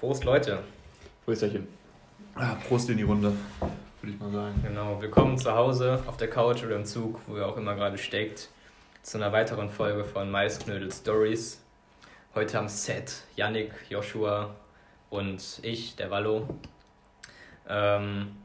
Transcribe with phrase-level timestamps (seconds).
[0.00, 0.60] Prost, Leute.
[1.26, 1.68] Prösterchen.
[2.34, 3.34] Ah, Prost in die Runde,
[4.00, 4.54] würde ich mal sagen.
[4.66, 7.98] Genau, willkommen zu Hause, auf der Couch oder im Zug, wo ihr auch immer gerade
[7.98, 8.48] steckt,
[9.02, 11.60] zu einer weiteren Folge von Maisknödel Stories.
[12.34, 14.54] Heute am Set Yannick, Joshua
[15.10, 16.48] und ich, der Wallo.
[17.68, 18.38] Ähm,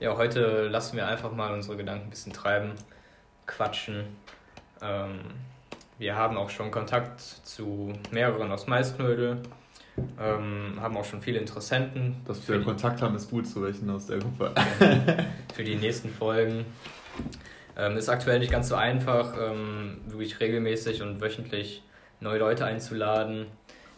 [0.00, 2.72] ja, heute lassen wir einfach mal unsere Gedanken ein bisschen treiben,
[3.44, 4.06] quatschen.
[4.80, 5.18] Ähm,
[5.98, 9.42] wir haben auch schon Kontakt zu mehreren aus Maisknödel,
[10.18, 12.16] ähm, haben auch schon viele Interessenten.
[12.26, 14.54] Dass wir Kontakt haben, ist gut zu welchen aus der Gruppe.
[15.54, 16.64] für die nächsten Folgen.
[17.76, 21.82] Ähm, ist aktuell nicht ganz so einfach, ähm, wirklich regelmäßig und wöchentlich
[22.20, 23.46] neue Leute einzuladen.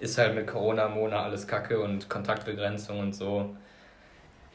[0.00, 3.56] Ist halt mit Corona, Mona alles kacke und Kontaktbegrenzung und so.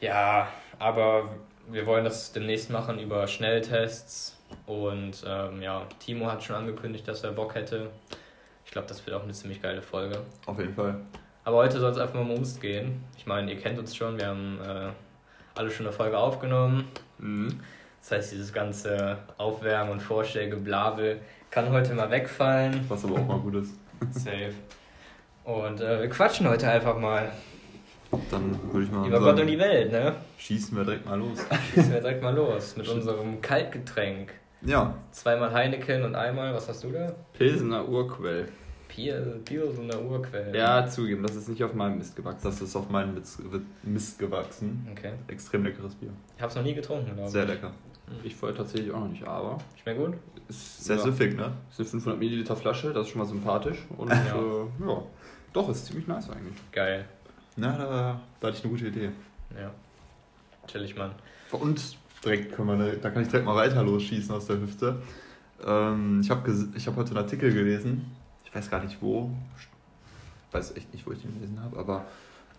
[0.00, 1.30] Ja, aber
[1.68, 4.36] wir wollen das demnächst machen über Schnelltests.
[4.66, 7.90] Und ähm, ja, Timo hat schon angekündigt, dass er Bock hätte.
[8.64, 10.20] Ich glaube, das wird auch eine ziemlich geile Folge.
[10.46, 11.00] Auf jeden Fall.
[11.44, 13.02] Aber heute soll es einfach mal um uns gehen.
[13.16, 14.90] Ich meine, ihr kennt uns schon, wir haben äh,
[15.54, 16.84] alle schon eine Folge aufgenommen.
[17.18, 17.60] Mhm.
[18.00, 22.84] Das heißt, dieses ganze Aufwärmen und Vorstellgeblabel kann heute mal wegfallen.
[22.88, 23.74] Was aber auch mal gut ist.
[24.10, 24.52] Safe.
[25.44, 27.30] Und äh, wir quatschen heute einfach mal
[28.30, 30.14] Dann würde ich mal über Gott und die Welt, ne?
[30.38, 31.38] schießen wir direkt mal los.
[31.74, 34.32] Schießen wir direkt mal los mit unserem Kaltgetränk.
[34.64, 37.12] Ja, Zweimal Heineken und einmal, was hast du da?
[37.36, 38.48] Pilsener Urquell.
[38.94, 40.56] Bier, Bier so eine Urquelle.
[40.56, 42.40] Ja, zugeben, das ist nicht auf meinem Mist gewachsen.
[42.44, 43.40] das ist auf meinen Mist,
[43.82, 44.86] Mist gewachsen.
[44.92, 45.12] Okay.
[45.28, 46.10] Extrem leckeres Bier.
[46.36, 47.30] Ich hab's noch nie getrunken, glaube ich.
[47.30, 47.72] Sehr lecker.
[48.22, 50.14] Ich vorher tatsächlich auch noch nicht, aber Schmeckt gut?
[50.48, 51.52] ist Sehr ja, süffig, ne?
[51.70, 53.78] ist eine 500 Milliliter Flasche, das ist schon mal sympathisch.
[53.96, 54.16] Und Ja.
[54.26, 55.02] ja, äh, ja
[55.52, 56.56] doch, ist ziemlich nice eigentlich.
[56.72, 57.06] Geil.
[57.56, 59.10] Na, da, da hatte ich eine gute Idee.
[59.58, 59.70] Ja.
[60.66, 61.12] Chillig, Mann.
[61.50, 65.02] Und direkt können wir, da kann ich direkt mal weiter losschießen aus der Hüfte.
[65.64, 68.10] Ähm, ich habe ich hab heute einen Artikel gelesen,
[68.52, 72.04] ich weiß gar nicht wo, ich weiß echt nicht, wo ich den gelesen habe, aber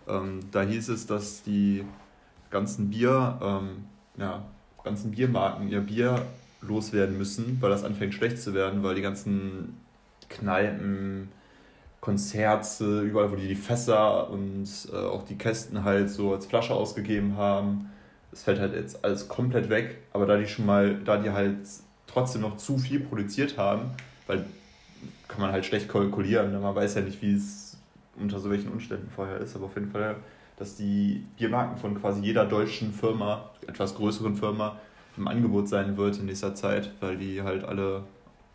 [0.08, 1.84] ähm, da hieß es, dass die
[2.50, 3.84] ganzen Bier, ähm,
[4.16, 4.42] ja,
[4.82, 6.26] ganzen Biermarken ihr Bier
[6.62, 9.76] loswerden müssen, weil das anfängt schlecht zu werden, weil die ganzen
[10.28, 11.28] Kneipen,
[12.00, 16.74] Konzerte, überall, wo die die Fässer und äh, auch die Kästen halt so als Flasche
[16.74, 17.88] ausgegeben haben,
[18.32, 21.58] es fällt halt jetzt alles komplett weg, aber da die schon mal, da die halt
[22.08, 23.92] trotzdem noch zu viel produziert haben,
[24.26, 24.44] weil
[25.34, 26.60] kann man halt schlecht kalkulieren, ne?
[26.60, 27.76] man weiß ja nicht, wie es
[28.16, 30.16] unter so welchen Umständen vorher ist, aber auf jeden Fall,
[30.56, 34.78] dass die Biermarken von quasi jeder deutschen Firma, etwas größeren Firma,
[35.16, 38.04] im Angebot sein wird in nächster Zeit, weil die halt alle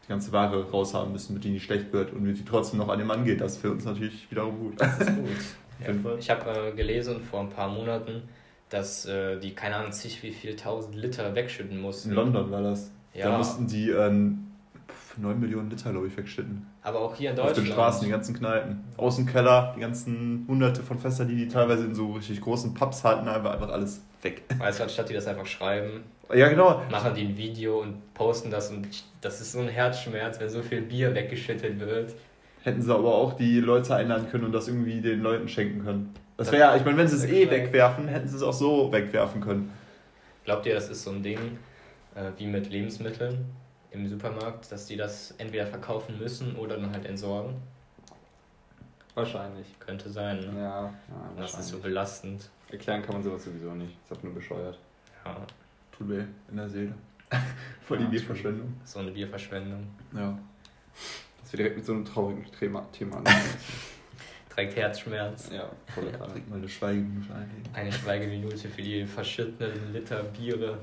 [0.03, 2.97] die ganze Ware raushaben müssen, mit denen die schlecht wird und die trotzdem noch an
[2.97, 3.41] den Mann geht.
[3.41, 4.73] Das ist für uns natürlich wiederum gut.
[4.77, 5.27] Das ist gut.
[6.03, 6.17] Fall.
[6.19, 8.23] Ich habe äh, gelesen vor ein paar Monaten,
[8.69, 12.09] dass äh, die, keine Ahnung, zig wie viel tausend Liter wegschütten mussten.
[12.09, 12.91] In London war das.
[13.13, 13.31] Ja.
[13.31, 14.48] Da mussten die ähm,
[15.21, 16.65] 9 Millionen Liter, glaube ich, wegschütten.
[16.81, 17.67] Aber auch hier in Auf Deutschland.
[17.67, 18.83] den Straßen, die ganzen Kneipen.
[18.97, 23.27] Außenkeller, die ganzen hunderte von Fässern, die die teilweise in so richtig großen Pubs hatten,
[23.27, 24.43] einfach, einfach alles weg.
[24.57, 26.03] Weißt du, anstatt die das einfach schreiben,
[26.33, 26.81] Ja, genau.
[26.91, 28.87] machen die ein Video und posten das und
[29.21, 32.13] das ist so ein Herzschmerz, wenn so viel Bier weggeschüttet wird.
[32.63, 36.13] Hätten sie aber auch die Leute einladen können und das irgendwie den Leuten schenken können.
[36.35, 38.91] Das wäre ja, ich meine, wenn sie es eh wegwerfen, hätten sie es auch so
[38.91, 39.71] wegwerfen können.
[40.45, 41.37] Glaubt ihr, das ist so ein Ding
[42.15, 43.45] äh, wie mit Lebensmitteln
[43.91, 47.55] im Supermarkt, dass die das entweder verkaufen müssen oder dann halt entsorgen?
[49.15, 49.67] Wahrscheinlich.
[49.79, 50.61] Könnte sein, ne?
[50.61, 50.93] Ja, ja
[51.37, 52.49] Das ist so belastend.
[52.71, 53.97] Erklären kann man sowas sowieso nicht.
[54.03, 54.77] Ist einfach nur bescheuert.
[55.25, 55.35] Ja,
[55.91, 56.93] Tut weh in der Seele.
[57.87, 58.73] Voll die Ja, Bierverschwendung.
[58.85, 59.87] so eine Bierverschwendung.
[60.13, 60.37] Ja.
[61.41, 63.43] Dass wir direkt mit so einem traurigen Thema, Thema anfangen.
[64.49, 65.49] Trägt Herzschmerz.
[65.51, 66.11] Ja, Kanne.
[66.11, 67.63] Direkt mal eine Schweigeminute einlegen.
[67.73, 70.77] Eine Schweigeminute für die verschütteten Liter Biere.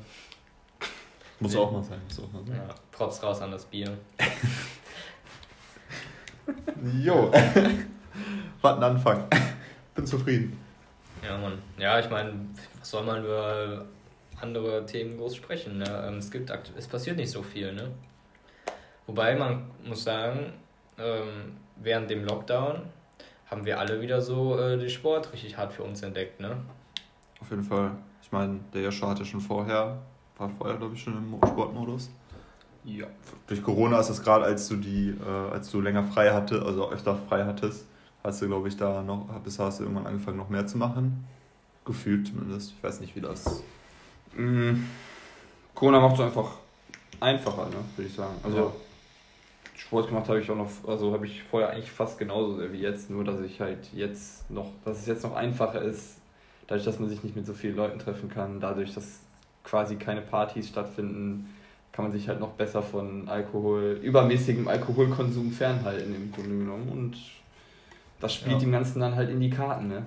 [1.41, 2.57] Muss auch mal sein, muss auch mal sein.
[2.57, 3.97] Ja, Props raus an das Bier.
[7.03, 7.31] Jo.
[8.63, 9.25] Was ein Anfang.
[9.95, 10.59] Bin zufrieden.
[11.23, 11.59] Ja, Mann.
[11.79, 12.33] Ja, ich meine,
[12.79, 13.85] was soll man über
[14.41, 15.79] andere Themen groß sprechen?
[15.79, 16.05] Ne?
[16.09, 17.91] Ähm, Es, gibt es passiert nicht so viel, ne?
[19.07, 20.53] Wobei man muss sagen,
[20.99, 22.83] ähm, während dem Lockdown
[23.51, 26.57] haben wir alle wieder so äh, den Sport richtig hart für uns entdeckt, ne?
[27.41, 27.93] Auf jeden Fall.
[28.23, 29.99] Ich meine, der Joshua hatte schon vorher,
[30.39, 32.11] war vorher, glaube ich, schon im Sportmodus.
[32.85, 33.07] Ja.
[33.47, 36.91] Durch Corona ist es gerade, als du die, äh, als du länger frei hatte, also
[36.91, 37.85] öfter frei hattest,
[38.23, 41.25] hast du, glaube ich, da noch, bis hast du irgendwann angefangen, noch mehr zu machen.
[41.85, 42.75] Gefühlt zumindest.
[42.77, 43.63] Ich weiß nicht, wie das.
[44.37, 44.85] Mm,
[45.75, 46.51] Corona macht es einfach
[47.21, 48.35] einfacher, ne, würde ich sagen.
[48.43, 48.73] Also Ja.
[49.77, 52.81] Sport gemacht habe ich auch noch, also habe ich vorher eigentlich fast genauso sehr wie
[52.81, 56.17] jetzt, nur dass ich halt jetzt noch, dass es jetzt noch einfacher ist,
[56.67, 59.21] dadurch, dass man sich nicht mit so vielen Leuten treffen kann, dadurch, dass
[59.67, 61.55] quasi keine Partys stattfinden,
[61.93, 67.17] kann man sich halt noch besser von Alkohol, übermäßigem Alkoholkonsum fernhalten im Grunde genommen und
[68.21, 68.61] das spielt Ja.
[68.61, 70.07] dem Ganzen dann halt in die Karten, ne?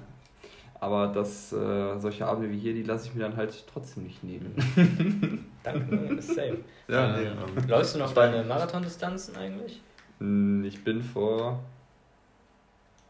[0.80, 4.24] Aber das, äh, solche Abende wie hier, die lasse ich mir dann halt trotzdem nicht
[4.24, 4.56] nehmen.
[5.64, 6.60] Danke, ist safe.
[6.88, 9.82] Ja, nee, ähm, ähm, läufst du noch deine Marathondistanzen eigentlich?
[10.20, 11.60] Hm, Ich bin vor,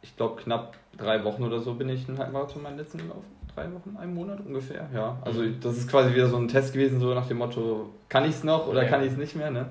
[0.01, 3.38] ich glaube, knapp drei Wochen oder so bin ich einen Halbmarathon meinen letzten gelaufen.
[3.63, 5.17] Drei Wochen, einen Monat ungefähr, ja.
[5.23, 8.31] Also das ist quasi wieder so ein Test gewesen, so nach dem Motto, kann ich
[8.31, 8.89] es noch oder Ja.
[8.89, 9.67] kann ich es nicht mehr, ne?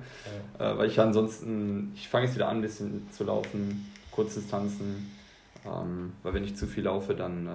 [0.58, 5.10] Äh, weil ich ansonsten, ich fange jetzt wieder an, ein bisschen zu laufen, Kurzdistanzen.
[5.64, 7.50] Ähm, weil wenn ich zu viel laufe, dann, äh,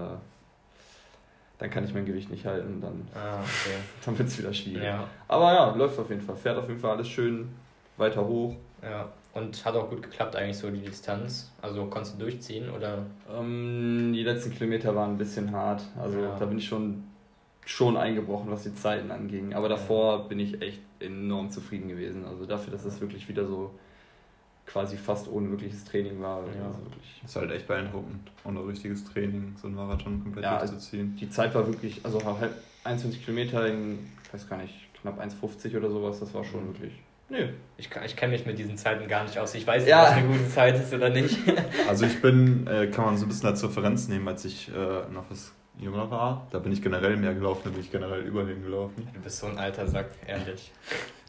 [1.60, 3.76] dann kann ich mein Gewicht nicht halten, dann, Ah, okay.
[4.06, 4.84] dann wird es wieder schwierig.
[4.84, 6.36] Ja, Aber ja, läuft auf jeden Fall.
[6.36, 7.50] Fährt auf jeden Fall alles schön
[7.98, 8.56] weiter hoch.
[8.82, 9.08] ja.
[9.34, 11.52] Und hat auch gut geklappt eigentlich so die Distanz.
[11.62, 13.06] Also konntest du durchziehen oder?
[13.36, 15.82] Ähm, die letzten Kilometer waren ein bisschen hart.
[16.00, 16.38] Also Ja.
[16.38, 17.04] da bin ich schon,
[17.66, 19.54] schon eingebrochen, was die Zeiten anging.
[19.56, 22.26] Aber davor bin ich echt enorm zufrieden gewesen.
[22.26, 23.72] Also dafür, dass es wirklich wieder so
[24.68, 26.42] quasi fast ohne wirkliches Training war.
[26.56, 26.68] Ja.
[26.68, 31.16] Also wirklich, ist halt echt beeindruckend, ohne richtiges Training so einen Marathon komplett Ja, durchzuziehen.
[31.20, 32.54] die Zeit war wirklich, also halb
[32.84, 36.20] 21 Kilometer in, ich weiß gar nicht, knapp 1,50 oder sowas.
[36.20, 36.68] Das war schon Mhm.
[36.76, 36.94] wirklich.
[37.34, 37.48] Nö.
[37.78, 39.56] Ich, kann- ich kenne mich mit diesen Zeiten gar nicht aus.
[39.56, 40.04] Ich weiß nicht, Ja.
[40.04, 41.36] was eine gute Zeit ist oder nicht.
[41.90, 45.12] Also ich bin, äh, kann man so ein bisschen als Referenz nehmen, als ich äh,
[45.12, 46.48] noch was jünger war.
[46.52, 49.08] Da bin ich generell mehr gelaufen, da bin ich generell über den gelaufen.
[49.14, 50.72] Du bist so ein alter Sack, ehrlich.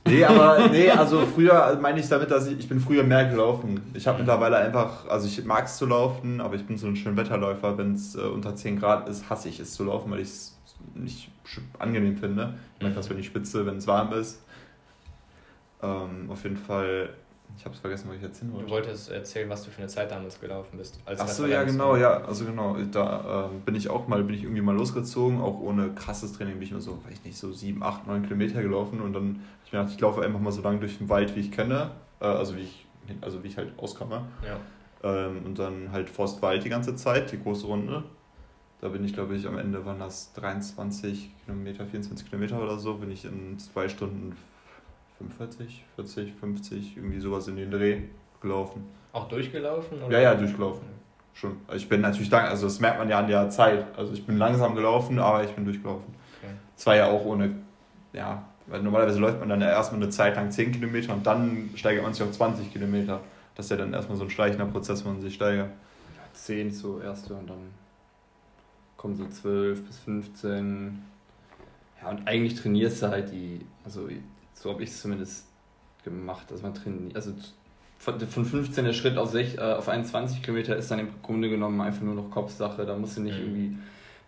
[0.07, 3.81] Nee, aber nee, also früher meine ich damit, dass ich, ich bin früher mehr gelaufen.
[3.95, 6.95] Ich habe mittlerweile einfach, also ich mag es zu laufen, aber ich bin so ein
[6.95, 7.79] schön Wetterläufer.
[7.79, 10.59] Wenn es äh, unter 10 Grad ist, hasse ich es zu laufen, weil ich es
[10.95, 11.31] nicht
[11.79, 12.53] angenehm finde.
[12.77, 14.44] Ich merke das, wenn ich spitze, wenn es warm ist.
[15.85, 17.11] Ähm, auf jeden Fall,
[17.57, 18.71] ich habe es vergessen, was ich jetzt hin Du wollte.
[18.71, 20.99] wolltest erzählen, was du für eine Zeit damals gelaufen bist.
[21.05, 21.73] Als Ach so, ja Referenz.
[21.73, 25.41] genau, ja, also genau, da ähm, bin ich auch mal, bin ich irgendwie mal losgezogen,
[25.41, 28.23] auch ohne krasses Training bin ich nur so, weiß ich nicht, so 7, 8, 9
[28.23, 31.09] Kilometer gelaufen und dann, ich mir gedacht, ich laufe einfach mal so lange durch den
[31.09, 31.91] Wald, wie ich kenne,
[32.21, 32.87] äh, also wie ich,
[33.21, 34.57] also wie ich halt auskomme Ja.
[35.29, 38.03] ähm, und dann halt Forstwald die ganze Zeit, die große Runde.
[38.81, 42.95] Da bin ich, glaube ich, am Ende waren das 23 Kilometer, 24 Kilometer oder so,
[42.95, 44.35] bin ich in zwei Stunden
[45.19, 48.03] 45, 40, 50, irgendwie sowas in den Dreh
[48.41, 48.85] gelaufen.
[49.13, 50.03] Auch durchgelaufen?
[50.03, 50.13] Oder?
[50.13, 50.83] Ja, ja, durchgelaufen.
[51.35, 51.57] Schon.
[51.67, 53.87] Also Ich bin natürlich lang, also das merkt man ja an der Zeit.
[53.97, 56.15] Also ich bin langsam gelaufen, aber ich bin durchgelaufen.
[56.43, 56.53] Okay.
[56.85, 57.55] War ja auch ohne,
[58.13, 61.71] ja, weil normalerweise läuft man dann ja erstmal eine Zeit lang 10 Kilometer und dann
[61.75, 63.21] steigert man sich auf 20 Kilometer.
[63.55, 65.71] Das ist ja dann erstmal so ein schleichender Prozess, wo man sich steigert.
[66.35, 67.71] 10 so erste und dann
[68.97, 71.03] kommen so 12 bis 15.
[72.03, 74.09] Ja, und eigentlich trainierst du halt die, also
[74.55, 75.47] so habe ich es zumindest
[76.05, 77.33] gemacht, dass man trainiert, also
[77.99, 81.49] von von 15 der Schritt auf, 6, äh, auf 21 Kilometer ist dann im Grunde
[81.49, 83.43] genommen einfach nur noch Kopfsache, da musst du nicht Mhm.
[83.45, 83.77] irgendwie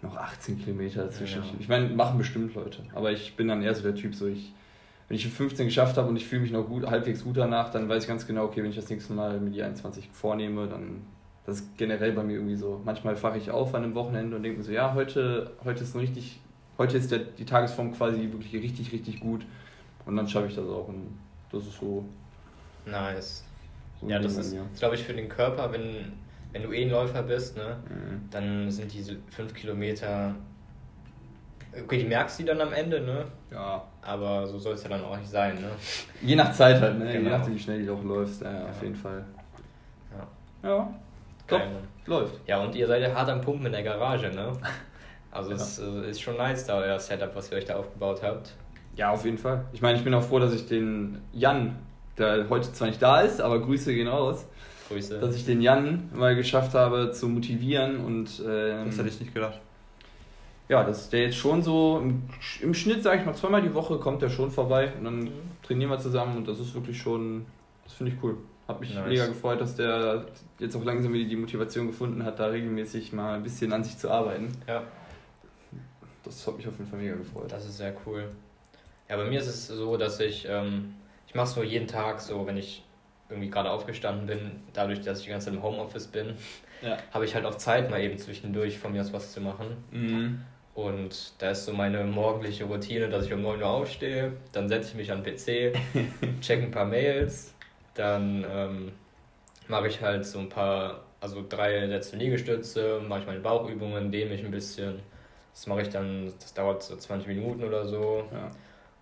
[0.03, 1.43] noch 18 Kilometer dazwischen.
[1.43, 1.49] Ja.
[1.59, 4.53] Ich meine, machen bestimmt Leute, aber ich bin dann eher so der Typ, so ich,
[5.09, 7.71] wenn ich die 15 geschafft habe und ich fühle mich noch gut, halbwegs gut danach,
[7.71, 10.67] dann weiß ich ganz genau, okay, wenn ich das nächste Mal mir die 21 vornehme,
[10.69, 11.03] dann
[11.45, 12.81] das ist generell bei mir irgendwie so.
[12.85, 15.95] Manchmal fache ich auf an einem Wochenende und denke mir so, ja, heute, heute ist
[15.95, 16.41] ein richtig,
[16.77, 19.47] heute ist der, die Tagesform quasi wirklich richtig, richtig gut.
[20.07, 20.89] Und dann schaffe ich das auch.
[20.89, 21.19] Und
[21.53, 22.05] das ist so.
[22.87, 23.45] Nice.
[24.01, 26.13] so Ja, das ist, glaube ich, für den Körper, wenn,
[26.53, 28.29] wenn du eh ein Läufer bist, ne, Mhm.
[28.31, 30.35] dann sind diese fünf Kilometer.
[31.85, 33.25] Okay, du merkst die dann am Ende, ne?
[33.51, 33.83] Ja.
[34.01, 35.69] Aber so soll es ja dann auch nicht sein, ne?
[36.23, 37.13] Je nach Zeit halt, ne?
[37.13, 37.31] Je Genau.
[37.37, 38.67] nachdem, wie schnell du auch läufst, ja, Ja.
[38.69, 39.25] auf jeden Fall.
[40.63, 40.69] Ja.
[40.69, 40.95] Ja,
[41.47, 41.61] Top.
[42.07, 42.41] Läuft.
[42.49, 44.53] Ja, und ihr seid ja hart am Pumpen in der Garage, ne?
[45.33, 45.57] Also Ja.
[45.57, 48.55] es äh, ist schon nice, da euer Setup, was ihr euch da aufgebaut habt.
[48.97, 49.65] Ja, auf jeden Fall.
[49.73, 51.77] Ich meine, ich bin auch froh, dass ich den Jan,
[52.19, 54.47] der heute zwar nicht da ist, aber Grüße gehen raus,
[54.89, 55.19] Grüße.
[55.21, 59.35] dass ich den Jan mal geschafft habe zu motivieren und ähm, Das hätte ich nicht
[59.35, 59.61] gedacht.
[60.69, 62.23] ja, dass der jetzt schon so im,
[62.63, 65.31] im Schnitt, sage ich mal, zweimal die Woche kommt der schon vorbei und dann
[65.63, 67.45] trainieren wir zusammen und das ist wirklich schon,
[67.85, 68.39] das finde ich cool.
[68.67, 69.07] Hat mich Nice.
[69.09, 70.25] mega gefreut, dass der
[70.59, 73.97] jetzt auch langsam wieder die Motivation gefunden hat, da regelmäßig mal ein bisschen an sich
[73.99, 74.49] zu arbeiten.
[74.67, 74.83] Ja,
[76.25, 77.53] Das hat mich auf jeden Fall mega gefreut.
[77.53, 78.25] das ist sehr cool.
[79.09, 80.95] Ja, bei mir ist es so, dass ich, ähm,
[81.27, 82.85] ich mache so jeden Tag so, wenn ich
[83.29, 86.35] irgendwie gerade aufgestanden bin, dadurch, dass ich die ganze Zeit im Homeoffice bin,
[86.83, 86.97] Ja.
[87.13, 89.77] habe ich halt auch Zeit, mal eben zwischendurch von mir aus was zu machen.
[89.91, 90.43] Mhm.
[90.75, 94.91] Und da ist so meine morgendliche Routine, dass ich um 9 Uhr aufstehe, dann setze
[94.91, 95.73] ich mich an den PC,
[96.41, 97.55] check ein paar Mails,
[97.95, 98.93] dann ähm,
[99.69, 104.31] mache ich halt so ein paar, also drei Sätze Liegestütze, mache ich meine Bauchübungen, dehne
[104.31, 105.01] mich ein bisschen.
[105.55, 108.25] Das mache ich dann, das dauert so 20 Minuten oder so.
[108.31, 108.51] Ja.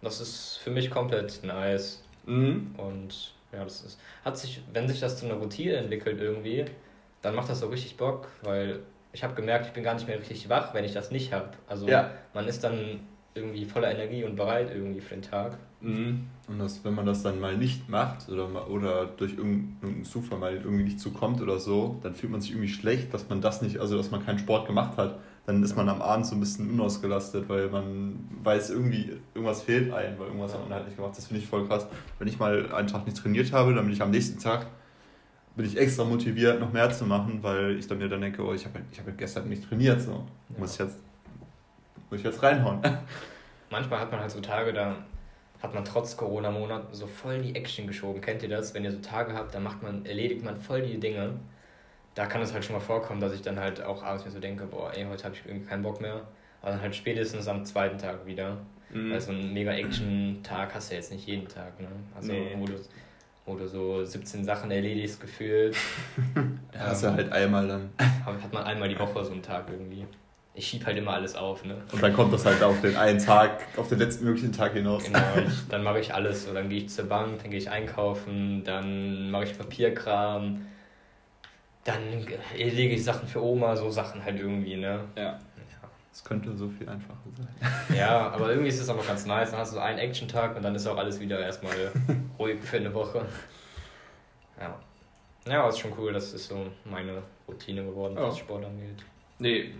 [0.04, 2.02] Das ist für mich komplett nice.
[2.26, 2.74] Mhm.
[2.76, 6.64] Und ja, das ist, hat sich, wenn sich das zu einer Routine entwickelt irgendwie,
[7.22, 8.80] dann macht das so richtig Bock, weil
[9.12, 11.50] ich habe gemerkt, ich bin gar nicht mehr richtig wach, wenn ich das nicht habe.
[11.66, 12.10] Also Ja.
[12.34, 13.00] man ist dann
[13.34, 15.56] irgendwie voller Energie und bereit irgendwie für den Tag.
[15.80, 16.26] Mhm.
[16.48, 20.38] Und das, wenn man das dann mal nicht macht oder, mal, oder durch irgendeinen Zufall
[20.38, 23.62] mal irgendwie nicht zukommt oder so, dann fühlt man sich irgendwie schlecht, dass man das
[23.62, 25.18] nicht, also dass man keinen Sport gemacht hat.
[25.46, 29.92] Dann ist man am Abend so ein bisschen unausgelastet, weil man weiß, irgendwie irgendwas fehlt
[29.92, 31.16] einem, weil irgendwas hat man halt nicht gemacht.
[31.16, 31.86] Das finde ich voll krass.
[32.18, 34.66] Wenn ich mal einen Tag nicht trainiert habe, dann bin ich am nächsten Tag
[35.56, 38.52] bin ich extra motiviert, noch mehr zu machen, weil ich dann mir dann denke, oh,
[38.52, 40.58] ich habe ich hab gestern nicht trainiert, so ja.
[40.58, 40.98] muss ich jetzt
[42.10, 42.80] muss ich jetzt reinhauen.
[43.70, 44.96] Manchmal hat man halt so Tage, da
[45.62, 48.20] hat man trotz Corona-Monaten so voll die Action geschoben.
[48.20, 48.74] Kennt ihr das?
[48.74, 51.34] Wenn ihr so Tage habt, dann macht man, erledigt man voll die Dinge.
[52.14, 54.38] Da kann es halt schon mal vorkommen, dass ich dann halt auch abends mir so
[54.38, 56.22] denke, boah, ey, heute habe ich irgendwie keinen Bock mehr.
[56.62, 58.58] Aber dann halt spätestens am zweiten Tag wieder.
[58.90, 59.12] Mhm.
[59.12, 61.88] Weil so ein mega Action-Tag hast du jetzt nicht jeden Tag, ne?
[62.14, 62.54] Also nee.
[62.56, 62.74] wo, du,
[63.46, 65.76] wo du so 17 Sachen erledigst gefühlt.
[66.72, 67.90] ja, hast du ähm, halt einmal dann.
[68.24, 70.06] Hat man einmal die Woche so einen Tag irgendwie
[70.54, 71.76] ich schieb halt immer alles auf, ne?
[71.92, 75.04] Und dann kommt das halt auf den einen Tag, auf den letzten möglichen Tag hinaus.
[75.04, 76.44] Genau, ich, dann mache ich alles.
[76.44, 80.64] So, dann gehe ich zur Bank, dann gehe ich einkaufen, dann mache ich Papierkram,
[81.84, 82.02] dann
[82.56, 85.00] erlege ich Sachen für Oma, so Sachen halt irgendwie, ne?
[85.16, 85.38] Ja.
[86.12, 87.48] Es könnte so viel einfacher sein.
[87.96, 89.50] Ja, aber irgendwie ist es aber ganz nice.
[89.50, 91.74] Dann hast du so einen Action-Tag und dann ist auch alles wieder erstmal
[92.38, 93.26] ruhig für eine Woche.
[94.60, 94.78] Ja.
[95.46, 98.38] Ja, aber ist schon cool, das ist so meine Routine geworden, was oh.
[98.38, 99.04] Sport angeht.
[99.40, 99.74] Nee,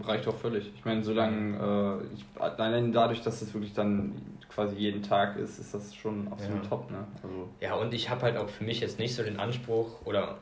[0.00, 0.70] reicht auch völlig.
[0.74, 5.60] Ich meine, solange, äh, ich, allein dadurch, dass es wirklich dann quasi jeden Tag ist,
[5.60, 6.68] ist das schon absolut ja.
[6.68, 6.90] top.
[6.90, 7.06] Ne?
[7.22, 10.38] Also ja, und ich habe halt auch für mich jetzt nicht so den Anspruch, oder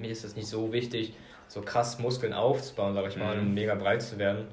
[0.00, 1.14] mir ist es nicht so wichtig,
[1.48, 3.42] so krass Muskeln aufzubauen, sag ich mal, mhm.
[3.42, 4.46] und mega breit zu werden,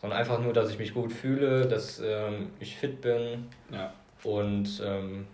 [0.00, 3.92] sondern einfach nur, dass ich mich gut fühle, dass ähm, ich fit bin ja.
[4.22, 5.26] und ähm,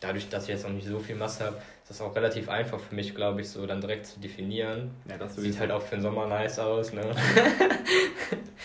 [0.00, 2.80] dadurch, dass ich jetzt noch nicht so viel Masse habe, ist das auch relativ einfach
[2.80, 4.90] für mich, glaube ich, so dann direkt zu definieren.
[5.08, 7.02] Ja, das Sieht halt auch für den Sommer nice aus, ne?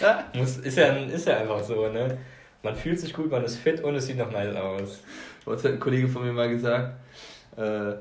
[0.01, 0.25] ja.
[0.33, 2.17] Muss, ist, ja, ist ja einfach so, ne?
[2.63, 5.03] Man fühlt sich gut, man ist fit und es sieht noch nice aus.
[5.45, 6.95] Was hat ein Kollege von mir mal gesagt?
[7.55, 7.93] Äh,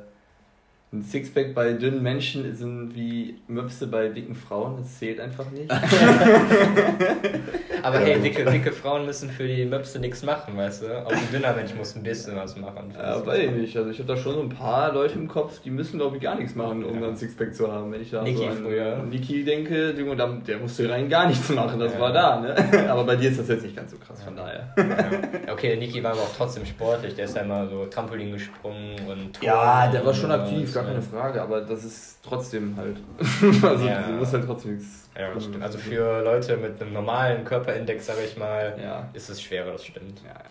[0.96, 5.70] ein Sixpack bei dünnen Menschen sind wie Möpse bei dicken Frauen, das zählt einfach nicht.
[7.82, 11.06] Aber hey, dicke, dicke Frauen müssen für die Möpse nichts machen, weißt du?
[11.06, 12.92] Auch ein dünner Mensch muss ein bisschen was machen.
[12.96, 13.76] Ja, weiß ich nicht.
[13.76, 16.22] Also ich habe da schon so ein paar Leute im Kopf, die müssen glaube ich
[16.22, 17.00] gar nichts machen, um ja.
[17.00, 17.92] dann ein Sixpack zu haben.
[17.92, 19.02] Wenn ich da Niki so an früher.
[19.02, 22.00] Niki denke, der musste rein gar nichts machen, das ja.
[22.00, 22.56] war da, ne?
[22.90, 24.72] Aber bei dir ist das jetzt nicht ganz so krass, von daher.
[24.76, 25.52] Ja.
[25.52, 28.94] Okay, der Niki war aber auch trotzdem sportlich, der ist ja immer so Trampolin gesprungen
[29.08, 32.98] und Touren Ja, der war schon aktiv, gar keine Frage, aber das ist trotzdem halt.
[33.62, 34.02] also ja.
[34.02, 35.08] du musst halt trotzdem nichts.
[35.16, 39.08] Ja, Also für Leute mit einem normalen Körperindex, sag ich mal, ja.
[39.12, 40.20] ist es schwerer, das stimmt.
[40.24, 40.50] Ja, ja.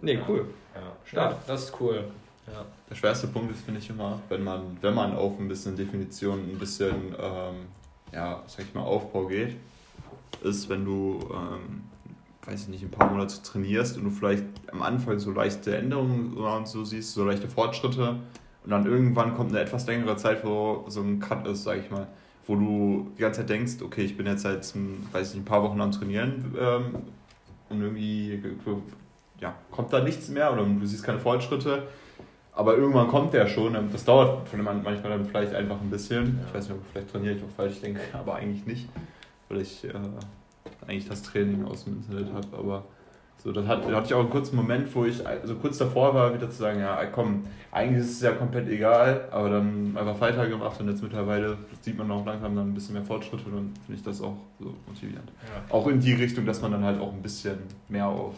[0.00, 0.46] Nee, cool.
[0.74, 1.46] Ja, Stark.
[1.46, 2.04] das ist cool.
[2.46, 2.64] Ja.
[2.88, 6.38] Der schwerste Punkt ist, finde ich immer, wenn man, wenn man auf ein bisschen Definition,
[6.38, 7.66] ein bisschen, ähm,
[8.12, 9.56] ja, sag ich mal, Aufbau geht,
[10.42, 11.82] ist, wenn du, ähm,
[12.44, 16.34] weiß ich nicht, ein paar Monate trainierst und du vielleicht am Anfang so leichte Änderungen
[16.34, 18.16] und so siehst, so leichte Fortschritte
[18.64, 21.90] und dann irgendwann kommt eine etwas längere Zeit, wo so ein Cut ist, sag ich
[21.90, 22.06] mal,
[22.46, 25.44] wo du die ganze Zeit denkst, okay, ich bin jetzt seit, weiß ich nicht, ein
[25.44, 26.94] paar Wochen am Trainieren ähm,
[27.68, 28.40] und irgendwie
[29.40, 31.84] ja, kommt da nichts mehr oder du siehst keine Fortschritte.
[32.52, 33.74] Aber irgendwann kommt der schon.
[33.90, 36.40] Das dauert manchmal dann vielleicht einfach ein bisschen.
[36.46, 38.88] Ich weiß nicht, ob vielleicht trainiere ich auch falsch denke, aber eigentlich nicht,
[39.48, 39.92] weil ich äh,
[40.86, 42.56] eigentlich das Training aus dem Internet habe.
[42.58, 42.84] Aber
[43.42, 46.14] so, das hat, da hatte ich auch einen kurzen Moment, wo ich also kurz davor
[46.14, 50.20] war, wieder zu sagen, ja komm, eigentlich ist es ja komplett egal, aber dann einfach
[50.20, 53.72] weitergemacht und jetzt mittlerweile sieht man auch langsam dann ein bisschen mehr Fortschritte und dann
[53.86, 55.30] finde ich das auch so motivierend.
[55.42, 55.74] Ja.
[55.74, 58.34] Auch in die Richtung, dass man dann halt auch ein bisschen mehr auf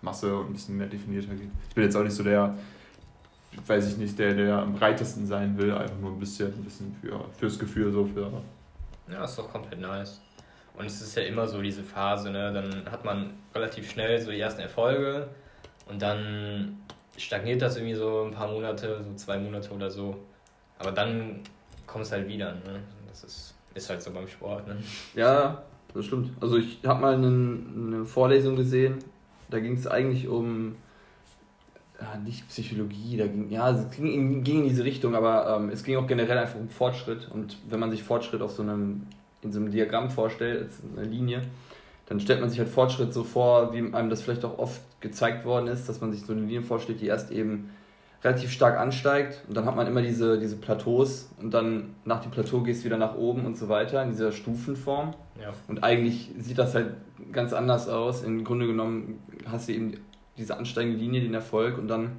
[0.00, 1.50] Masse und ein bisschen mehr definierter geht.
[1.68, 2.54] Ich bin jetzt auch nicht so der,
[3.66, 6.96] weiß ich nicht, der, der am breitesten sein will, einfach nur ein bisschen, ein bisschen
[7.02, 8.30] für, fürs Gefühl so für.
[9.12, 10.20] Ja, ist doch komplett nice.
[10.78, 12.52] Und es ist ja immer so diese Phase, ne?
[12.52, 15.28] Dann hat man relativ schnell so die ersten Erfolge
[15.88, 16.78] und dann
[17.16, 20.16] stagniert das irgendwie so ein paar Monate, so zwei Monate oder so.
[20.78, 21.40] Aber dann
[21.86, 22.80] kommt es halt wieder, ne?
[23.08, 24.76] Das ist, ist halt so beim Sport, ne?
[25.14, 26.30] Ja, das stimmt.
[26.40, 28.98] Also ich habe mal eine, eine Vorlesung gesehen,
[29.50, 30.76] da ging es eigentlich um
[32.00, 35.82] ja, nicht Psychologie, da ging, ja, es ging, ging in diese Richtung, aber ähm, es
[35.82, 37.28] ging auch generell einfach um Fortschritt.
[37.32, 39.06] Und wenn man sich Fortschritt auf so einem
[39.42, 41.42] in so einem Diagramm vorstellt, als eine Linie,
[42.06, 45.44] dann stellt man sich halt Fortschritt so vor, wie einem das vielleicht auch oft gezeigt
[45.44, 47.70] worden ist, dass man sich so eine Linie vorstellt, die erst eben
[48.24, 52.32] relativ stark ansteigt und dann hat man immer diese, diese Plateaus und dann nach dem
[52.32, 55.14] Plateau gehst du wieder nach oben und so weiter in dieser Stufenform.
[55.40, 55.52] Ja.
[55.68, 56.94] Und eigentlich sieht das halt
[57.30, 58.24] ganz anders aus.
[58.24, 59.98] Im Grunde genommen hast du eben
[60.36, 62.16] diese ansteigende Linie, den Erfolg und dann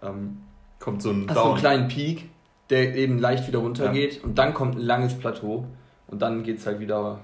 [0.00, 0.42] ähm,
[0.78, 2.28] kommt so ein, hast du einen kleinen Peak,
[2.70, 4.24] der eben leicht wieder runtergeht ja.
[4.24, 5.66] und dann kommt ein langes Plateau
[6.12, 7.18] und dann geht es halt wieder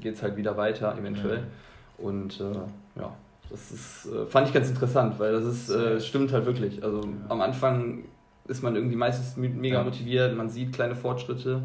[0.00, 1.38] geht's halt wieder weiter eventuell.
[1.38, 2.04] Ja.
[2.06, 3.14] Und äh, ja,
[3.50, 6.82] das ist, äh, fand ich ganz interessant, weil das ist, äh, stimmt halt wirklich.
[6.82, 8.04] Also am Anfang
[8.48, 9.84] ist man irgendwie meistens mega Ja.
[9.84, 11.62] motiviert, man sieht kleine Fortschritte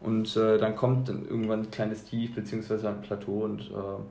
[0.00, 4.02] und äh, dann kommt dann irgendwann ein kleines Tief beziehungsweise ein Plateau und äh,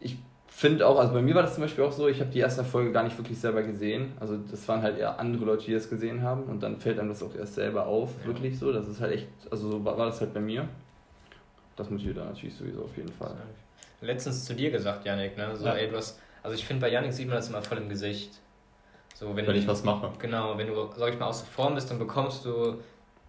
[0.00, 0.18] ich
[0.56, 2.64] finde auch, also bei mir war das zum Beispiel auch so, ich habe die erste
[2.64, 4.12] Folge gar nicht wirklich selber gesehen.
[4.18, 7.10] Also das waren halt eher andere Leute, die das gesehen haben und dann fällt einem
[7.10, 8.28] das auch erst selber auf, Ja.
[8.28, 8.72] wirklich so.
[8.72, 10.66] Das ist halt echt, also so war, war das halt bei mir.
[11.76, 13.36] Das motiviert dann natürlich sowieso auf jeden Fall.
[14.00, 15.54] Letztens zu dir gesagt, Janik, ne?
[15.56, 15.76] So, Ja.
[15.92, 18.40] hast, also ich finde, bei Janik sieht man das immer voll im Gesicht.
[19.14, 20.10] So, wenn, Wenn du, ich was mache.
[20.18, 22.80] Genau, wenn du, sag ich mal, außer Form bist, dann bekommst du,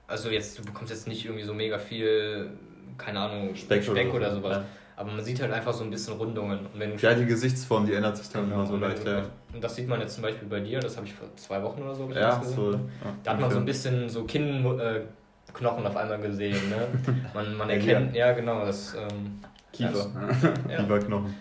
[0.07, 2.51] also jetzt, du bekommst jetzt nicht irgendwie so mega viel,
[2.97, 4.57] keine Ahnung, Speck, oder, sowas.
[4.57, 4.65] Ja.
[4.99, 6.57] Aber man sieht halt einfach so ein bisschen Rundungen.
[6.57, 9.05] Und wenn Ja, die Gesichtsform, die ändert sich dann Genau, immer so leicht.
[9.05, 11.61] Ja, Und das sieht man jetzt zum Beispiel bei dir, das habe ich vor zwei
[11.61, 12.55] Wochen oder so ja gesehen.
[12.55, 12.71] so.
[12.73, 12.79] Ja,
[13.23, 16.57] Da hat man so ein bisschen so Kinnknochen äh, auf einmal gesehen.
[16.69, 16.87] Ne?
[17.35, 19.39] Man, man Ja, erkennt, ja genau, das ähm,
[19.71, 20.07] Kiefer.
[20.69, 21.35] ja, Kieferknochen.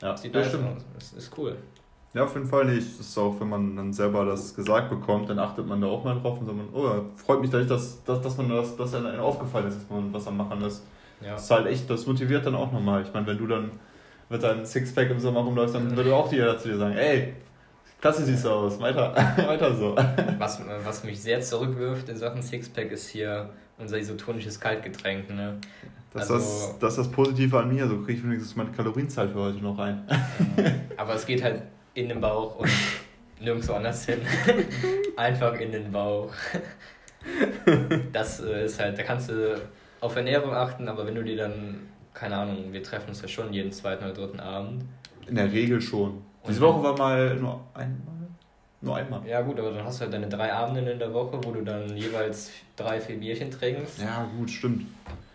[0.00, 0.76] Ja, sieht das stimmt.
[0.76, 0.82] aus.
[0.94, 1.56] Das ist cool.
[2.14, 2.98] Ja, auf jeden Fall nicht.
[2.98, 6.02] Das ist auch, wenn man dann selber das gesagt bekommt, dann achtet man da auch
[6.04, 8.74] mal drauf und sagt man, oh, freut mich, dass, ich das, dass, dass man das,
[8.78, 10.82] dass einem aufgefallen ist, dass man was am Machen ist.
[11.20, 11.32] Ja.
[11.32, 13.02] Das ist halt echt, das motiviert dann auch nochmal.
[13.02, 13.70] Ich meine, wenn du dann
[14.28, 17.32] mit deinem Sixpack im Sommer rumläufst, dann würde auch jeder zu dir sagen, ey,
[18.00, 19.14] klasse siehst du aus, weiter,
[19.46, 19.96] weiter so.
[20.38, 25.30] Was, was mich sehr zurückwirft in Sachen Sixpack ist hier unser isotonisches Kaltgetränk.
[25.30, 25.58] Ne?
[26.12, 28.70] Das, Also- ist das, das ist das Positive an mir, so kriege ich wenigstens meine
[28.72, 30.02] Kalorienzahl für heute noch rein.
[30.96, 31.62] Aber es geht halt
[31.94, 32.68] in den Bauch und
[33.40, 34.20] nirgendwo anders hin.
[35.16, 36.30] Einfach in den Bauch.
[38.12, 39.60] Das äh, ist halt, da kannst du
[40.00, 43.52] auf Ernährung achten, aber wenn du dir dann, keine Ahnung, wir treffen uns ja schon
[43.52, 44.84] jeden zweiten oder dritten Abend.
[45.26, 46.22] In der Regel schon.
[46.46, 48.16] Diese Woche war mal nur einmal.
[48.80, 49.26] Nur einmal.
[49.26, 51.62] Ja gut, aber dann hast du halt deine drei Abende in der Woche, wo du
[51.62, 54.00] dann jeweils drei, vier Bierchen trinkst.
[54.00, 54.86] Ja, gut, stimmt.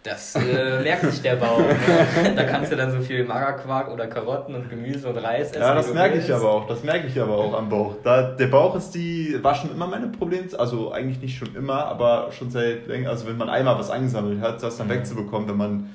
[0.03, 1.59] Das äh, merkt sich der Bauch.
[1.59, 2.33] Ne?
[2.35, 5.61] Da kannst du dann so viel Magerquark oder Karotten und Gemüse und Reis essen.
[5.61, 6.67] Ja, das merke ich aber auch.
[6.67, 7.95] Das merke ich aber auch am Bauch.
[8.03, 10.45] Da, der Bauch ist die, war schon immer meine Problem.
[10.57, 13.11] Also eigentlich nicht schon immer, aber schon seit länger.
[13.11, 14.91] Also wenn man einmal was angesammelt hat, das dann Mhm.
[14.93, 15.89] wegzubekommen, wenn man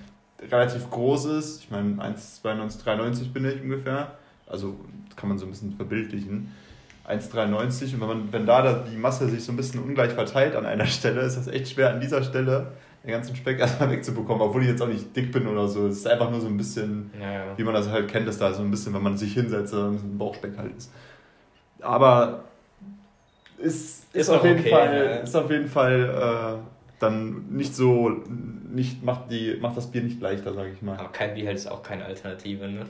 [0.52, 1.64] relativ groß ist.
[1.64, 4.12] Ich meine, 1,92, 93 bin ich ungefähr.
[4.47, 4.76] Also
[5.16, 6.54] kann man so ein bisschen verbildlichen.
[7.08, 10.64] 1,93 und wenn, man, wenn da die Masse sich so ein bisschen ungleich verteilt an
[10.66, 12.69] einer Stelle, ist das echt schwer an dieser Stelle
[13.06, 15.86] den ganzen Speck erstmal wegzubekommen, obwohl ich jetzt auch nicht dick bin oder so.
[15.86, 17.45] Es ist einfach nur so ein bisschen Ja, ja.
[17.58, 19.86] wie man das halt kennt, dass da so ein bisschen, wenn man sich hinsetzt, so
[19.88, 20.92] ein Bauchspeck halt ist.
[21.80, 22.45] Aber
[23.58, 25.16] ist, ist, Ist auf, jeden okay, Fall, ja.
[25.16, 28.10] ist auf jeden Fall äh, dann nicht so,
[28.71, 30.99] nicht, macht, die, macht das Bier nicht leichter, sage ich mal.
[30.99, 32.86] Aber kein Bier ist auch keine Alternative, ne?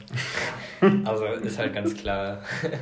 [1.04, 2.38] also ist halt ganz klar.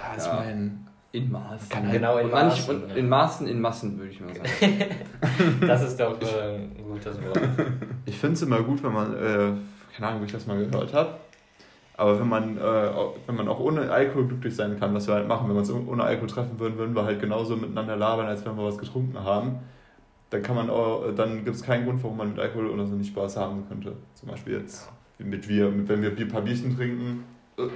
[0.00, 1.68] Ja, ich mein, In Maßen.
[1.68, 4.28] Kann halt genau in Und manch- Maßen, und in Maßen, in Massen, würde ich mal
[4.34, 4.46] sagen.
[5.66, 7.40] Das ist doch äh, ein gutes Wort.
[8.06, 9.52] Ich finde es immer gut, wenn man, äh,
[9.94, 11.14] keine Ahnung, wo ich das mal gehört habe,
[11.96, 15.14] aber wenn man, äh, auch- wenn man auch ohne Alkohol glücklich sein kann, was wir
[15.14, 18.26] halt machen, wenn wir uns ohne Alkohol treffen würden, würden wir halt genauso miteinander labern,
[18.26, 19.58] als wenn wir was getrunken haben.
[20.30, 22.94] Dann kann man auch, dann gibt es keinen Grund, warum man mit Alkohol oder so
[22.94, 23.94] nicht Spaß haben könnte.
[24.14, 27.24] Zum Beispiel jetzt mit wir, mit, wenn wir ein paar Bierchen trinken,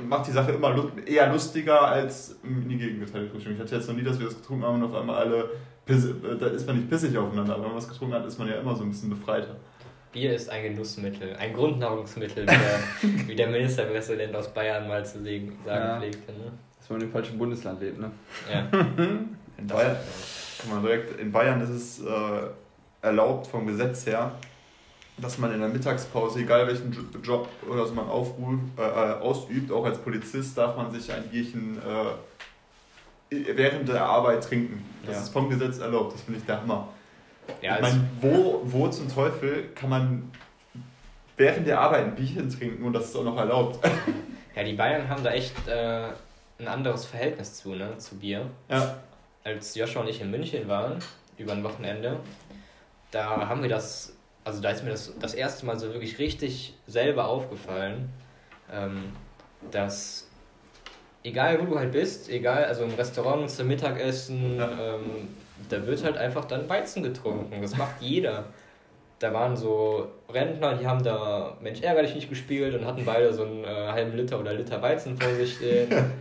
[0.08, 3.52] macht die Sache immer lu- eher lustiger als in die gegenteilige Richtung.
[3.54, 5.50] Ich hatte jetzt noch nie, dass wir das getrunken haben und auf einmal alle,
[5.86, 8.38] piss, äh, da ist man nicht pissig aufeinander, aber wenn man was getrunken hat, ist
[8.38, 9.56] man ja immer so ein bisschen befreiter.
[10.12, 12.78] Bier ist ein Genussmittel, ein Grundnahrungsmittel, wie der,
[13.28, 15.98] wie der Ministerpräsident aus Bayern mal zu sagen Ja.
[15.98, 16.32] pflegte.
[16.32, 16.52] Ne?
[16.78, 18.10] Dass man im falschen Bundesland lebt, ne?
[18.52, 18.66] Ja.
[19.58, 19.96] In Bayern,
[20.60, 22.06] kann man direkt, in Bayern ist es äh,
[23.02, 24.32] erlaubt vom Gesetz her,
[25.16, 29.12] dass man in der Mittagspause, egal welchen Jo- Job oder so man aufruft, äh, äh,
[29.20, 31.78] ausübt, auch als Polizist darf man sich ein Bierchen
[33.30, 34.84] äh, während der Arbeit trinken.
[35.06, 35.22] Das Ja.
[35.22, 36.88] ist vom Gesetz erlaubt, das finde ich der Hammer.
[37.60, 40.30] Ja, ich meine, wo, wo zum Teufel kann man
[41.36, 43.78] während der Arbeit ein Bierchen trinken und das ist auch noch erlaubt?
[44.56, 46.08] ja, die Bayern haben da echt äh,
[46.58, 48.46] ein anderes Verhältnis zu, ne, zu Bier.
[48.68, 48.96] ja.
[49.46, 50.96] Als Joshua und ich in München waren,
[51.36, 52.18] über ein Wochenende,
[53.10, 54.13] da haben wir das,
[54.44, 58.10] also da ist mir das das erste Mal so wirklich richtig selber aufgefallen,
[58.72, 59.12] ähm,
[59.70, 60.28] dass
[61.22, 65.28] egal wo du halt bist, egal, also im Restaurant zum Mittagessen, ähm,
[65.68, 67.62] da wird halt einfach dann Weizen getrunken.
[67.62, 68.44] Das macht jeder.
[69.18, 73.44] Da waren so Rentner, die haben da Mensch ärgerlich nicht gespielt und hatten beide so
[73.44, 75.88] einen äh, halben Liter oder Liter Weizen vor sich stehen.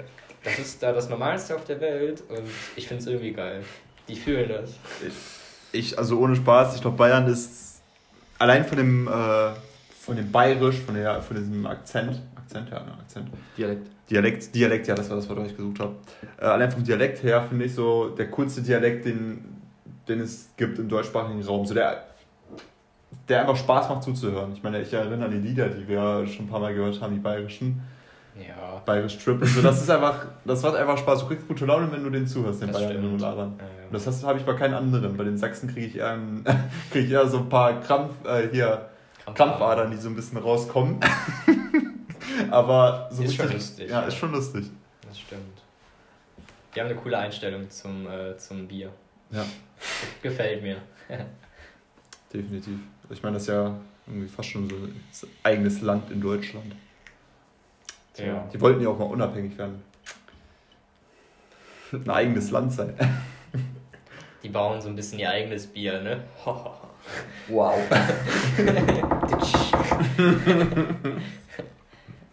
[0.46, 2.44] Das ist da das Normalste auf der Welt und
[2.76, 3.64] ich finde es irgendwie geil.
[4.10, 4.74] Die fühlen das.
[5.72, 7.73] Ich, also ohne Spaß, ich glaube, Bayern ist
[8.40, 9.52] allein von dem, äh,
[10.00, 13.88] von dem Bayerisch, von, der, von diesem Akzent, Akzent, ja, ne, Akzent, Dialekt.
[14.10, 15.96] Dialekt, Dialekt, ja, das war das Wort, das ich gesucht habe.
[16.40, 19.62] Äh, allein vom Dialekt her finde ich so der coolste Dialekt, den,
[20.08, 21.66] den es gibt im deutschsprachigen Raum.
[21.66, 22.04] So der,
[23.30, 24.54] der einfach Spaß macht zuzuhören.
[24.54, 27.14] Ich meine, ich erinnere an die Lieder, die wir schon ein paar Mal gehört haben,
[27.14, 27.82] die bayerischen.
[28.40, 28.82] Ja.
[28.86, 29.62] Bayerisch Trip und so.
[29.62, 31.20] Das ist einfach, das macht einfach Spaß.
[31.22, 33.56] Du kriegst gute Laune, wenn du den zuhörst, den Das Bayern und Larern.
[33.60, 35.16] Ja, Und das habe ich bei keinen anderen.
[35.16, 36.44] Bei den Sachsen kriege ich, eher ein-
[36.92, 38.90] krieg ich eher so ein paar Krampf, äh, hier,
[39.36, 41.00] Krampfadern, die so ein bisschen rauskommen.
[42.52, 44.08] Aber so Ist schon richtig- lustig, Ja, ja.
[44.08, 44.66] ist schon lustig.
[45.08, 45.42] Das stimmt.
[46.76, 48.90] Die haben eine coole Einstellung zum, äh, zum Bier.
[49.32, 49.46] Ja.
[50.22, 50.78] Gefällt mir.
[52.34, 52.80] Definitiv.
[53.10, 53.76] Ich meine, das ist ja
[54.08, 54.96] irgendwie fast schon so ein
[55.44, 56.74] eigenes Land in Deutschland.
[58.18, 58.48] Ja.
[58.54, 59.82] Die wollten ja auch mal unabhängig werden.
[61.92, 62.94] Ein eigenes Land sein.
[64.44, 66.24] Die bauen so ein bisschen ihr eigenes Bier, ne?
[67.48, 67.78] Wow.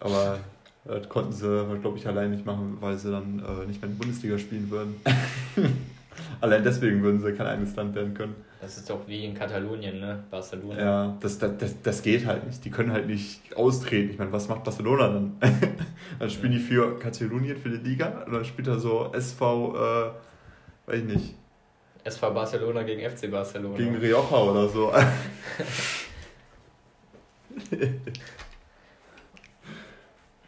[0.00, 0.38] Aber
[0.84, 3.96] das konnten sie, glaube ich, allein nicht machen, weil sie dann äh, nicht mehr in
[3.96, 5.00] der Bundesliga spielen würden.
[6.40, 8.34] allein deswegen würden sie kein eigenes Land werden können.
[8.60, 10.22] Das ist doch wie in Katalonien, ne?
[10.30, 10.78] Barcelona.
[10.80, 12.64] Ja, das, das, das, das geht halt nicht.
[12.64, 14.10] Die können halt nicht austreten.
[14.10, 15.36] Ich meine, was macht Barcelona dann?
[16.18, 18.24] dann spielen die für Katalonien, für die Liga.
[18.26, 20.10] Und dann spielt er so SV, äh,
[20.86, 21.34] weiß ich nicht,
[22.04, 23.76] SV Barcelona gegen FC Barcelona.
[23.76, 24.92] gegen Rioja oder so.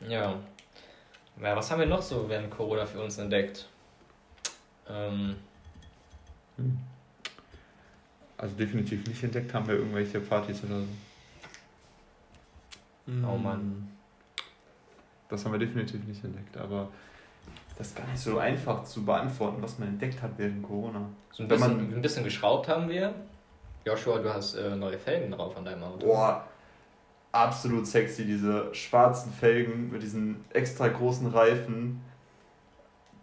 [0.08, 0.35] Ja.
[1.40, 1.56] ja.
[1.56, 3.68] Was haben wir noch so während Corona für uns entdeckt?
[4.88, 5.37] Ähm,
[8.38, 10.86] Also definitiv nicht entdeckt haben wir irgendwelche Partys oder so.
[13.28, 13.88] Oh Mann.
[15.28, 16.88] Das haben wir definitiv nicht entdeckt, aber
[17.78, 21.08] das ist gar nicht so einfach zu beantworten, was man entdeckt hat während Corona.
[21.30, 23.14] so ein Wenn bisschen, man- ein bisschen geschraubt haben wir.
[23.84, 26.06] Joshua, du hast äh, neue Felgen drauf an deinem Auto.
[26.06, 26.46] Boah,
[27.32, 32.00] absolut sexy, diese schwarzen Felgen mit diesen extra großen Reifen.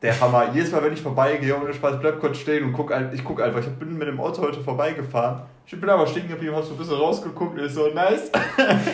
[0.02, 0.54] Der Hammer.
[0.54, 3.60] Jedes Mal, wenn ich vorbeigehe, ohne Spaß, bleib kurz stehen und guck, ich guck einfach.
[3.60, 5.42] Ich bin mit dem Auto heute vorbeigefahren.
[5.66, 8.32] Ich bin aber stehen geblieben, hab so ein bisschen rausgeguckt und ist so, nice.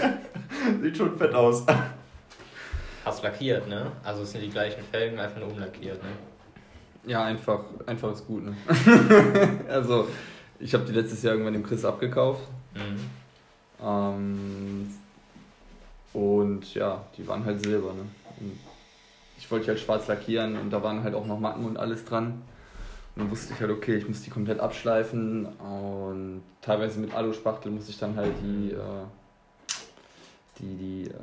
[0.82, 1.64] Sieht schon fett aus.
[3.06, 3.92] Hast lackiert, ne?
[4.04, 6.10] Also es sind die gleichen Felgen, einfach nur umlackiert, ne?
[7.06, 8.56] Ja, einfach, einfach ist gut, ne?
[9.70, 10.08] also,
[10.60, 12.42] ich habe die letztes Jahr irgendwann dem Chris abgekauft.
[12.74, 13.86] Mhm.
[13.86, 14.96] Ähm,
[16.14, 18.08] und ja, die waren halt silber, ne?
[18.40, 18.60] Und
[19.38, 22.42] ich wollte halt schwarz lackieren und da waren halt auch noch Matten und alles dran.
[23.16, 27.72] Und dann wusste ich halt, okay, ich muss die komplett abschleifen und teilweise mit Aluspachtel
[27.72, 28.78] muss ich dann halt die, äh,
[30.60, 31.14] die, die äh,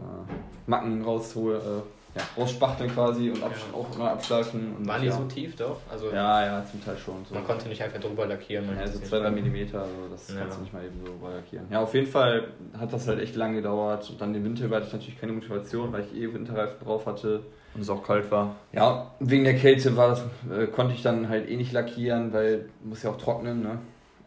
[0.66, 3.78] Macken rausholen, äh, ja, rausspachteln quasi und absch Ja.
[3.78, 4.76] auch immer abschleifen.
[4.76, 5.12] Und, Waren die ja.
[5.16, 5.78] so tief doch?
[5.90, 7.24] Also Ja, ja, zum Teil schon.
[7.26, 7.34] So.
[7.34, 8.66] man konnte nicht einfach drüber lackieren.
[8.78, 10.40] Ja, so es 2-3 nicht- Millimeter, also das Ja.
[10.40, 11.66] kannst du nicht mal eben so lackieren.
[11.70, 12.48] Ja, auf jeden Fall
[12.78, 14.08] hat das halt echt lange gedauert.
[14.10, 17.42] Und dann den Winter hatte ich natürlich keine Motivation, weil ich eh Winterreifen drauf hatte.
[17.74, 18.56] Und es auch kalt war.
[18.72, 22.68] Ja, wegen der Kälte war das, äh, konnte ich dann halt eh nicht lackieren, weil
[22.84, 23.78] muss ja auch trocknen, ne?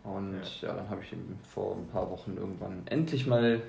[0.04, 1.16] Und ja, dann habe ich
[1.54, 3.62] vor ein paar Wochen irgendwann endlich mal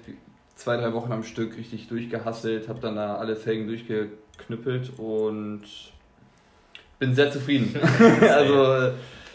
[0.55, 5.63] zwei, drei Wochen am Stück richtig durchgehasselt, habe dann da alle Felgen durchgeknüppelt und
[6.99, 7.75] bin sehr zufrieden.
[8.21, 8.93] also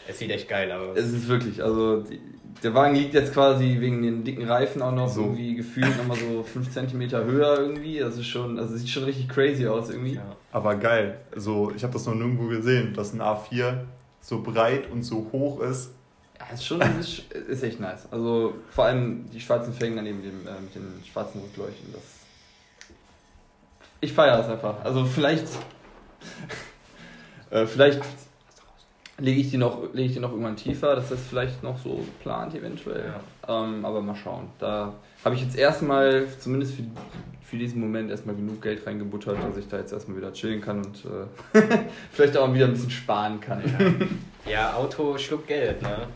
[0.07, 0.97] Es sieht echt geil aus.
[0.97, 2.19] es ist wirklich, also die,
[2.63, 5.21] der Wagen liegt jetzt quasi wegen den dicken Reifen auch noch So.
[5.21, 7.99] irgendwie gefühlt nochmal so 5 cm höher irgendwie.
[7.99, 10.15] Das ist schon, also sieht schon richtig crazy aus irgendwie.
[10.15, 10.35] ja.
[10.51, 11.19] Aber geil.
[11.35, 13.79] So, ich habe das noch nirgendwo gesehen, dass ein A4
[14.19, 15.91] so breit und so hoch ist.
[16.39, 18.07] Ja, ist schon ist, ist echt nice.
[18.11, 21.91] Also vor allem die schwarzen Felgen daneben dem, äh, mit den schwarzen Rückleuchten.
[21.93, 22.01] Das
[24.01, 24.83] ich feiere das einfach.
[24.83, 25.45] Also vielleicht
[27.49, 28.01] äh, vielleicht
[29.21, 30.95] lege ich die noch lege ich die noch irgendwann tiefer.
[30.95, 33.13] Das ist vielleicht noch so geplant eventuell.
[33.47, 34.47] Ähm, aber mal schauen.
[34.59, 36.83] Da habe ich jetzt erstmal zumindest für,
[37.43, 40.77] für diesen Moment erstmal genug Geld reingebuttert, dass ich da jetzt erstmal wieder chillen kann
[40.79, 41.61] und äh,
[42.11, 43.61] vielleicht auch wieder ein bisschen sparen kann.
[44.49, 46.07] ja, Auto schluckt Geld, ne?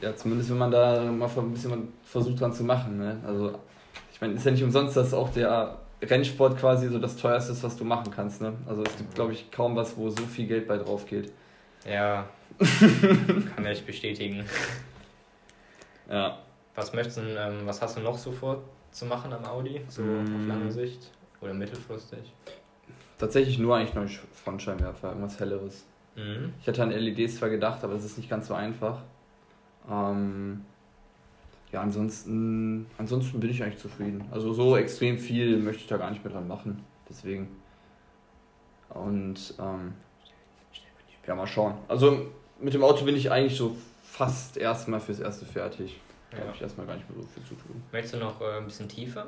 [0.00, 2.98] Ja, zumindest wenn man da mal ein bisschen versucht dran zu machen.
[2.98, 3.18] Ne?
[3.24, 3.52] Also,
[4.12, 7.62] ich meine, ist ja nicht umsonst, dass auch der Rennsport quasi so das teuerste ist,
[7.62, 8.40] was du machen kannst.
[8.40, 8.52] Ne?
[8.66, 11.32] Also es gibt, glaube ich, kaum was, wo so viel Geld bei drauf geht.
[11.88, 12.28] Ja.
[12.58, 14.44] Kann ich bestätigen.
[16.08, 16.38] Ja.
[16.74, 19.80] Was möchtest du, ähm, was hast du noch so vor zu machen am Audi?
[19.88, 20.36] So Mm.
[20.40, 21.10] auf lange Sicht?
[21.40, 22.32] Oder mittelfristig?
[23.18, 25.84] Tatsächlich nur eigentlich neue Frontscheinwerfer, irgendwas Helleres.
[26.16, 26.52] Mhm.
[26.60, 29.02] Ich hatte an LEDs zwar gedacht, aber es ist nicht ganz so einfach.
[29.90, 30.64] Ähm,
[31.72, 34.24] ja, ansonsten, ansonsten bin ich eigentlich zufrieden.
[34.30, 36.84] Also so extrem viel möchte ich da gar nicht mehr dran machen.
[37.08, 37.48] Deswegen.
[38.90, 39.94] Und ähm,
[41.26, 41.74] ja, mal schauen.
[41.88, 42.18] Also
[42.60, 46.00] mit dem Auto bin ich eigentlich so fast erstmal fürs erste fertig.
[46.30, 46.44] Da Ja.
[46.44, 47.82] habe ich erstmal gar nicht mehr so viel zu tun.
[47.92, 49.26] Möchtest du noch äh, ein bisschen tiefer?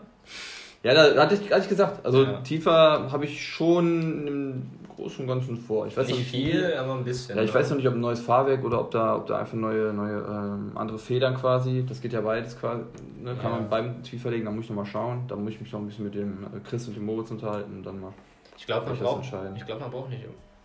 [0.82, 2.04] Ja, da hatte ich, hatte ich gesagt.
[2.04, 2.40] Also Ja.
[2.42, 5.86] tiefer habe ich schon im Großen und Ganzen vor.
[5.86, 7.36] Ich weiß nicht noch viel, aber ein bisschen.
[7.36, 9.54] Ja, ich weiß noch nicht, ob ein neues Fahrwerk oder ob da, ob da einfach
[9.54, 11.84] neue, neue ähm, andere Federn quasi.
[11.88, 12.82] Das geht ja beides quasi.
[13.20, 13.34] Ne?
[13.40, 13.58] Kann Ja.
[13.58, 15.24] man beim tiefer legen, da muss ich noch mal schauen.
[15.26, 17.78] Da muss ich mich noch ein bisschen mit dem äh, Chris und dem Moritz unterhalten
[17.78, 18.12] und dann mal.
[18.58, 19.30] Ich glaube, man ich braucht.
[19.66, 20.22] glaube, man braucht nicht.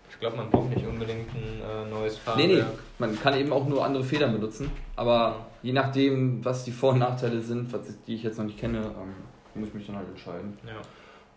[0.10, 2.48] Ich glaube, man braucht nicht unbedingt ein äh, neues Nee, Fahrwerk.
[2.48, 2.64] nee,
[2.98, 4.70] man kann eben auch nur andere Federn benutzen.
[4.96, 8.58] Aber je nachdem, was die Vor- und Nachteile sind, was, die ich jetzt noch nicht
[8.60, 9.14] kenne, ähm,
[9.56, 10.58] muss ich mich dann halt entscheiden.
[10.66, 10.74] Ja.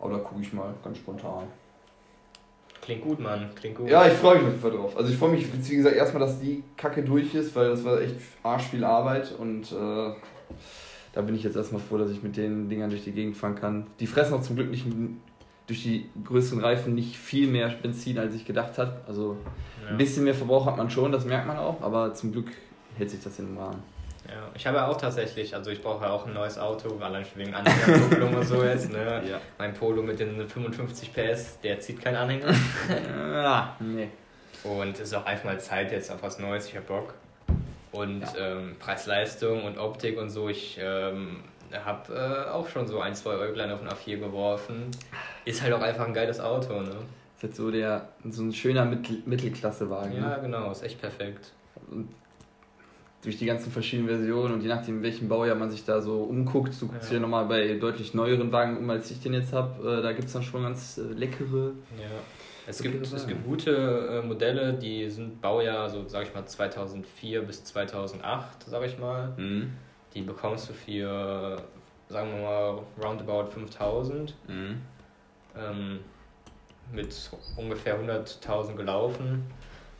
[0.00, 1.44] Aber da gucke ich mal ganz spontan.
[2.80, 3.48] Klingt gut, Mann.
[3.54, 3.88] Klingt gut.
[3.88, 4.96] Ja, ich freue mich auf jeden Fall drauf.
[4.96, 8.00] Also ich freue mich, wie gesagt, erstmal, dass die Kacke durch ist, weil das war
[8.00, 10.10] echt arsch viel Arbeit und äh,
[11.12, 13.54] da bin ich jetzt erstmal froh, dass ich mit den Dingern durch die Gegend fahren
[13.54, 13.86] kann.
[14.00, 14.84] Die fressen auch zum Glück nicht
[15.66, 19.00] durch die größeren Reifen nicht viel mehr Benzin, als ich gedacht habe.
[19.06, 19.36] Also
[19.84, 19.90] Ja.
[19.90, 22.48] ein bisschen mehr Verbrauch hat man schon, das merkt man auch, aber zum Glück
[22.98, 23.82] hält sich das in den Rahmen.
[24.28, 27.24] Ja, ich habe ja auch tatsächlich, also ich brauche ja auch ein neues Auto, allein
[27.24, 29.22] schon wegen Anhängerkupplung und so jetzt, ne?
[29.28, 29.40] Ja.
[29.58, 32.54] Mein Polo mit den 55 PS, der zieht keinen Anhänger.
[33.34, 34.08] ah, nee.
[34.62, 37.14] Und es ist auch einfach mal Zeit jetzt auf was Neues, ich hab Bock.
[37.90, 41.38] Und ähm, Preis-Leistung und Optik und so, ich ähm,
[41.72, 44.90] habe äh, auch schon so ein, zwei Äuglein auf den A4 geworfen.
[45.44, 46.90] Ist halt auch einfach ein geiles Auto, ne?
[47.36, 50.16] Ist jetzt so, der, so ein schöner Mittel, Mittelklassewagen.
[50.16, 50.38] Ja, Ne?
[50.42, 51.52] genau, ist echt perfekt.
[51.90, 52.08] Und
[53.22, 56.22] durch die ganzen verschiedenen Versionen und je nachdem, in welchem Baujahr man sich da so
[56.24, 57.16] umguckt, du guckst Ja.
[57.18, 59.98] dir nochmal bei deutlich neueren Wagen um, als ich den jetzt habe.
[59.98, 61.72] Äh, da gibt es dann schon ganz äh, leckere.
[61.98, 62.04] Ja.
[62.66, 66.46] Es Okay, gibt, es gibt gute äh, Modelle, die sind Baujahr, so sag ich mal
[66.46, 69.32] 2004 bis 2008, sag ich mal.
[70.14, 71.62] Die bekommst du für,
[72.08, 74.34] sagen wir mal, roundabout 5000
[75.56, 76.00] ähm,
[76.92, 79.50] mit ungefähr 100.000 gelaufen.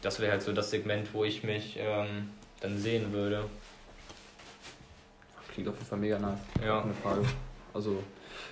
[0.03, 3.45] Das wäre halt so das Segment, wo ich mich ähm, dann sehen würde.
[5.53, 6.39] Klingt auf jeden Fall mega nice.
[6.65, 6.81] Ja.
[6.81, 7.25] Keine Frage.
[7.75, 8.03] Also,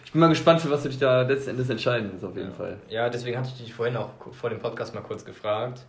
[0.05, 2.51] ich bin mal gespannt, für was du dich da letzten Endes entscheiden wirst, auf jeden
[2.51, 2.55] ja.
[2.55, 2.77] Fall.
[2.89, 5.85] Ja, deswegen hatte ich dich vorhin auch vor dem Podcast mal kurz gefragt.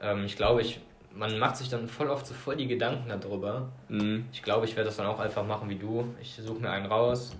[0.00, 0.80] Ähm, ich glaube, ich,
[1.18, 3.68] man macht sich dann voll oft so voll die Gedanken darüber.
[3.88, 4.26] Mhm.
[4.32, 6.04] Ich glaube, ich werde das dann auch einfach machen wie du.
[6.22, 7.34] Ich suche mir einen raus,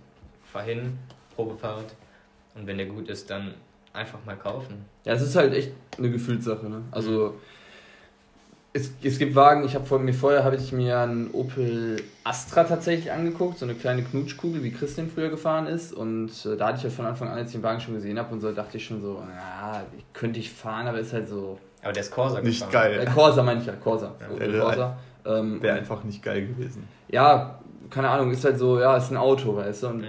[0.44, 0.98] fahr hin,
[1.36, 1.94] Probefahrt
[2.54, 3.54] und wenn der gut ist, dann
[3.92, 4.84] einfach mal kaufen.
[5.04, 6.68] Ja, es ist halt echt eine Gefühlssache.
[6.68, 6.82] Ne?
[6.90, 7.36] Also
[8.72, 12.64] es, es gibt Wagen, ich habe vor mir vorher habe ich mir einen Opel Astra
[12.64, 15.92] tatsächlich angeguckt, so eine kleine Knutschkugel, wie Christian früher gefahren ist.
[15.92, 18.18] Und äh, da hatte ich ja von Anfang an, als ich den Wagen schon gesehen
[18.18, 21.58] habe und so, dachte ich schon so, na, könnte ich fahren, aber ist halt so.
[21.82, 22.72] Aber der ist Corsa Nicht gefahren.
[22.72, 23.06] Geil.
[23.14, 24.12] Corsa meine ich ja, Corsa.
[24.20, 24.46] Ja.
[24.46, 24.96] Der- Corsa.
[25.26, 26.88] Ähm, Wäre einfach nicht geil gewesen.
[27.08, 27.58] ja,
[27.90, 29.86] keine Ahnung, ist halt so, ja, ist ein Auto, weißt du.
[29.88, 30.06] Und Mhm.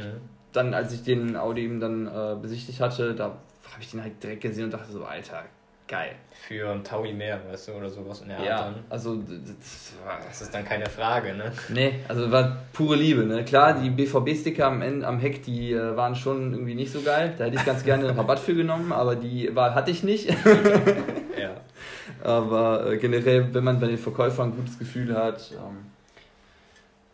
[0.53, 4.21] dann, als ich den Audi eben dann äh, besichtigt hatte, da habe ich den halt
[4.23, 5.43] direkt gesehen und dachte so, Alter,
[5.87, 6.11] geil.
[6.47, 8.75] Für ein Taui mehr, weißt du, oder sowas in der Art Ja, dann.
[8.89, 11.51] also das war, Das ist dann keine Frage, ne?
[11.69, 13.43] nee, also war pure Liebe, ne?
[13.45, 17.33] Klar, die BVB-Sticker am Ende am Heck, die äh, waren schon irgendwie nicht so geil.
[17.37, 20.29] Da hätte ich ganz gerne einen Rabatt für genommen, aber die Wahl hatte ich nicht.
[22.23, 25.85] Aber äh, generell, wenn man bei den Verkäufern ein gutes Gefühl hat, ähm,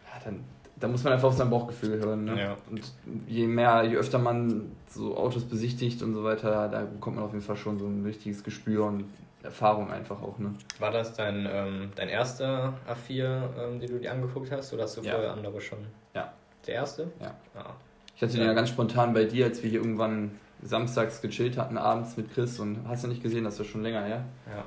[0.03, 0.43] ja, dann,
[0.79, 2.25] dann muss man einfach auf sein Bauchgefühl hören.
[2.25, 2.39] Ne?
[2.39, 2.57] Ja.
[2.69, 2.81] Und
[3.27, 7.31] je mehr, je öfter man so Autos besichtigt und so weiter, da bekommt man auf
[7.33, 9.05] jeden Fall schon so ein richtiges Gespür und
[9.43, 10.39] Erfahrung einfach auch.
[10.39, 10.53] Ne?
[10.79, 14.97] War das dein, ähm, dein erster A4, ähm, den du dir angeguckt hast, oder hast
[14.97, 15.13] du Ja.
[15.13, 15.79] vorher andere schon?
[16.13, 16.33] Ja.
[16.65, 17.11] Der erste?
[17.21, 17.35] Ja.
[17.55, 17.73] Ah.
[18.15, 20.31] Ich hatte den ja ganz spontan bei dir, als wir hier irgendwann
[20.63, 23.83] samstags gechillt hatten, abends mit Chris und hast du nicht gesehen, das ist ja schon
[23.83, 24.23] länger her.
[24.47, 24.63] Ja.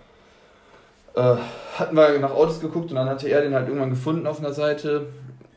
[1.18, 1.36] Äh,
[1.78, 4.52] hatten wir nach Autos geguckt und dann hatte er den halt irgendwann gefunden auf einer
[4.52, 5.06] Seite.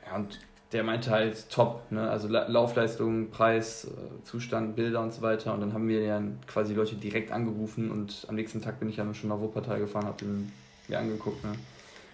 [0.08, 0.40] Ja, und
[0.72, 2.10] der meinte halt top, ne?
[2.10, 5.54] Also La Laufleistung, Preis, äh, Zustand, Bilder und so weiter.
[5.54, 8.98] Und dann haben wir ja quasi Leute direkt angerufen und am nächsten Tag bin ich
[8.98, 10.52] ja dann schon nach Wuppertal gefahren, hab ihn
[10.88, 11.52] mir angeguckt, ne?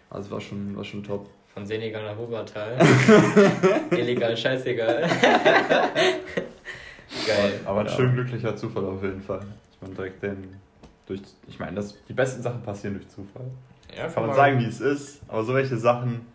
[0.10, 1.28] Also war schon, war schon top.
[1.54, 2.78] Von Senegal nach Wuppertal.
[3.92, 5.02] Illegal, scheißegal.
[7.26, 7.60] Geil.
[7.66, 7.92] Aber ein Ja.
[7.92, 9.42] schön glücklicher Zufall auf jeden Fall.
[9.74, 10.67] Ich meine, direkt den.
[11.08, 13.50] Durch, ich meine, das, die besten Sachen passieren durch Zufall.
[13.96, 16.26] Ja, Kann man sagen, wie es ist, aber so welche Sachen.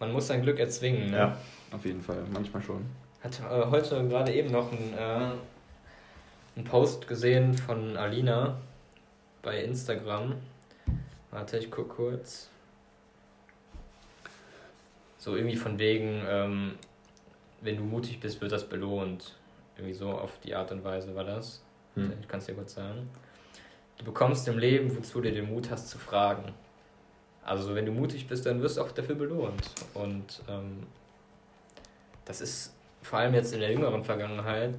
[0.00, 1.10] Man muss sein Glück erzwingen.
[1.10, 1.16] Ne?
[1.16, 1.36] Ja.
[1.70, 2.84] Auf jeden Fall, manchmal schon.
[3.22, 5.30] Hat äh, heute gerade eben noch einen, äh,
[6.56, 8.58] einen Post gesehen von Alina
[9.42, 10.34] bei Instagram.
[11.30, 12.48] Warte, ich guck kurz.
[15.18, 16.72] So irgendwie von wegen, ähm,
[17.60, 19.36] wenn du mutig bist, wird das belohnt.
[19.76, 21.62] Irgendwie so auf die Art und Weise war das.
[21.94, 22.12] Hm.
[22.20, 23.08] Ich kann es dir kurz sagen.
[23.98, 26.52] Du bekommst im Leben, wozu du den Mut hast zu fragen.
[27.44, 29.62] Also wenn du mutig bist, dann wirst du auch dafür belohnt.
[29.94, 30.86] Und ähm,
[32.24, 34.74] das ist vor allem jetzt in der jüngeren Vergangenheit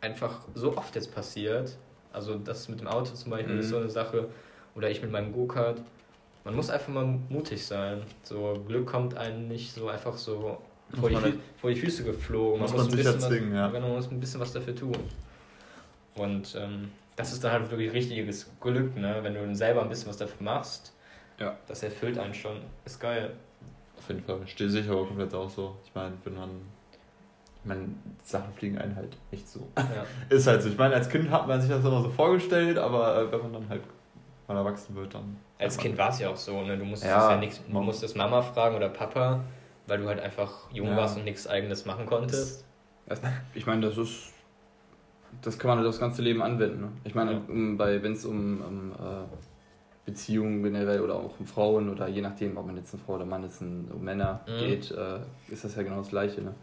[0.00, 1.76] einfach so oft jetzt passiert.
[2.12, 3.60] Also das mit dem Auto zum Beispiel Mhm.
[3.60, 4.28] ist so eine Sache.
[4.74, 5.80] Oder ich mit meinem Go-Kart.
[6.44, 8.02] Man muss einfach mal mutig sein.
[8.22, 10.58] So Glück kommt einem nicht so einfach so
[10.98, 12.60] vor die, man Fü vor die Füße geflogen.
[12.60, 13.68] Muss man man muss ein sich bisschen was, ja.
[13.68, 14.96] Genau, man muss ein bisschen was dafür tun.
[16.14, 19.18] Und ähm, das ist dann halt wirklich richtiges Glück, ne?
[19.22, 20.94] Wenn du selber ein bisschen was dafür machst.
[21.38, 21.56] Ja.
[21.66, 22.60] Das erfüllt einen schon.
[22.84, 23.32] Ist geil.
[23.98, 24.38] Auf jeden Fall.
[24.46, 25.76] Stehe sicher aber komplett auch so.
[25.84, 26.50] Ich meine, wenn man.
[27.62, 27.88] Ich meine,
[28.24, 29.68] Sachen fliegen einen halt echt so.
[29.76, 30.04] Ja.
[30.36, 30.68] Ist halt so.
[30.68, 33.52] Ich meine, als Kind hat man sich das immer so vorgestellt, aber äh, wenn man
[33.52, 33.82] dann halt
[34.48, 35.36] mal erwachsen wird, dann.
[35.58, 36.76] Als Kind war es ja auch so, ne?
[36.76, 37.30] Du musstest Ja.
[37.30, 39.44] ja nichts, du musstest Mama fragen oder Papa,
[39.86, 40.96] weil du halt einfach jung Ja.
[40.96, 42.64] warst und nichts eigenes machen konntest.
[43.54, 44.32] Ich meine, das ist.
[45.40, 46.80] Das kann man halt aufs ganze Leben anwenden.
[46.82, 46.88] Ne?
[47.04, 47.40] Ich meine, Ja.
[47.48, 49.24] um, wenn es um, um äh,
[50.04, 53.24] Beziehungen generell oder auch um Frauen oder je nachdem, ob man jetzt eine Frau oder
[53.24, 54.58] Mann ist, ein, um Männer Mhm.
[54.58, 56.42] geht, äh, ist das ja genau das Gleiche.
[56.42, 56.54] Ne?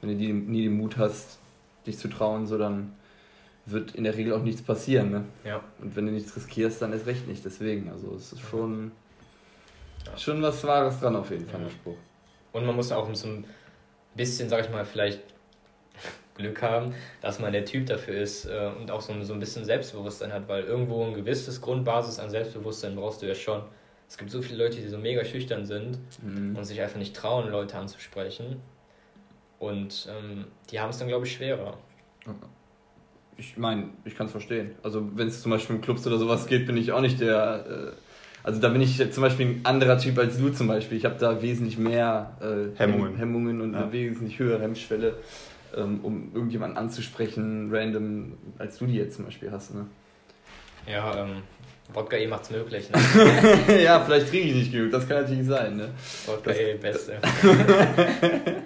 [0.00, 1.38] Wenn du die, nie den Mut hast,
[1.86, 2.92] dich zu trauen, so dann
[3.66, 5.10] wird in der Regel auch nichts passieren.
[5.10, 5.24] Ne?
[5.44, 5.60] Ja.
[5.80, 7.44] Und wenn du nichts riskierst, dann erst recht nicht.
[7.44, 8.92] Deswegen, also es ist schon,
[10.06, 10.16] Ja.
[10.16, 11.66] schon was Wahres dran auf jeden Fall, Ja.
[11.66, 11.96] der Spruch.
[12.52, 13.44] Und man muss auch so ein
[14.14, 15.20] bisschen, sag ich mal, vielleicht
[16.36, 19.40] Glück haben, dass man der Typ dafür ist äh, und auch so ein, so ein
[19.40, 23.62] bisschen Selbstbewusstsein hat, weil irgendwo ein gewisses Grundbasis an Selbstbewusstsein brauchst du ja schon.
[24.08, 26.56] Es gibt so viele Leute, die so mega schüchtern sind Mhm.
[26.56, 28.60] und sich einfach nicht trauen, Leute anzusprechen.
[29.58, 31.76] Und ähm, die haben es dann, glaube ich, schwerer.
[33.38, 34.72] Ich meine, ich kann es verstehen.
[34.82, 37.64] Also wenn es zum Beispiel um Clubs oder sowas geht, bin ich auch nicht der.
[37.68, 37.92] Äh,
[38.42, 40.96] also da bin ich zum Beispiel ein anderer Typ als du zum Beispiel.
[40.96, 43.16] Ich habe da wesentlich mehr äh, Hemmungen.
[43.16, 43.82] Hemmungen und Ja.
[43.82, 45.14] eine wesentlich höhere Hemmschwelle,
[45.82, 49.74] um irgendjemanden anzusprechen, random, als du die jetzt zum Beispiel hast.
[49.74, 49.86] Ne?
[50.90, 51.42] Ja, ähm,
[51.92, 52.88] Wodka E macht's möglich.
[52.90, 53.82] Ne?
[53.82, 55.76] ja, vielleicht trinke ich nicht genug, das kann natürlich sein.
[55.76, 55.88] Ne?
[56.26, 57.18] Wodka E, Beste.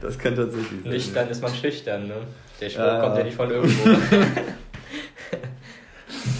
[0.00, 0.92] Das kann tatsächlich sein.
[0.92, 2.14] Nüchtern ist man schüchtern, ne?
[2.58, 3.00] Der Spruch Ja.
[3.00, 3.88] kommt ja nicht von irgendwo.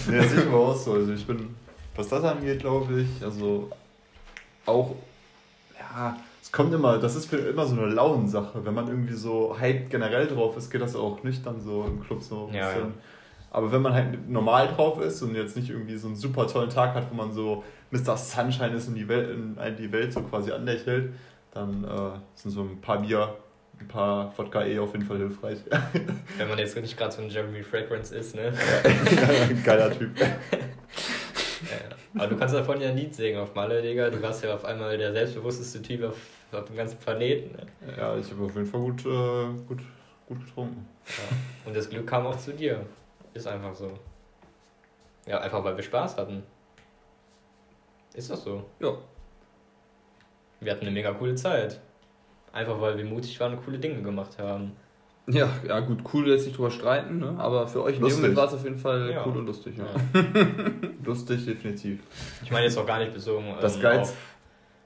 [0.08, 0.94] Nee, das sieht aber auch so.
[0.94, 1.54] Also ich bin,
[1.94, 3.70] was das angeht, glaube ich, also
[4.66, 4.94] auch,
[5.78, 6.16] ja,
[6.50, 8.64] es kommt immer, das ist für immer so eine Launensache.
[8.64, 12.20] Wenn man irgendwie so hyped generell drauf ist, geht das auch nüchtern so im Club
[12.22, 12.88] so ein Ja, bisschen.
[12.88, 12.94] ja.
[13.52, 16.68] Aber wenn man halt normal drauf ist und jetzt nicht irgendwie so einen super tollen
[16.68, 18.16] Tag hat, wo man so Mr.
[18.16, 21.12] Sunshine ist und die Welt, in, die Welt so quasi anlächelt,
[21.54, 23.36] dann äh, sind so ein paar Bier,
[23.78, 25.58] ein paar Wodka eh auf jeden Fall hilfreich.
[26.36, 28.52] Wenn man jetzt nicht gerade so ein Jeremy Fragrance ist, ne?
[29.64, 30.10] Geiler Typ.
[31.62, 34.08] Ja, aber du kannst davon ja ein Lied singen auf Malle, Digga.
[34.08, 36.16] Du warst ja auf einmal der selbstbewussteste Typ auf,
[36.58, 37.56] auf dem ganzen Planeten.
[37.56, 37.66] Ne?
[37.96, 39.80] Ja, ich habe auf jeden Fall gut, äh, gut,
[40.26, 40.86] gut getrunken.
[41.06, 41.36] Ja.
[41.66, 42.84] Und das Glück kam auch zu dir.
[43.34, 43.90] Ist einfach so.
[45.26, 46.42] Ja, einfach weil wir Spaß hatten.
[48.14, 48.64] Ist das so?
[48.80, 48.92] Ja.
[50.60, 51.80] Wir hatten eine mega coole Zeit.
[52.52, 54.72] Einfach weil wir mutig waren und coole Dinge gemacht haben.
[55.28, 57.36] Ja, ja, gut, cool lässt sich drüber streiten, ne?
[57.38, 58.20] aber für euch in dem Lustig.
[58.22, 59.24] Moment war es auf jeden Fall Ja.
[59.24, 59.76] cool und lustig.
[59.78, 59.84] Ja.
[59.84, 60.24] Ja.
[61.04, 62.00] Lustig, definitiv.
[62.42, 64.16] Ich meine jetzt auch gar nicht bezogen Das ähm, Geiz- auf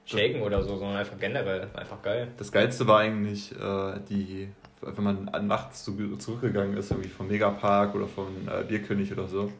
[0.05, 1.67] Shaken oder so, sondern einfach generell.
[1.73, 2.27] Einfach geil.
[2.37, 4.49] Das Geilste war eigentlich äh, die,
[4.81, 9.51] wenn man nachts zu, zurückgegangen ist, irgendwie vom Megapark oder vom äh, Bierkönig oder so.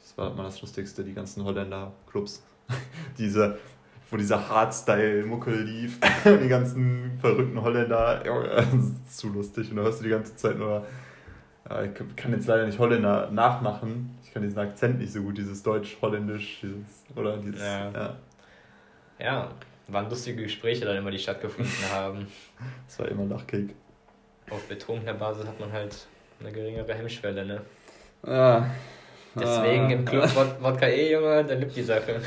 [0.00, 2.42] Das war immer das Lustigste, die ganzen Holländer-Clubs.
[3.18, 3.58] Diese,
[4.10, 9.70] wo dieser Hardstyle-Muckel lief, die ganzen verrückten Holländer, das ist zu lustig.
[9.70, 10.86] Und da hörst du die ganze Zeit nur,
[11.68, 14.16] ja, ich kann jetzt leider nicht Holländer nachmachen.
[14.22, 17.90] Ich kann diesen Akzent nicht so gut, dieses Deutsch-Holländisch, dieses, oder dieses, Ja.
[17.90, 18.16] ja.
[19.18, 19.48] Ja,
[19.92, 22.26] waren lustige Gespräche dann immer, die stattgefunden haben.
[22.86, 23.74] Das war immer Lachkick.
[24.50, 26.06] Auf betrunkener Basis hat man halt
[26.40, 27.60] eine geringere Hemmschwelle, ne?
[28.26, 28.70] Ja.
[29.34, 32.20] Deswegen Ah, im Club Wod- Wodka E, Junge, da lübt die Sache.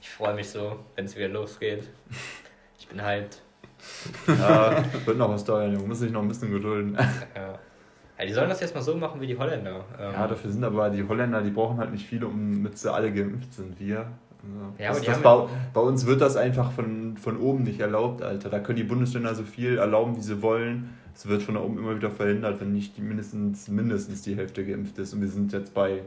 [0.00, 1.84] ich freue mich so, wenn es wieder losgeht.
[2.78, 3.40] Ich bin hyped.
[4.26, 5.86] Ja, wird noch was dauern, Junge.
[5.86, 6.96] Muss sich noch ein bisschen gedulden.
[7.34, 7.58] Ja.
[8.18, 9.84] ja, die sollen das jetzt mal so machen wie die Holländer.
[9.98, 12.92] Ähm, Ja, dafür sind aber die Holländer, die brauchen halt nicht viele, um mit sie
[12.92, 13.78] alle geimpft sind.
[13.78, 14.10] Wir.
[14.78, 18.50] Ja, das, das bei, bei uns wird das einfach von, von oben nicht erlaubt, Alter.
[18.50, 20.94] Da können die Bundesländer so viel erlauben, wie sie wollen.
[21.14, 24.64] Es wird von da oben immer wieder verhindert, wenn nicht die mindestens, mindestens die Hälfte
[24.64, 25.12] geimpft ist.
[25.12, 26.02] Und wir sind jetzt bei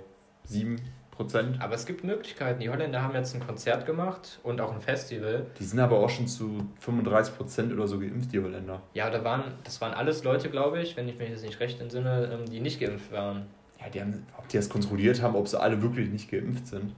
[0.46, 0.78] 7
[1.12, 1.62] Prozent.
[1.62, 2.62] aber es gibt Möglichkeiten.
[2.62, 5.46] Die Holländer haben jetzt ein Konzert gemacht und auch ein Festival.
[5.60, 8.82] Die sind aber auch schon zu 35 Prozent oder so geimpft, die Holländer.
[8.94, 11.80] Ja, da waren, das waren alles Leute, glaube ich, wenn ich mich jetzt nicht recht
[11.82, 13.48] entsinne, ähm, die nicht geimpft waren.
[13.80, 16.96] Ja, die haben, ob die das kontrolliert haben, ob sie alle wirklich nicht geimpft sind.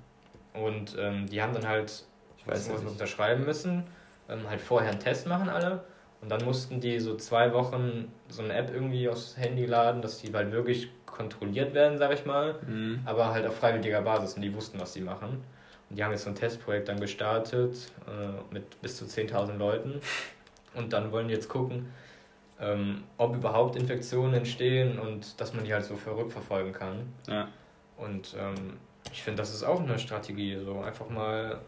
[0.53, 2.03] Und ähm, die haben dann halt
[2.37, 2.85] Ich weiß nicht.
[2.85, 3.83] unterschreiben müssen,
[4.29, 5.83] ähm, halt vorher einen Test machen alle.
[6.21, 10.19] Und dann mussten die so zwei Wochen so eine App irgendwie aufs Handy laden, dass
[10.19, 12.55] die halt wirklich kontrolliert werden, sag ich mal.
[12.65, 13.01] Mhm.
[13.05, 15.43] Aber halt auf freiwilliger Basis und die wussten, was sie machen.
[15.89, 19.99] Und die haben jetzt so ein Testprojekt dann gestartet äh, mit bis zu 10.000 Leuten.
[20.73, 21.91] Und dann wollen die jetzt gucken,
[22.59, 27.13] ähm, ob überhaupt Infektionen entstehen und dass man die halt so verrückverfolgen kann.
[27.27, 27.47] Ja.
[27.97, 28.77] Und ähm,
[29.13, 30.57] ich finde, das ist auch eine Strategie.
[30.57, 31.61] So einfach mal,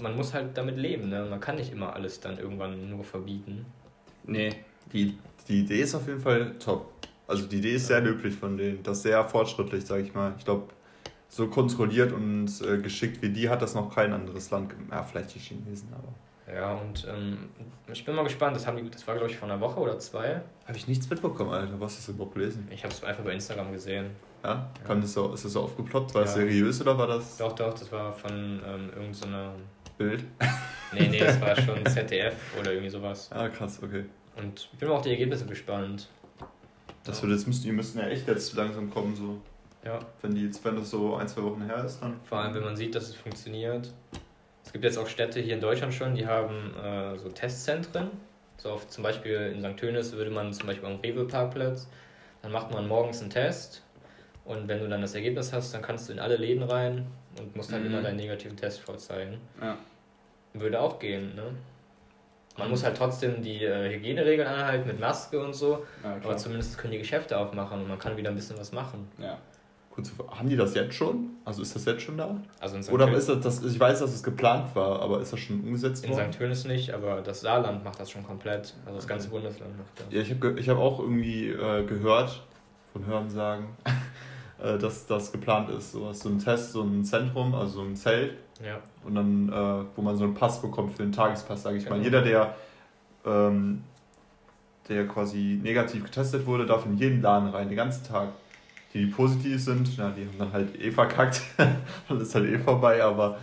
[0.00, 1.10] man muss halt damit leben.
[1.10, 1.26] Ne?
[1.28, 3.66] Man kann nicht immer alles dann irgendwann nur verbieten.
[4.24, 4.54] Nee.
[4.92, 6.90] Die, die Idee ist auf jeden Fall top.
[7.26, 8.82] Also die Idee ist sehr löblich von denen.
[8.82, 10.32] Das ist sehr fortschrittlich, sage ich mal.
[10.38, 10.68] Ich glaube,
[11.28, 14.74] so kontrolliert und äh, geschickt wie die hat das noch kein anderes Land.
[14.90, 16.14] Ja, vielleicht die Chinesen, aber.
[16.50, 17.50] Ja, und ähm,
[17.92, 19.98] ich bin mal gespannt, das, haben die, das war glaube ich vor einer Woche oder
[19.98, 20.40] zwei.
[20.64, 21.78] Habe ich nichts mitbekommen, Alter.
[21.78, 22.66] Was hast du überhaupt gelesen?
[22.70, 24.12] Ich habe es einfach bei Instagram gesehen.
[24.44, 24.70] Ja?
[24.86, 26.14] Kam das so, ist das so aufgeploppt?
[26.14, 26.42] War das Ja.
[26.42, 28.30] seriös oder war das Doch, doch, das war von
[28.66, 29.52] ähm, irgendeiner.
[29.96, 30.24] Bild?
[30.90, 33.28] Nee, nee, das war schon ZDF oder irgendwie sowas.
[33.30, 34.06] Ah, krass, okay.
[34.36, 36.08] Und ich bin auf die Ergebnisse gespannt.
[37.04, 39.38] Das wird jetzt müssten, die müssten ja echt jetzt langsam kommen, so.
[39.84, 42.18] Ja, Wenn die jetzt, wenn das so ein, zwei Wochen her ist, dann.
[42.26, 43.92] vor allem, wenn man sieht, dass es funktioniert.
[44.64, 48.10] Es gibt jetzt auch Städte hier in Deutschland schon, die haben äh, so Testzentren.
[48.56, 49.76] So auf, zum Beispiel in St.
[49.78, 51.86] Tönis würde man zum Beispiel am Rewe-Parkplatz,
[52.40, 53.82] dann macht man morgens einen Test
[54.48, 57.06] und wenn du dann das Ergebnis hast, dann kannst du in alle Läden rein
[57.38, 57.90] und musst halt Mhm.
[57.90, 59.38] immer deinen negativen Test vorzeigen.
[59.62, 59.76] Ja.
[60.54, 61.44] Würde auch gehen, ne?
[62.56, 66.76] Man muss halt trotzdem die äh, Hygieneregeln anhalten mit Maske und so, Ja, aber zumindest
[66.76, 69.06] können die Geschäfte aufmachen und man kann wieder ein bisschen was machen.
[69.18, 69.38] Ja.
[69.90, 71.30] Kurz, haben die das jetzt schon?
[71.44, 72.36] Also ist das jetzt schon da?
[72.58, 72.90] Also in St.
[72.92, 76.04] Oder ist das, das, ich weiß, dass es geplant war, aber ist das schon umgesetzt
[76.04, 76.32] in worden?
[76.32, 76.38] St.
[76.38, 78.74] Tönis nicht, aber das Saarland macht das schon komplett.
[78.86, 80.06] Also das ganze Bundesland macht das.
[80.10, 82.42] Ja, ich habe ich hab auch irgendwie äh, gehört,
[82.92, 83.66] von Hörensagen,
[84.62, 85.92] äh, dass das geplant ist.
[85.92, 88.34] So, so ein Test, so ein Zentrum, also so ein Zelt
[88.64, 88.78] Ja.
[89.04, 91.96] und dann, äh, wo man so einen Pass bekommt für den Tagespass, sage ich mal.
[92.00, 92.04] Genau.
[92.04, 92.54] Jeder, der,
[93.24, 93.84] ähm,
[94.88, 98.28] der quasi negativ getestet wurde, darf in jeden Laden rein, den ganzen Tag.
[98.94, 101.42] Die, die positiv sind, ja, die haben dann halt eh verkackt,
[102.08, 103.38] dann ist halt eh vorbei, aber,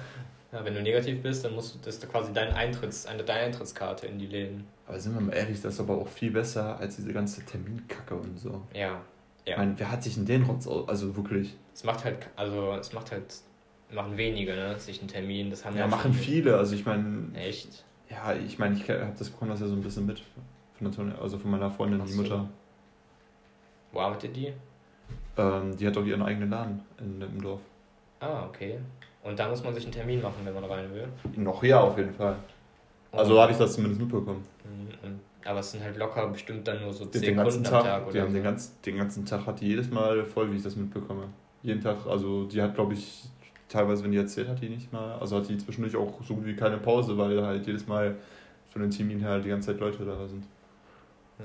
[0.51, 0.63] ja.
[0.63, 4.07] Wenn du negativ bist, dann musst du, das ist quasi dein Eintritts, eine, deine Eintrittskarte
[4.07, 4.65] in die Läden.
[4.87, 8.15] aber sind wir mal ehrlich, das ist aber auch viel besser als diese ganze Terminkacke
[8.15, 8.61] und so.
[8.73, 9.01] Ja.
[9.45, 9.57] Ich Ja.
[9.57, 10.67] meine, wer hat sich denn den Rotz?
[10.67, 11.55] Also wirklich.
[11.73, 13.35] Es macht halt, also es macht halt,
[13.93, 14.77] machen wenige, ne?
[14.79, 15.49] Sich einen Termin.
[15.51, 16.57] Das haben Ja, ja machen viele.
[16.57, 17.85] Also ich meine, Echt?
[18.09, 20.21] ja, ich meine, ich habe das bekommen das ja so ein bisschen mit
[20.79, 22.21] von der also von meiner Freundin, Ach die so.
[22.23, 22.49] Mutter.
[23.91, 24.51] Wo arbeitet die?
[25.37, 27.61] Ähm, die hat doch ihren eigenen Laden in, im Dorf.
[28.19, 28.79] Ah, okay.
[29.23, 31.07] Und da muss man sich einen Termin machen, wenn man rein will.
[31.37, 32.35] Noch ja, auf jeden Fall.
[33.11, 34.43] Also Und- habe ich das zumindest mitbekommen.
[34.63, 34.84] Mhm,
[35.45, 37.83] Aber es sind halt locker bestimmt dann nur so Den, 10 den ganzen Kunden am
[37.83, 40.51] Tag, Tag die oder haben den ganzen, den ganzen Tag hat die jedes Mal voll,
[40.51, 41.29] wie ich das mitbekomme.
[41.61, 43.23] Jeden Tag, also die hat, glaube ich,
[43.69, 46.45] teilweise, wenn die erzählt hat, die nicht mal, also hat die zwischendurch auch so gut
[46.45, 48.15] wie keine Pause, weil halt jedes Mal
[48.67, 50.45] von den Terminen her die ganze Zeit Leute da sind.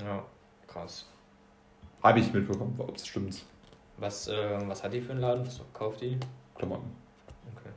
[0.02, 0.24] Ja,
[0.66, 1.06] krass.
[2.02, 3.44] Habe ich mitbekommen, ob es stimmt.
[3.98, 5.46] Was, äh, was hat die für einen Laden?
[5.46, 6.16] Was kauft die?
[6.54, 6.90] Klamotten.
[7.54, 7.70] Okay.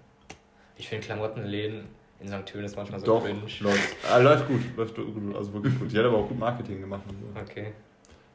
[0.78, 1.86] Ich finde Klamottenläden
[2.24, 2.46] in St.
[2.46, 3.42] Tönis manchmal so Doch, cringe.
[3.60, 3.96] läuft.
[4.10, 5.92] Ah, läuft gut, läuft gut, also wirklich gut.
[5.92, 7.02] Die hat aber auch gut Marketing gemacht.
[7.08, 7.42] Und so.
[7.42, 7.74] Okay.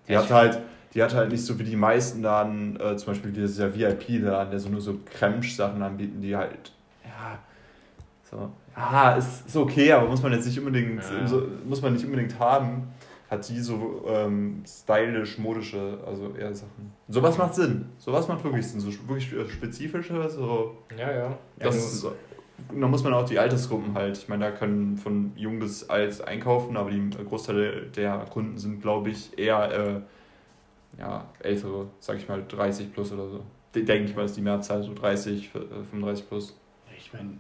[0.07, 0.61] Die Ja, hat halt,
[0.95, 4.61] die hat halt nicht so wie die meisten Laden, äh, zum Beispiel dieser VIP-Laden, der
[4.61, 6.72] so nur so Kremsch-Sachen anbieten, die halt,
[7.05, 7.39] ja,
[8.30, 11.26] so, ja, ist, ist okay, aber muss man jetzt nicht unbedingt, Ja.
[11.26, 12.89] so, muss man nicht unbedingt haben.
[13.30, 16.95] Hat die so ähm, stylisch, modische, also eher Sachen.
[17.09, 17.84] Sowas macht Sinn.
[17.99, 18.80] Sowas macht wirklich Sinn.
[18.80, 21.39] So wirklich spezifische, so Ja, ja.
[21.59, 22.07] das Ja, ist,
[22.78, 24.18] da muss man auch die Altersgruppen halt.
[24.18, 28.80] Ich meine, da können von jung bis alt einkaufen, aber die Großteil der Kunden sind,
[28.82, 30.00] glaube ich, eher äh,
[31.00, 33.40] ja, ältere, sag ich mal, 30 plus oder so.
[33.74, 35.59] De- Denke ich mal, ist die Mehrzahl so 30, äh,
[35.90, 36.56] 35 plus.
[36.96, 37.38] Ich meine,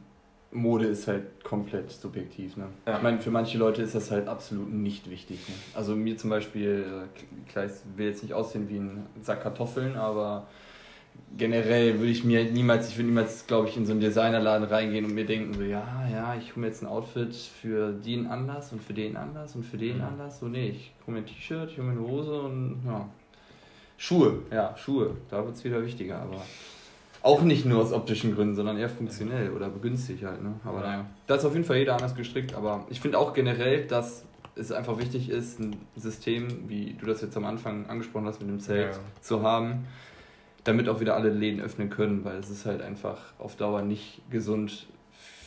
[0.52, 2.56] Mode ist halt komplett subjektiv.
[2.56, 2.66] Ne?
[2.86, 2.96] Ja.
[2.96, 5.40] Ich meine, für manche Leute ist das halt absolut nicht wichtig.
[5.48, 5.54] Ne?
[5.74, 9.96] Also mir zum Beispiel, äh, klar, ich will jetzt nicht aussehen wie ein Sack Kartoffeln,
[9.96, 10.46] aber
[11.36, 15.04] generell würde ich mir niemals, ich würde niemals, glaube ich, in so einen Designerladen reingehen
[15.04, 18.72] und mir denken, so, ja, ja, ich hole mir jetzt ein Outfit für den Anlass
[18.72, 20.04] und für den Anlass und für den Mhm.
[20.04, 20.40] Anlass.
[20.40, 23.08] So, nee, ich hole mir ein T-Shirt, ich hole mir eine Hose und ja.
[23.96, 26.40] Schuhe, ja, Schuhe, da wird es wieder wichtiger, aber
[27.22, 30.42] auch nicht nur aus optischen Gründen, sondern eher funktionell oder begünstigt halt.
[30.42, 30.54] Ne?
[30.64, 30.86] Aber Ja.
[30.86, 34.24] naja, da ist auf jeden Fall jeder anders gestrickt, aber ich finde auch generell, dass
[34.54, 38.48] es einfach wichtig ist, ein System, wie du das jetzt am Anfang angesprochen hast mit
[38.50, 39.00] dem Zelt, Ja.
[39.20, 39.86] zu haben,
[40.68, 44.20] damit auch wieder alle Läden öffnen können, weil es ist halt einfach auf Dauer nicht
[44.30, 44.86] gesund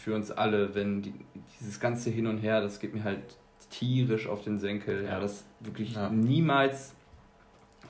[0.04, 1.14] für uns alle, wenn die,
[1.60, 3.20] dieses ganze Hin und Her, das geht mir halt
[3.70, 5.20] tierisch auf den Senkel, ja, Ja.
[5.20, 6.10] das wirklich Ja.
[6.10, 6.96] niemals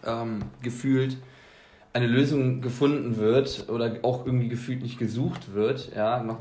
[0.06, 1.18] ähm, gefühlt
[1.94, 6.40] eine Lösung gefunden wird oder auch irgendwie gefühlt nicht gesucht wird, ja, noch,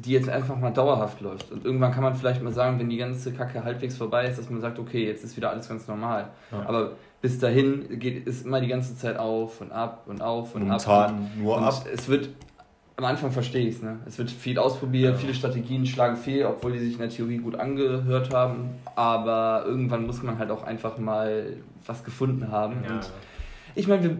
[0.00, 1.50] die jetzt einfach mal dauerhaft läuft.
[1.50, 4.50] Und irgendwann kann man vielleicht mal sagen, wenn die ganze Kacke halbwegs vorbei ist, dass
[4.50, 6.28] man sagt, okay, jetzt ist wieder alles ganz normal.
[6.52, 6.64] Ja.
[6.68, 6.92] Aber
[7.22, 10.82] bis dahin geht es immer die ganze Zeit auf und ab und auf und ab.
[10.86, 11.84] Momentan nur Und ab.
[11.92, 12.28] es wird,
[12.96, 13.98] am Anfang verstehe ich es, ne?
[14.06, 15.18] Es wird viel ausprobiert, Ja.
[15.18, 18.70] viele Strategien schlagen fehl, obwohl die sich in der Theorie gut angehört haben.
[18.94, 21.54] Aber irgendwann muss man halt auch einfach mal
[21.86, 22.76] was gefunden haben.
[22.84, 22.94] Ja.
[22.96, 23.10] Und
[23.74, 24.16] ich meine, wir-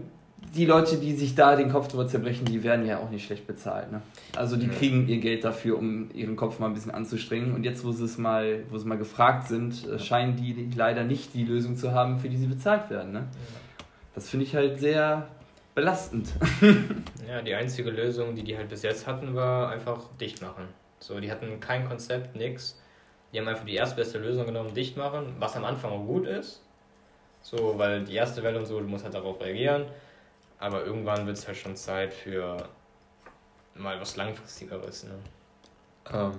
[0.55, 3.47] die Leute, die sich da den Kopf drüber zerbrechen, die werden ja auch nicht schlecht
[3.47, 3.91] bezahlt.
[3.93, 4.01] Ne?
[4.37, 4.73] Also die Ja.
[4.73, 7.55] kriegen ihr Geld dafür, um ihren Kopf mal ein bisschen anzustrengen.
[7.55, 11.05] Und jetzt, wo sie es mal, wo sie mal gefragt sind, äh, scheinen die leider
[11.05, 13.13] nicht die Lösung zu haben, für die sie bezahlt werden.
[13.13, 13.25] Ne?
[14.15, 15.29] Das finde ich halt sehr
[15.75, 16.29] belastend.
[17.29, 20.65] ja, die einzige Lösung, die die halt bis jetzt hatten, war einfach dicht machen.
[21.01, 22.81] So, die hatten kein Konzept, nix.
[23.33, 26.63] Die haben einfach die erstbeste Lösung genommen, dicht machen, was am Anfang auch gut ist.
[27.43, 29.85] So, weil die erste Welle und so, du musst halt darauf reagieren.
[30.59, 32.69] Aber irgendwann wird es halt schon Zeit für
[33.75, 35.05] mal was Langfristigeres.
[35.05, 35.19] Ne?
[36.13, 36.33] Ähm,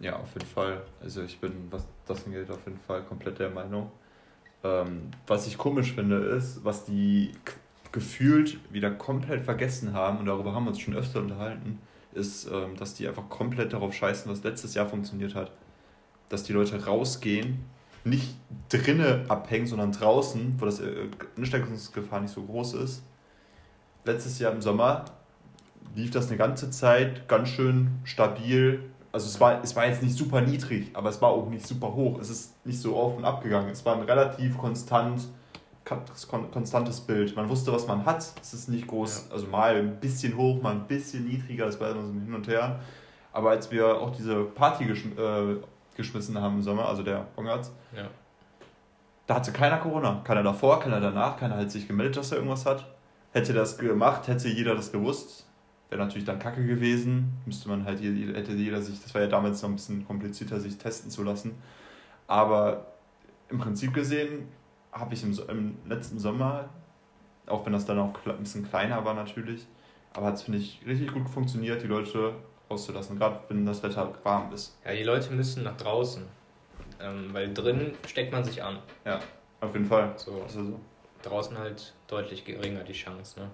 [0.00, 0.82] ja, auf jeden Fall.
[1.02, 3.90] Also ich bin, was das angeht, auf jeden Fall komplett der Meinung.
[4.62, 7.32] Ähm, was ich komisch finde, ist, was die
[7.92, 11.78] gefühlt wieder komplett vergessen haben, und darüber haben wir uns schon öfter unterhalten,
[12.12, 15.52] ist, ähm, dass die einfach komplett darauf scheißen, was letztes Jahr funktioniert hat.
[16.28, 17.64] Dass die Leute rausgehen,
[18.04, 18.34] nicht
[18.68, 23.02] drinnen abhängen, sondern draußen, wo das äh, Ansteckungsgefahr nicht so groß ist.
[24.04, 25.06] Letztes Jahr im Sommer
[25.94, 28.84] lief das eine ganze Zeit ganz schön stabil.
[29.12, 31.94] Also es war, es war jetzt nicht super niedrig, aber es war auch nicht super
[31.94, 32.18] hoch.
[32.18, 33.70] Es ist nicht so auf und ab gegangen.
[33.70, 35.22] Es war ein relativ konstant,
[35.84, 37.34] konstantes Bild.
[37.36, 38.32] Man wusste, was man hat.
[38.42, 41.66] Es ist nicht groß, also mal ein bisschen hoch, mal ein bisschen niedriger.
[41.66, 42.80] Es war immer so hin und her.
[43.32, 45.56] Aber als wir auch diese Party geschm äh,
[45.96, 48.08] geschmissen haben im Sommer, also der Ongarts, ja.
[49.28, 50.22] da hatte keiner Corona.
[50.24, 51.36] Keiner davor, keiner danach.
[51.38, 52.84] Keiner hat sich gemeldet, dass er irgendwas hat.
[53.34, 55.44] Hätte das gemacht, hätte jeder das gewusst
[55.94, 57.32] Wäre natürlich dann kacke gewesen.
[57.46, 60.76] Müsste man halt, hätte jeder sich, das war ja damals noch ein bisschen komplizierter, sich
[60.76, 61.54] testen zu lassen.
[62.26, 62.86] Aber
[63.48, 64.48] im Prinzip gesehen
[64.90, 66.68] habe ich im, im letzten Sommer,
[67.46, 69.68] auch wenn das dann auch ein bisschen kleiner war natürlich,
[70.14, 72.34] aber hat es, finde ich, richtig gut funktioniert, die Leute
[72.68, 74.76] rauszulassen, gerade wenn das Wetter warm ist.
[74.84, 76.24] Ja, die Leute müssen nach draußen,
[77.00, 78.78] ähm, weil drinnen steckt man sich an.
[79.04, 79.20] Ja,
[79.60, 80.12] auf jeden Fall.
[80.16, 80.42] So.
[80.42, 80.80] Also
[81.24, 83.50] Draußen halt deutlich geringer die Chance, ne?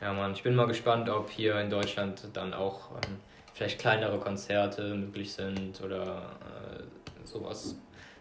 [0.00, 3.18] Ja, Mann, ich bin mal gespannt, ob hier in Deutschland dann auch ähm,
[3.54, 7.76] vielleicht kleinere Konzerte möglich sind oder äh, sowas.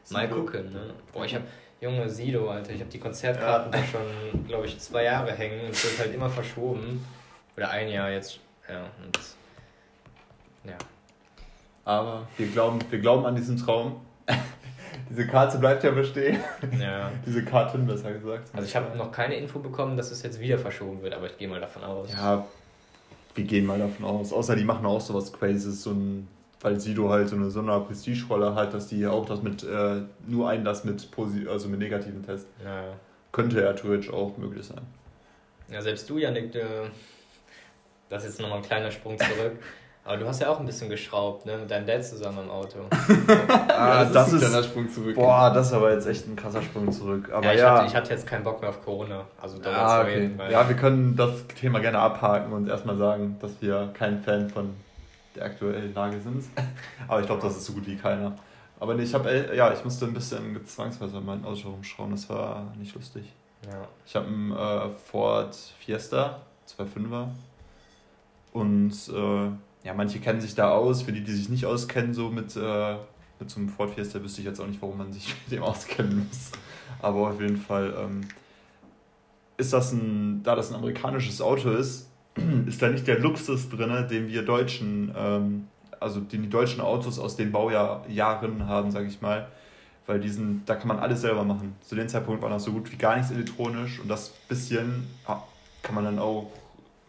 [0.09, 0.93] Mal gucken, ne?
[1.13, 1.43] Boah, ich hab,
[1.79, 3.83] Junge Sido, Alter, ich habe die Konzertkarten ja.
[3.87, 7.03] schon, glaube ich, zwei Jahre hängen und es wird halt immer verschoben.
[7.57, 9.19] Oder ein Jahr jetzt, ja, und
[10.63, 10.77] ja.
[11.83, 14.05] Aber wir glauben, wir glauben an diesen Traum.
[15.11, 16.39] Diese Karte bleibt ja bestehen.
[16.79, 17.11] Ja.
[17.25, 18.49] Diese Karten, besser gesagt.
[18.53, 21.37] Also ich habe noch keine Info bekommen, dass es jetzt wieder verschoben wird, aber ich
[21.37, 22.09] gehe mal davon aus.
[22.13, 22.45] Ja,
[23.35, 24.31] wir gehen mal davon aus.
[24.31, 26.29] Außer die machen auch sowas Crazes, so ein,
[26.61, 30.03] weil Sido halt so eine, so eine Prestige-Rolle hat, dass die auch das mit, äh,
[30.27, 31.09] nur einen das mit,
[31.49, 32.47] also mit negativen Test.
[32.63, 32.83] Ja.
[33.33, 34.81] Könnte ja theoretisch auch möglich sein.
[35.69, 36.63] Ja, selbst du, Janik, äh,
[38.07, 39.57] das ist jetzt nochmal ein kleiner Sprung zurück.
[40.03, 41.57] Aber du hast ja auch ein bisschen geschraubt, ne?
[41.57, 42.79] Mit deinem Dad zusammen im Auto.
[43.67, 45.15] ah, das, das ist ein kleiner Sprung zurück.
[45.15, 47.29] Boah, das ist aber jetzt echt ein krasser Sprung zurück.
[47.31, 47.75] Aber ja, ich, ja.
[47.75, 49.25] Hatte, ich hatte jetzt keinen Bock mehr auf Corona.
[49.39, 50.13] Also ah, okay.
[50.15, 54.49] reden, Ja, wir können das Thema gerne abhaken und erstmal sagen, dass wir kein Fan
[54.49, 54.73] von
[55.35, 56.45] der aktuellen Lage sind.
[57.07, 58.33] aber ich glaube, das ist so gut wie keiner.
[58.79, 62.09] Aber nee, ich habe, äh, ja, ich musste ein bisschen zwangsweise in meinem Auto rumschauen.
[62.09, 63.31] Das war nicht lustig.
[63.67, 63.87] Ja.
[64.07, 67.27] Ich habe einen äh, Ford Fiesta, 2.5er.
[68.53, 69.51] Und äh,
[69.83, 71.01] ja, manche kennen sich da aus.
[71.01, 72.95] Für die, die sich nicht auskennen, so mit, äh,
[73.39, 75.63] mit so einem Ford Fiesta, wüsste ich jetzt auch nicht, warum man sich mit dem
[75.63, 76.51] auskennen muss.
[77.01, 78.21] Aber auf jeden Fall ähm,
[79.57, 82.09] ist das ein, da das ein amerikanisches Auto ist,
[82.67, 85.67] ist da nicht der Luxus drin, den wir Deutschen, ähm,
[85.99, 89.47] also den die deutschen Autos aus den Baujahren haben, sage ich mal.
[90.07, 91.75] Weil diesen, da kann man alles selber machen.
[91.81, 95.07] Zu dem Zeitpunkt war das so gut wie gar nichts elektronisch und das bisschen
[95.83, 96.51] kann man dann auch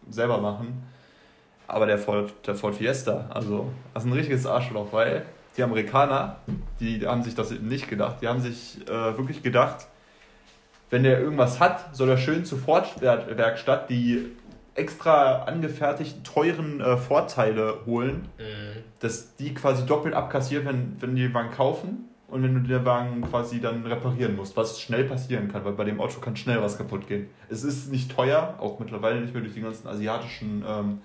[0.09, 0.83] selber machen
[1.67, 5.25] aber der Ford, der Ford Fiesta, also das ist ein richtiges Arschloch, weil
[5.57, 6.37] die Amerikaner,
[6.79, 8.17] die haben sich das nicht gedacht.
[8.21, 9.87] Die haben sich äh, wirklich gedacht,
[10.89, 14.31] wenn der irgendwas hat, soll er schön zur Ford-Werkstatt die
[14.75, 18.83] extra angefertigten, teuren äh, Vorteile holen, mhm.
[18.99, 22.83] dass die quasi doppelt abkassieren, wenn, wenn die den Wagen kaufen und wenn du den
[22.85, 26.61] Wagen quasi dann reparieren musst, was schnell passieren kann, weil bei dem Auto kann schnell
[26.61, 27.27] was kaputt gehen.
[27.49, 31.01] Es ist nicht teuer, auch mittlerweile nicht mehr durch die ganzen asiatischen ähm,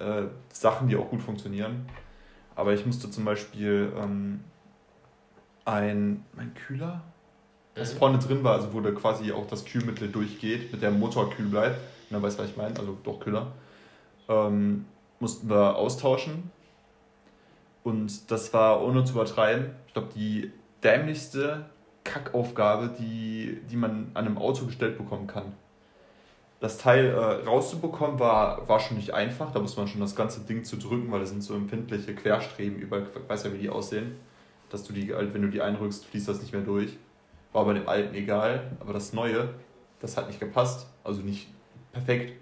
[0.00, 1.86] äh, Sachen, die auch gut funktionieren.
[2.56, 4.40] Aber ich musste zum Beispiel ähm,
[5.64, 7.02] ein, mein Kühler,
[7.76, 7.98] was mhm.
[7.98, 11.46] vorne drin war, also wo da quasi auch das Kühlmittel durchgeht, mit der Motor kühl
[11.46, 11.78] bleibt,
[12.10, 13.52] dann weißt du, was ich meine, also doch Kühler,
[14.28, 14.86] ähm,
[15.20, 16.50] mussten wir austauschen.
[17.82, 21.66] Und das war ohne zu übertreiben, ich glaube, die dämlichste
[22.04, 25.52] Kackaufgabe, die, die man an einem Auto gestellt bekommen kann
[26.60, 29.50] das Teil äh, rauszubekommen war, war schon nicht einfach.
[29.50, 32.78] Da muss man schon das ganze Ding zu drücken, weil da sind so empfindliche Querstreben
[32.78, 33.06] überall.
[33.14, 34.16] Ich weiß ja, wie die aussehen.
[34.68, 36.96] Dass du die, halt, wenn du die einrückst, fließt das nicht mehr durch.
[37.52, 39.48] War bei dem alten egal, aber das neue,
[40.00, 40.86] das hat nicht gepasst.
[41.02, 41.48] Also nicht
[41.92, 42.34] perfekt.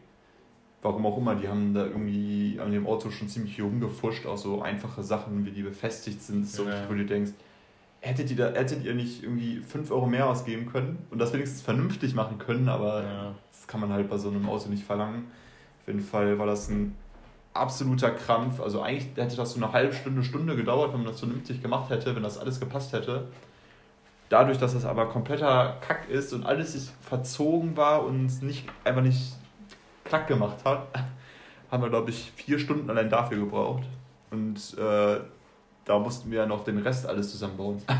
[0.83, 4.37] Warum auch immer, die haben da irgendwie an dem Auto schon ziemlich viel rumgefuscht, auch
[4.37, 6.89] so einfache Sachen, wie die befestigt sind, so, ja.
[6.89, 7.33] wo du denkst,
[8.09, 11.63] hättet ihr, da, hättet ihr nicht irgendwie 5 Euro mehr ausgeben können und das wenigstens
[11.63, 13.35] vernünftig machen können, aber Ja.
[13.53, 15.27] das kann man halt bei so einem Auto nicht verlangen.
[15.83, 16.95] Auf jeden Fall war das ein
[17.55, 18.61] absoluter Krampf.
[18.61, 21.91] Also eigentlich hätte das so eine halbe Stunde, Stunde gedauert, wenn man das vernünftig gemacht
[21.91, 23.27] hätte, wenn das alles gepasst hätte.
[24.29, 29.03] Dadurch, dass das aber kompletter Kack ist und alles ist verzogen war und nicht, einfach
[29.03, 29.35] nicht
[30.05, 30.87] klack gemacht hat,
[31.71, 33.85] haben wir, glaube ich, vier Stunden allein dafür gebraucht.
[34.31, 35.21] Und äh,
[35.89, 37.83] da mussten wir noch den Rest alles zusammenbauen.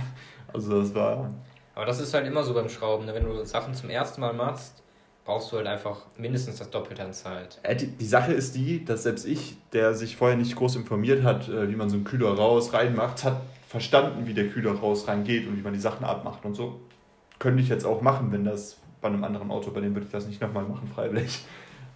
[0.51, 1.31] Also das war
[1.75, 3.05] Aber das ist halt immer so beim Schrauben.
[3.05, 3.13] Ne?
[3.13, 4.83] Wenn du Sachen zum ersten Mal machst,
[5.27, 7.59] brauchst du halt einfach mindestens das Doppelte an Zeit.
[7.65, 11.51] Äh, Die, Sache ist die, dass selbst ich, der sich vorher nicht groß informiert hat,
[11.51, 15.47] äh, wie man so einen Kühler raus reinmacht, hat verstanden, wie der Kühler raus reingeht
[15.47, 16.81] und wie man die Sachen abmacht und so.
[17.39, 20.13] Könnte ich jetzt auch machen, wenn das bei einem anderen Auto, bei dem würde ich
[20.13, 21.41] das nicht nochmal machen, freiwillig.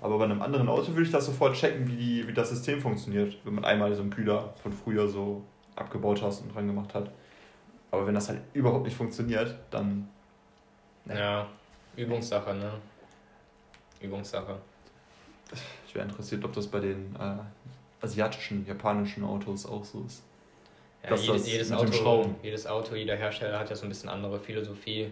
[0.03, 2.83] Aber bei einem anderen Auto würde ich das sofort checken, wie, die, wie das System
[2.83, 5.43] funktioniert, wenn man einmal so einen Kühler von früher so
[5.77, 7.11] abgebaut hast und dran gemacht hat.
[7.91, 10.09] Aber wenn das halt überhaupt nicht funktioniert, dann
[11.07, 11.15] Ja.
[11.19, 11.47] Ja,
[11.97, 12.73] Übungssache, ne?
[14.01, 14.57] Übungssache.
[15.87, 20.23] ich wäre interessiert, ob das bei den äh, asiatischen, japanischen Autos auch so ist.
[21.03, 22.35] Ja, Das- jedes, das jedes, Auto, Schrauben.
[22.43, 25.03] jedes Auto, jeder Hersteller hat ja so ein bisschen andere Philosophie.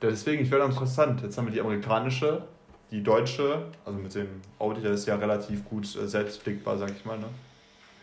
[0.00, 1.20] Ja, deswegen, ich wäre interessant.
[1.22, 2.44] Jetzt haben wir die amerikanische,
[2.90, 7.04] die deutsche, also mit dem Audi, der ist ja relativ gut äh, selbstblickbar, sag ich
[7.04, 7.18] mal.
[7.18, 7.26] Ne?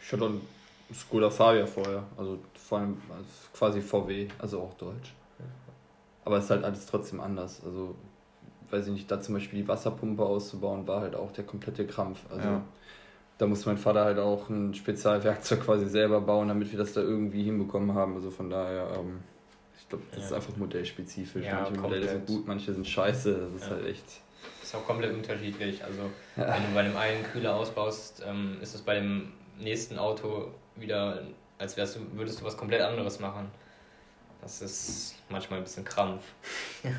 [0.01, 0.47] Ich hatte einen
[0.93, 5.13] Skoda Fabia vorher, also vor allem als quasi VW, also auch deutsch.
[6.25, 7.61] Aber es ist halt alles trotzdem anders.
[7.65, 7.95] Also,
[8.69, 12.19] weiß ich nicht, da zum Beispiel die Wasserpumpe auszubauen, war halt auch der komplette Krampf.
[12.29, 12.61] Also, Ja.
[13.37, 17.01] da muss mein Vater halt auch ein Spezialwerkzeug quasi selber bauen, damit wir das da
[17.01, 18.15] irgendwie hinbekommen haben.
[18.15, 19.21] Also von daher, ähm,
[19.79, 20.25] ich glaube, das Ja.
[20.25, 21.45] ist einfach modellspezifisch.
[21.45, 23.33] Ja, manche Modelle sind gut, manche sind scheiße.
[23.33, 24.05] Das ist halt echt.
[24.61, 25.83] Ist auch komplett unterschiedlich.
[25.83, 26.01] Also,
[26.35, 26.53] Ja.
[26.55, 30.49] wenn du bei dem einen Kühler ausbaust, ähm, ist es bei dem nächsten Auto
[30.79, 31.21] wieder,
[31.57, 33.49] als wärst du, würdest du was komplett anderes machen.
[34.41, 36.23] Das ist manchmal ein bisschen Krampf.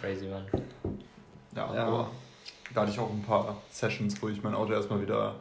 [0.00, 0.44] Crazy, man.
[1.54, 1.86] Ja, Ja.
[1.86, 2.10] aber
[2.72, 5.34] da hatte ich auch ein paar Sessions, wo ich mein Auto erstmal wieder.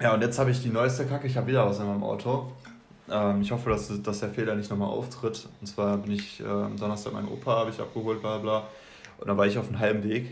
[0.00, 2.50] Ja, und jetzt habe ich die neueste Kacke, ich habe wieder was in meinem Auto.
[3.10, 5.48] Ähm, ich hoffe, dass, dass der Fehler nicht nochmal auftritt.
[5.60, 8.66] Und zwar bin ich äh, am Donnerstag meinen Opa habe ich abgeholt, bla bla.
[9.18, 10.28] Und dann war ich auf einem halben Weg.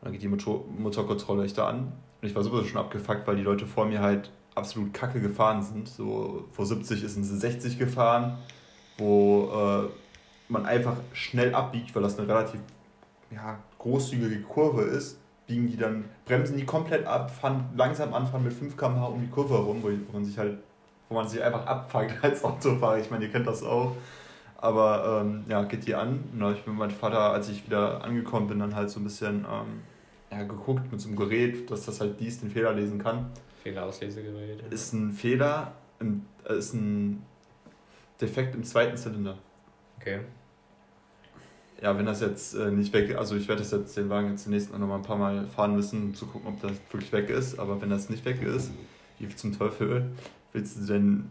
[0.00, 1.92] Und dann geht die Motor Motorkontrolle echt da an.
[2.22, 5.60] Und ich war sowieso schon abgefuckt, weil die Leute vor mir halt absolut kacke gefahren
[5.62, 5.88] sind.
[5.88, 8.38] So vor 70 sind sie 60 gefahren,
[8.96, 9.88] wo äh,
[10.48, 12.60] man einfach schnell abbiegt, weil das eine relativ
[13.30, 15.18] ja, großzügige Kurve ist,
[15.48, 19.30] biegen die dann, bremsen die komplett ab, fahren langsam anfahren mit 5 km/h um die
[19.30, 20.58] Kurve herum, wo, wo man sich halt,
[21.08, 22.98] wo man sich einfach abfuckt als Autofahrer.
[22.98, 23.96] Ich meine, ihr kennt das auch.
[24.58, 26.22] Aber ähm, ja, geht die an.
[26.54, 29.80] Ich mit meinem Vater, als ich wieder angekommen bin, dann halt so ein bisschen ähm,
[30.32, 33.26] ja, geguckt mit so einem Gerät, dass das halt dies den Fehler lesen kann.
[33.62, 34.62] Fehlerauslesgerät.
[34.70, 37.22] Ist ein Fehler, im, äh, ist ein
[38.20, 39.38] Defekt im zweiten Zylinder.
[40.00, 40.20] Okay.
[41.80, 44.46] Ja, wenn das jetzt äh, nicht weg also ich werde das jetzt den Wagen jetzt
[44.46, 47.28] demnächst noch mal ein paar Mal fahren müssen, um zu gucken, ob das wirklich weg
[47.28, 47.58] ist.
[47.58, 48.70] Aber wenn das nicht weg ist,
[49.18, 50.10] wie zum Teufel
[50.52, 51.30] willst du denn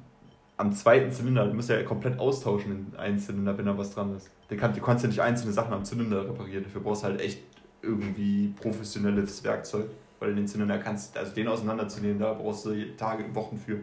[0.58, 4.16] am zweiten Zylinder, du musst ja komplett austauschen in einen Zylinder, wenn da was dran
[4.16, 4.30] ist.
[4.49, 7.39] Du kannst ja nicht einzelne Sachen am Zylinder reparieren, dafür brauchst du halt echt
[7.82, 9.86] irgendwie professionelles Werkzeug.
[10.19, 13.79] Weil du den Zylinder kannst, also den auseinanderzunehmen, da brauchst du Tage, Wochen für,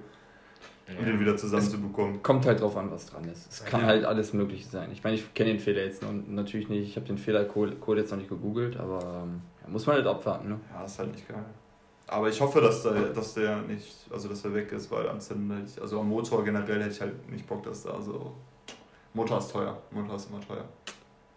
[0.96, 2.22] um den wieder zusammenzubekommen.
[2.22, 3.50] Kommt halt drauf an, was dran ist.
[3.50, 3.86] Es kann Ja.
[3.88, 4.88] halt alles Mögliche sein.
[4.92, 6.86] Ich meine, ich kenne den Fehler jetzt noch, natürlich nicht.
[6.88, 10.48] Ich habe den Fehlercode jetzt noch nicht gegoogelt, aber ähm, ja, muss man halt abwarten.
[10.50, 10.60] Ne?
[10.72, 11.44] Ja, ist halt nicht geil.
[12.06, 15.18] Aber ich hoffe, dass der, dass der nicht, also dass er weg ist, weil am
[15.20, 18.32] Zylinder, hätte ich- also am Motor generell hätte ich halt nicht Bock, dass da so.
[19.12, 19.76] Motor ist teuer.
[19.90, 20.64] Motor ist immer teuer.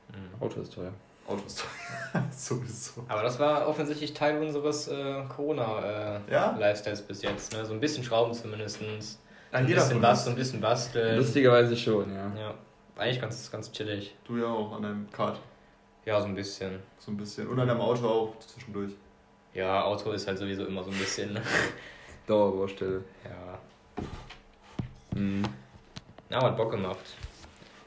[0.09, 0.41] Mhm.
[0.43, 0.93] Auto ist teuer.
[1.27, 1.59] Auto ist
[2.13, 2.23] teuer.
[2.31, 3.03] Sowieso.
[3.07, 7.05] Aber das war offensichtlich Teil unseres äh, Corona-Lifestyles Ja?
[7.07, 7.53] bis jetzt.
[7.53, 7.65] Ne?
[7.65, 8.79] So ein bisschen Schrauben zumindest.
[9.51, 11.17] Ein bisschen was, so ein bisschen basteln.
[11.17, 12.31] Lustigerweise schon, ja.
[12.37, 12.53] Ja,
[12.97, 14.15] eigentlich ganz, ganz chillig.
[14.25, 15.39] Du ja auch an deinem Kart.
[16.05, 16.79] Ja, so ein bisschen.
[16.97, 17.47] So ein bisschen.
[17.47, 18.91] Und an deinem Auto auch zwischendurch.
[19.53, 21.33] Ja, Auto ist halt sowieso immer so ein bisschen.
[21.33, 21.41] Ne?
[22.27, 23.03] Dauerbaustelle.
[23.25, 23.59] Ja.
[25.19, 25.43] Mhm.
[26.29, 26.97] Na, hat Bock gemacht.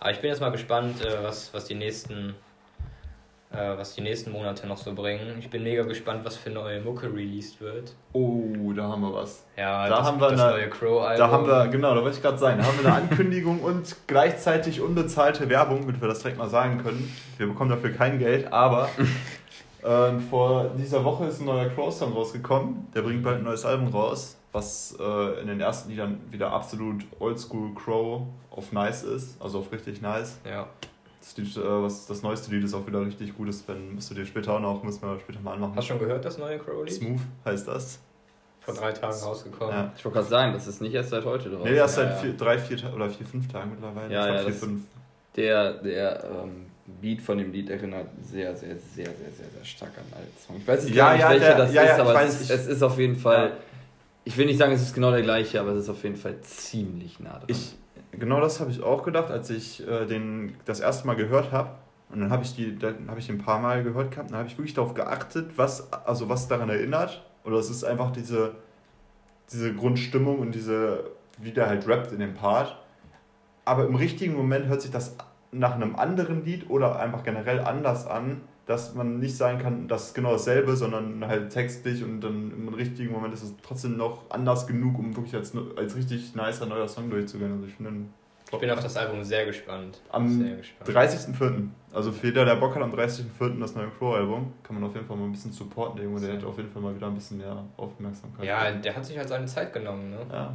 [0.01, 2.33] Aber ich bin jetzt mal gespannt, äh, was, was die nächsten äh,
[3.57, 5.37] was die nächsten Monate noch so bringen.
[5.39, 7.93] Ich bin mega gespannt, was für neue Mucke released wird.
[8.13, 9.45] Oh, da haben wir was.
[9.57, 11.19] Ja, Da das, haben wir das eine- neue Crow-Album.
[11.19, 13.97] Da haben wir, genau, da wollte ich gerade sagen, da haben wir eine Ankündigung und
[14.07, 17.15] gleichzeitig unbezahlte Werbung, damit wir das direkt mal sagen können.
[17.39, 18.89] Wir bekommen dafür kein Geld, aber
[19.85, 22.89] ähm, vor dieser Woche ist ein neuer Crow-Song rausgekommen.
[22.95, 27.05] Der bringt bald ein neues Album raus, was äh, in den ersten Liedern wieder absolut
[27.19, 30.39] oldschool Crow auf nice ist, also auf richtig nice.
[30.49, 30.67] Ja,
[31.25, 34.11] Das, Lied, äh, was, das neueste Lied ist auch wieder richtig gut, das wenn- musst
[34.11, 35.75] du dir später auch noch, müssen wir später mal anmachen.
[35.75, 36.93] hast du schon gehört, das neue Crow-Lied?
[36.95, 37.99] Smooth heißt das.
[38.61, 39.75] vor drei Tagen rausgekommen.
[39.75, 39.93] Ja.
[39.97, 41.65] Ich wollte gerade sagen, das ist nicht erst seit heute drauf.
[41.65, 44.13] Nee, erst seit vier, drei, vier oder vier, fünf Tagen mittlerweile.
[44.13, 44.83] Ja, ich ja, vier, fünf.
[45.37, 46.67] Der, der ähm,
[47.01, 50.61] Beat von dem Lied erinnert sehr, sehr, sehr, sehr, sehr, sehr stark an alte Songs.
[50.61, 52.99] Ich weiß nicht, ja, ja, welcher das ja, ist, aber es, ist, es ist auf
[52.99, 53.53] jeden Fall.
[54.25, 56.41] Ich will nicht sagen, es ist genau der gleiche, aber es ist auf jeden Fall
[56.41, 57.45] ziemlich nah dran.
[57.49, 57.75] Ich,
[58.19, 61.71] genau das habe ich auch gedacht, als ich äh, den das erste Mal gehört habe.
[62.11, 64.31] Und dann habe ich die, dann habe ich ein paar Mal gehört gehabt.
[64.31, 67.25] Dann habe ich wirklich darauf geachtet, was, also was daran erinnert.
[67.45, 68.55] Oder es ist einfach diese,
[69.53, 72.77] diese Grundstimmung und diese, wie der halt rappt in dem Part.
[73.65, 75.17] Aber im richtigen Moment hört sich das
[75.51, 80.09] nach einem anderen Lied oder einfach generell anders an, dass man nicht sagen kann, das
[80.09, 84.31] ist genau dasselbe, sondern halt textlich und dann im richtigen Moment ist es trotzdem noch
[84.31, 87.53] anders genug, um wirklich als, als richtig nicer neuer Song durchzugehen.
[87.53, 88.07] Also ich, finde,
[88.51, 90.01] ich bin auf das Album sehr gespannt.
[90.11, 90.27] Am
[90.87, 91.69] 30.04.
[91.93, 93.61] Also für jeder, der Bock hat, am 30.04.
[93.61, 95.97] das neue Crow-Album, kann man auf jeden Fall mal ein bisschen supporten.
[95.97, 98.47] Der Junge, der hat auf jeden Fall mal wieder ein bisschen mehr Aufmerksamkeit.
[98.47, 100.11] Ja, der hat sich halt seine Zeit genommen.
[100.11, 100.19] Ne?
[100.33, 100.55] Ja.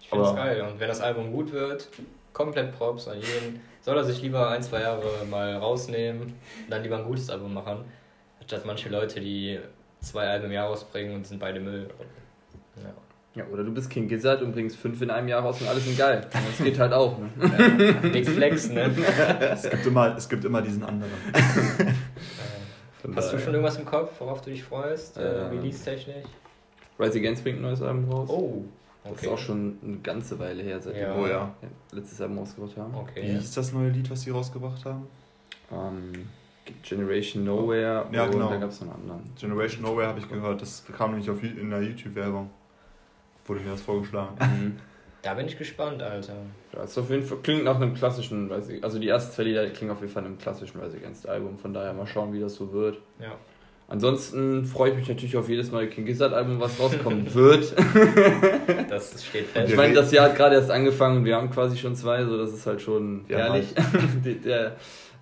[0.00, 0.60] Ich finde es geil.
[0.62, 1.90] Und wenn das Album gut wird,
[2.34, 3.60] komplett Props an jeden.
[3.80, 6.34] Soll er sich lieber ein, zwei Jahre mal rausnehmen,
[6.68, 7.84] dann lieber ein gutes Album machen,
[8.38, 9.58] anstatt manche Leute, die
[10.00, 11.88] zwei Alben im Jahr rausbringen und sind beide Müll.
[12.76, 12.92] Ja.
[13.36, 15.84] Ja, oder du bist King Gizzard und bringst fünf in einem Jahr raus und alles
[15.84, 16.24] sind geil.
[16.30, 17.18] Das geht halt auch.
[17.18, 17.30] Ne?
[17.36, 18.94] Ja, nix Flex, ne?
[19.40, 21.10] es, gibt immer, es gibt immer diesen anderen.
[23.16, 26.26] Hast du schon irgendwas im Kopf, worauf du dich freust, äh, Release-technisch?
[26.98, 28.28] Rise Against bringt ein neues Album raus.
[28.30, 28.62] Oh,
[29.04, 29.12] Okay.
[29.14, 31.14] Das ist auch schon eine ganze Weile her, seit ja.
[31.16, 31.54] wir ja.
[31.92, 32.94] letztes Album rausgebracht haben.
[32.94, 33.22] Okay.
[33.22, 35.06] Wie hieß das neue Lied, was sie rausgebracht haben?
[35.70, 36.28] Um, ähm,
[36.82, 38.48] Generation Nowhere ja, genau.
[38.48, 39.34] da gab es noch einen anderen.
[39.38, 42.48] Generation Nowhere habe ich gehört, das kam nämlich auf, in der YouTube-Werbung.
[43.44, 44.36] Wurde mir das vorgeschlagen.
[44.40, 44.76] Mhm.
[45.20, 46.36] Da bin ich gespannt, Alter.
[46.72, 50.00] Das auf jeden Fall, klingt nach einem klassischen, also die ersten zwei Lieder klingen auf
[50.00, 52.72] jeden Fall nach einem klassischen Rise Against Album, von daher mal schauen, wie das so
[52.72, 52.98] wird.
[53.18, 53.36] Ja.
[53.86, 57.74] Ansonsten freue ich mich natürlich auf jedes neue King Gizzard Album, was rauskommen wird.
[58.88, 59.70] das steht fest.
[59.70, 62.38] Ich meine, das Jahr hat gerade erst angefangen und wir haben quasi schon zwei, so
[62.38, 63.66] das ist halt schon ja, herrlich.
[64.24, 64.76] die, der,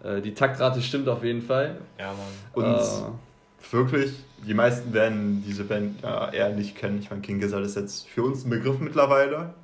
[0.05, 1.79] äh, die Taktrate stimmt auf jeden Fall.
[1.99, 2.65] Ja, Mann.
[2.67, 4.13] Und äh, wirklich,
[4.47, 7.01] die meisten werden diese Band ja, eher nicht kennen.
[7.01, 9.55] Ich meine, King Gizzard ist jetzt für uns ein Begriff mittlerweile,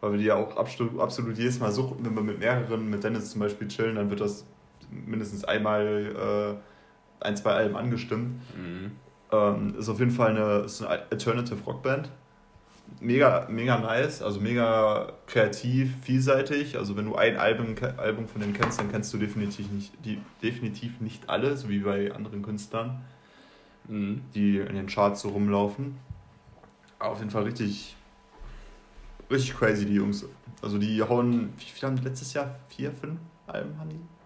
[0.00, 3.04] weil wir die ja auch absolut, absolut jedes Mal suchen, wenn wir mit mehreren, mit
[3.04, 4.46] Dennis zum Beispiel chillen, dann wird das
[4.90, 6.77] mindestens einmal äh,
[7.20, 8.40] ein, zwei Alben angestimmt.
[8.56, 8.92] Mhm.
[9.30, 12.10] Ähm, ist auf jeden Fall eine, ist eine Alternative Rockband.
[13.00, 16.78] Mega, mega nice, also mega kreativ, vielseitig.
[16.78, 20.20] Also wenn du ein Album, Album von denen kennst, dann kennst du definitiv nicht, die,
[20.42, 23.02] definitiv nicht alle, so wie bei anderen Künstlern,
[23.86, 24.22] mhm.
[24.34, 25.96] die in den Charts so rumlaufen.
[26.98, 27.94] Aber auf jeden Fall richtig,
[29.30, 30.24] richtig crazy, die Jungs.
[30.62, 32.56] Also die hauen, wie viele haben die letztes Jahr?
[32.68, 34.17] Vier, fünf Alben haben die?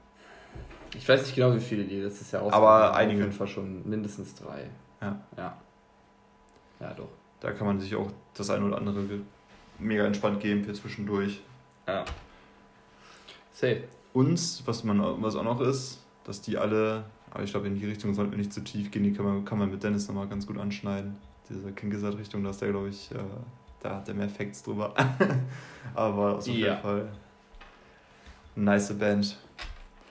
[0.94, 3.20] Ich weiß nicht genau, wie viele die letztes Jahr ausgegeben Aber einige.
[3.20, 4.68] Auf jeden Fall schon mindestens drei.
[5.00, 5.20] Ja.
[5.36, 5.56] Ja.
[6.80, 7.08] Ja, doch.
[7.40, 9.04] Da kann man sich auch das eine oder andere
[9.78, 11.40] mega entspannt geben für zwischendurch.
[11.86, 12.04] Ja.
[13.52, 13.84] Safe.
[14.12, 17.86] Uns, was, man, was auch noch ist, dass die alle, aber ich glaube, in die
[17.86, 20.28] Richtung sollten wir nicht zu tief gehen, die kann man, kann man mit Dennis nochmal
[20.28, 21.16] ganz gut anschneiden.
[21.48, 23.18] Diese King Richtung, da ist der, glaube ich, äh,
[23.80, 24.94] da hat der mehr Facts drüber.
[25.94, 27.08] aber auf jeden Fall
[28.54, 29.36] nice Band.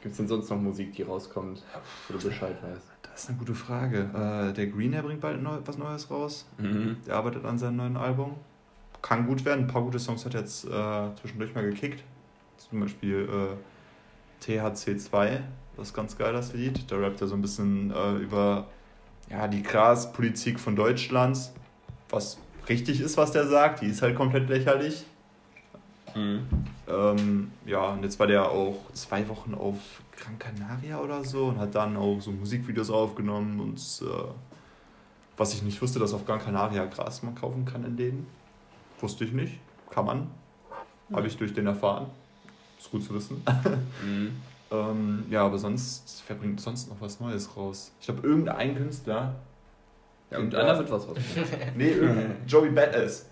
[0.01, 1.61] Gibt es denn sonst noch Musik, die rauskommt,
[2.07, 2.87] wo du Bescheid weißt?
[3.03, 4.09] Das ist eine gute Frage.
[4.13, 6.47] Äh, der Greenhair bringt bald neu, was Neues raus.
[6.57, 6.97] Mhm.
[7.05, 8.35] Der arbeitet an seinem neuen Album.
[9.01, 9.65] Kann gut werden.
[9.65, 12.03] Ein paar gute Songs hat er jetzt äh, zwischendurch mal gekickt.
[12.57, 13.27] Zum Beispiel
[14.41, 15.41] äh, THC2.
[15.77, 16.89] Das ist ganz geil, das Lied.
[16.91, 18.67] Da rappt er so ein bisschen äh, über
[19.29, 21.51] ja, die Graspolitik von Deutschland.
[22.09, 22.39] Was
[22.69, 23.81] richtig ist, was der sagt.
[23.81, 25.05] Die ist halt komplett lächerlich.
[26.15, 26.47] Mhm.
[26.87, 29.77] Ähm, ja, und jetzt war der auch zwei Wochen auf
[30.17, 34.31] Gran Canaria oder so und hat dann auch so Musikvideos aufgenommen und äh,
[35.37, 38.27] was ich nicht wusste, dass auf Gran Canaria Gras man kaufen kann in denen.
[38.99, 39.59] Wusste ich nicht.
[39.89, 40.27] Kann man.
[41.09, 41.15] Mhm.
[41.15, 42.07] Habe ich durch den erfahren.
[42.77, 43.43] Ist gut zu wissen.
[44.03, 44.41] Mhm.
[44.71, 47.91] ähm, ja, aber sonst, wer bringt sonst noch was Neues raus?
[47.99, 49.35] Ich glaube, irgendein Künstler.
[50.29, 51.17] Ja, irgendeiner wird was raus.
[51.75, 51.93] nee,
[52.47, 53.25] Joey Badass.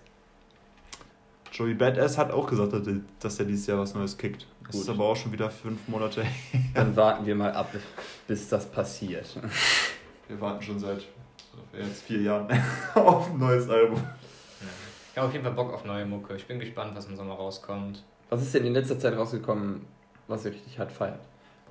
[1.52, 2.72] Joey Badass hat auch gesagt,
[3.20, 4.46] dass er dieses Jahr was Neues kickt.
[4.62, 4.82] Das Gut.
[4.82, 6.62] ist aber auch schon wieder fünf Monate her.
[6.74, 7.74] Dann warten wir mal ab,
[8.28, 9.26] bis das passiert.
[10.28, 11.04] Wir warten schon seit
[11.72, 12.46] jetzt vier Jahren
[12.94, 14.00] auf ein neues Album.
[15.10, 16.36] Ich habe auf jeden Fall Bock auf neue Mucke.
[16.36, 18.04] Ich bin gespannt, was im Sommer rauskommt.
[18.28, 19.84] Was ist denn in letzter Zeit rausgekommen,
[20.28, 21.18] was ihr richtig hart feiert?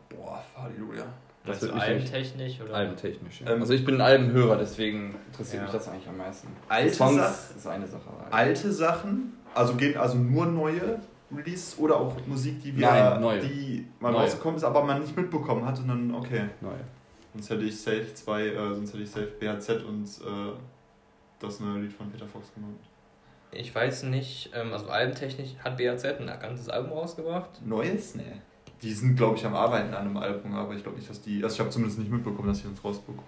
[0.09, 1.05] Boah, Halleluja.
[1.45, 2.73] Das wird albentechnisch oder?
[2.75, 3.41] Albentechnisch.
[3.41, 3.51] Ja.
[3.51, 5.63] Ähm, also ich bin ein Albenhörer, deswegen interessiert ja.
[5.63, 6.49] mich das eigentlich am meisten.
[6.67, 8.09] Alte Songs Sa ist eine Sache.
[8.30, 11.00] Alte Sachen also gehen also nur neue
[11.36, 13.39] Releases oder auch Musik, die wir Nein, neue.
[13.41, 14.22] die mal neue.
[14.22, 16.50] rausgekommen ist, aber man nicht mitbekommen hat und dann okay.
[16.62, 16.80] Neue.
[17.34, 20.54] Sonst hätte ich safe zwei, äh, sonst hätte ich safe BHZ und äh,
[21.39, 22.80] das neue Lied von Peter Fox genannt.
[23.52, 27.66] Ich weiß nicht, ähm, also albentechnisch hat BAZ ein ganzes Album rausgebracht.
[27.66, 28.16] Neues?
[28.16, 28.24] Nee.
[28.82, 31.43] Die sind, glaube ich, am Arbeiten an einem Album, aber ich glaube nicht, dass die.
[31.43, 33.24] Also ich habe zumindest nicht mitbekommen, dass ich uns rausbekomme.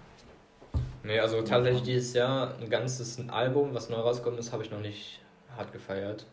[1.04, 4.80] Nee, also tatsächlich dieses Jahr ein ganzes Album, was neu rausgekommen ist, habe ich noch
[4.80, 5.20] nicht
[5.62, 6.26] hart gefeiert.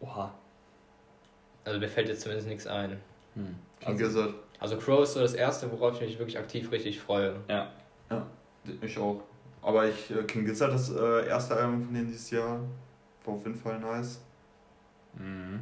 [0.00, 0.32] Oha.
[1.64, 3.00] Also mir fällt jetzt zumindest nichts ein.
[3.34, 3.54] Hm.
[3.80, 4.34] King Also, Gizzard.
[4.58, 7.36] Also Crow ist so das erste, worauf ich mich wirklich aktiv richtig freue.
[7.48, 7.70] ja.
[8.80, 9.22] Ich auch.
[9.62, 12.60] Aber ich, äh, King Gizzard, das äh, erste Album von denen dieses Jahr,
[13.24, 14.20] war auf jeden Fall nice.
[15.14, 15.60] Mhm.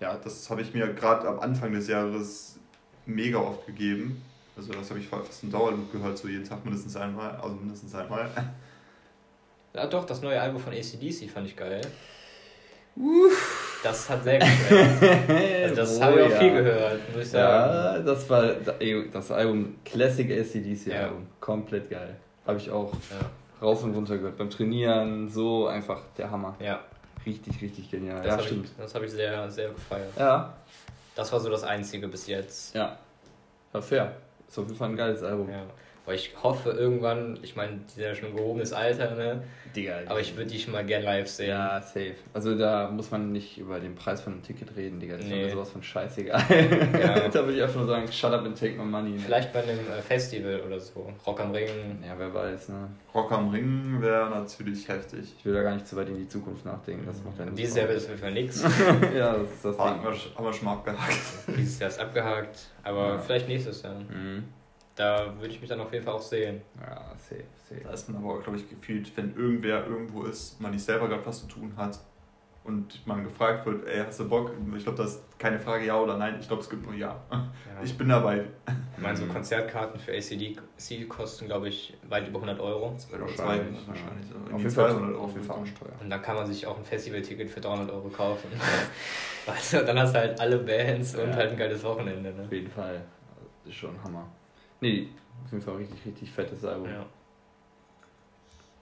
[0.00, 2.58] Ja, das habe ich mir gerade am Anfang des Jahres
[3.06, 4.22] mega oft gegeben.
[4.56, 7.94] Also das habe ich fast im Dauerloop gehört, so jeden Tag mindestens einmal, also mindestens
[7.94, 8.30] einmal.
[9.74, 11.80] Ja doch, das neue Album von ACDC fand ich geil.
[13.82, 14.98] Das hat sehr gefallen.
[15.64, 16.38] Also das Oh habe ich auch ja.
[16.38, 17.74] viel gehört, muss ich sagen.
[17.74, 18.42] Ja, das war
[19.12, 21.00] das Album, Classic ACDC Ja.
[21.04, 21.26] Album.
[21.40, 22.14] Komplett geil.
[22.46, 23.66] Habe ich auch Ja.
[23.66, 24.36] rauf und runter gehört.
[24.36, 26.54] Beim Trainieren, so einfach der Hammer.
[26.60, 26.80] ja.
[27.26, 28.18] Richtig, richtig genial.
[28.18, 28.66] Das ja, habe stimmt.
[28.66, 30.12] ich, das hab ich sehr, sehr gefeiert.
[30.18, 30.52] Ja,
[31.14, 32.74] Das war so das Einzige bis jetzt.
[32.74, 32.98] ja.
[33.72, 34.12] War fair.
[34.46, 35.48] Ist auf jeden Fall ein geiles Album.
[35.50, 35.62] Ja.
[36.06, 39.42] Weil ich hoffe irgendwann, ich meine, die sind ja schon ein gehobenes Alter, ne?
[39.74, 40.00] Digga.
[40.06, 41.48] Aber ich würde die schon mal gern live sehen.
[41.48, 42.14] Ja, safe.
[42.34, 45.16] Also da muss man nicht über den Preis von einem Ticket reden, Digga.
[45.16, 45.44] Das ist Nee.
[45.46, 46.42] mir sowas von scheißegal.
[47.00, 47.28] Ja.
[47.28, 49.12] da würde ich einfach nur sagen, shut up and take my money.
[49.12, 49.18] Ne?
[49.18, 51.10] Vielleicht bei einem äh, Festival oder so.
[51.26, 51.68] Rock am Ring.
[52.06, 52.88] Ja, wer weiß, ne?
[53.14, 55.34] Rock am Ring wäre natürlich heftig.
[55.38, 57.06] Ich will da gar nicht zu weit in die Zukunft nachdenken.
[57.06, 57.76] Das macht ja nicht Dieses.
[57.76, 58.62] Jahr wird es auf jeden Fall nichts.
[59.16, 60.12] Ja, das ist das Haben Ding.
[60.12, 61.18] wir, haben wir schon mal abgehakt.
[61.56, 62.58] Dieses Jahr ist abgehakt.
[62.82, 63.18] Aber Ja.
[63.18, 63.94] vielleicht nächstes Jahr.
[63.94, 64.44] Mhm.
[64.96, 66.62] Da würde ich mich dann auf jeden Fall auch sehen.
[66.80, 67.80] Ja, safe, safe.
[67.82, 71.26] Da ist man aber, glaube ich, gefühlt, wenn irgendwer irgendwo ist, man nicht selber gerade
[71.26, 71.98] was zu tun hat
[72.62, 74.52] und man gefragt wird, ey, hast du Bock?
[74.76, 76.36] Ich glaube, das ist keine Frage ja oder nein.
[76.40, 77.20] Ich glaube, es gibt nur ja.
[77.30, 77.48] Ja.
[77.82, 78.44] Ich bin dabei.
[78.96, 79.26] Ich meine, so.
[79.26, 80.56] Konzertkarten für ACD
[81.08, 82.96] kosten, glaube ich, weit über 100 Euro.
[82.96, 84.28] 200 Wahrscheinlich, wahrscheinlich.
[84.30, 84.34] ja.
[84.36, 85.92] Also Auf irgendwie jeden Fall 200 Euro auf jeden Fall teuer.
[86.00, 88.48] Und dann kann man sich auch ein Festivalticket für 300 Euro kaufen.
[89.46, 91.34] weißt du, dann hast du halt alle Bands und Ja.
[91.34, 92.32] halt ein geiles Wochenende.
[92.32, 92.44] Ne?
[92.44, 93.02] Auf jeden Fall.
[93.64, 94.26] Das ist schon Hammer.
[94.84, 95.08] Nee,
[95.46, 96.90] auf jeden Fall richtig, richtig fettes Album.
[96.90, 97.06] Ja.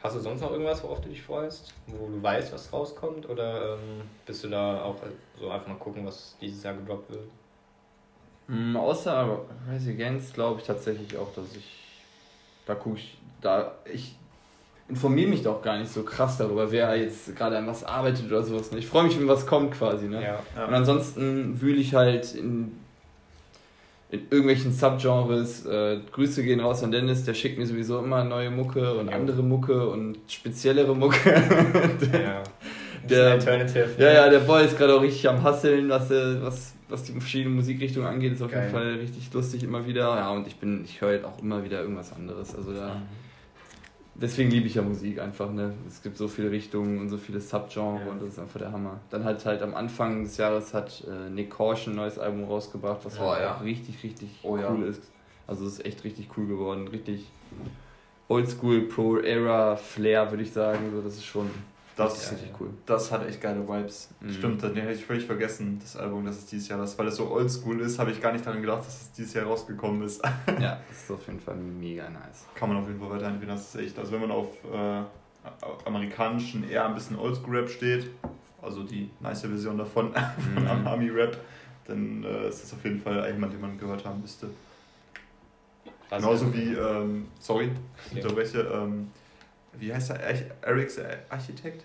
[0.02, 1.72] Hast du sonst noch irgendwas, worauf du dich freust?
[1.86, 3.28] Wo du weißt, was rauskommt?
[3.28, 4.96] Oder ähm, bist du da auch
[5.38, 7.22] so einfach mal gucken, was dieses Jahr gedroppt wird?
[8.48, 11.78] Mm, außer Rise Against glaube ich tatsächlich auch, dass ich.
[12.66, 13.16] Da gucke ich.
[13.40, 13.76] Da.
[13.84, 14.16] Ich
[14.88, 18.42] informiere mich doch gar nicht so krass darüber, wer jetzt gerade an was arbeitet oder
[18.42, 18.72] sowas.
[18.72, 18.78] Ne?
[18.78, 20.08] Ich freue mich, wenn was kommt quasi.
[20.08, 20.20] Ne?
[20.20, 20.66] Ja.
[20.66, 22.81] Und ansonsten wühle ich halt in,
[24.12, 25.66] in irgendwelchen Subgenres.
[25.66, 29.12] Äh, Grüße gehen raus an Dennis, der schickt mir sowieso immer neue Mucke und Jo.
[29.16, 31.18] andere Mucke und speziellere Mucke.
[32.12, 32.42] ja.
[33.10, 33.88] Der- Alternative.
[33.98, 37.10] ja, ja, der Boy ist gerade auch richtig am Hasseln, was, äh, was, was die
[37.12, 38.34] verschiedenen Musikrichtungen angeht.
[38.34, 38.60] Ist auf Geil.
[38.62, 40.02] jeden Fall richtig lustig immer wieder.
[40.14, 42.54] Ja, und ich bin, ich höre halt auch immer wieder irgendwas anderes.
[42.54, 43.02] Also da.
[44.14, 45.72] Deswegen liebe ich ja Musik einfach, ne?
[45.88, 48.10] Es gibt so viele Richtungen und so viele Subgenres Ja.
[48.12, 49.00] und das ist einfach der Hammer.
[49.10, 53.04] Dann halt halt am Anfang des Jahres hat äh, Nick Caution ein neues Album rausgebracht,
[53.04, 53.56] was Oh, halt ja.
[53.56, 54.70] auch richtig, richtig Oh, ja.
[54.70, 55.02] cool ist.
[55.46, 56.88] Also es ist echt richtig cool geworden.
[56.88, 57.26] Richtig
[58.28, 60.90] Oldschool, Pro-Era, Flair, würde ich sagen.
[60.94, 61.50] So, das ist schon
[61.96, 62.70] Das, richtig, richtig cool.
[62.86, 64.08] das hat echt geile Vibes.
[64.20, 64.32] Mhm.
[64.32, 67.16] Stimmt, den hätte ich völlig vergessen, das Album, dass es dieses Jahr das, weil es
[67.16, 70.22] so oldschool ist, habe ich gar nicht daran gedacht, dass es dieses Jahr rausgekommen ist.
[70.60, 72.46] Ja, das ist auf jeden Fall mega nice.
[72.54, 73.98] Kann man auf jeden Fall weiterentwickeln, das ist echt.
[73.98, 75.02] Also wenn man auf äh,
[75.84, 78.10] amerikanischen eher ein bisschen Oldschool-Rap steht,
[78.60, 80.12] also die nice Version davon
[80.54, 80.86] von Mhm.
[80.86, 81.36] Army-Rap,
[81.86, 84.48] dann äh, ist das auf jeden Fall jemand, den man gehört haben müsste.
[86.08, 87.70] Was- Genauso wie, ähm, sorry,
[88.10, 88.22] ich Ja.
[88.22, 89.10] unterbreche, ähm,
[89.78, 90.20] wie heißt der?
[90.26, 90.98] Arch- Eric's
[91.28, 91.84] Architekt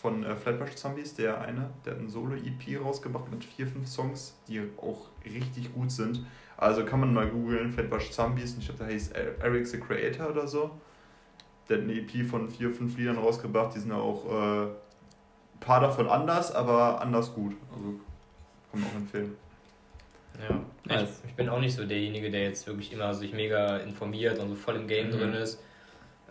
[0.00, 4.34] von äh, Flatbush Zombies, der eine, der hat ein Solo-EP rausgebracht mit vier, fünf Songs,
[4.46, 6.24] die auch richtig gut sind.
[6.56, 9.78] Also kann man mal googeln, Flatbush Zombies, und ich glaube, der heißt Er- Eric the
[9.80, 10.70] Creator oder so.
[11.68, 15.80] Der hat eine EP von vier, fünf Liedern rausgebracht, die sind auch äh, ein paar
[15.80, 17.54] davon anders, aber anders gut.
[17.74, 18.00] Also
[18.70, 19.36] kann man auch empfehlen.
[20.48, 20.60] Ja.
[21.02, 24.48] Ich, ich bin auch nicht so derjenige, der jetzt wirklich immer sich mega informiert und
[24.50, 25.12] so voll im Game Mhm.
[25.12, 25.60] drin ist.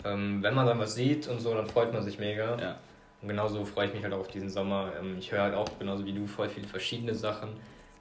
[0.05, 2.57] Ähm, wenn man dann was sieht und so, dann freut man sich mega.
[2.59, 2.75] Ja.
[3.21, 4.91] Und genauso freue ich mich halt auch auf diesen Sommer.
[4.99, 7.49] Ähm, ich höre halt auch genauso wie du voll viele verschiedene Sachen.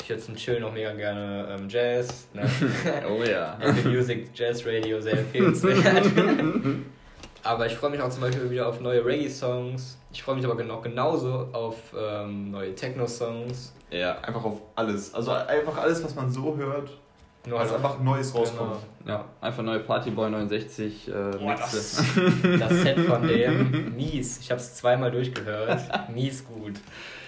[0.03, 2.28] Ich höre zum Chillen auch mega gerne ähm, Jazz.
[2.34, 2.42] Ne?
[3.09, 3.57] Oh ja.
[3.61, 6.07] Apple Music, Jazz Radio, sehr empfehlenswert.
[7.42, 9.99] aber ich freue mich auch zum Beispiel wieder auf neue Reggae-Songs.
[10.12, 13.72] Ich freue mich aber genau, genauso auf ähm, neue Techno-Songs.
[13.90, 14.18] ja.
[14.20, 15.14] Einfach auf alles.
[15.14, 16.90] Also einfach alles, was man so hört,
[17.47, 18.44] Nur was halt einfach Neues Genau.
[18.44, 18.76] rauskommt.
[19.07, 22.03] Ja, einfach neue Partyboy 69 äh, Boah, das,
[22.59, 24.38] das Set von dem, mies.
[24.40, 25.80] Ich habe es zweimal durchgehört.
[26.12, 26.74] Mies gut.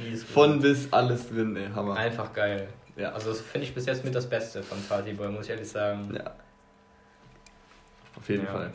[0.01, 0.31] Mies gut.
[0.31, 1.95] Von bis alles drin, ey, Hammer.
[1.95, 2.69] Einfach geil.
[2.97, 3.13] Ja.
[3.13, 6.13] Also das finde ich bis jetzt mit das Beste von Partyboy, muss ich ehrlich sagen.
[6.13, 6.33] Ja.
[8.17, 8.51] Auf jeden Ja.
[8.53, 8.73] Fall.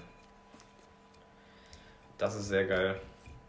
[2.18, 2.96] Das ist sehr geil.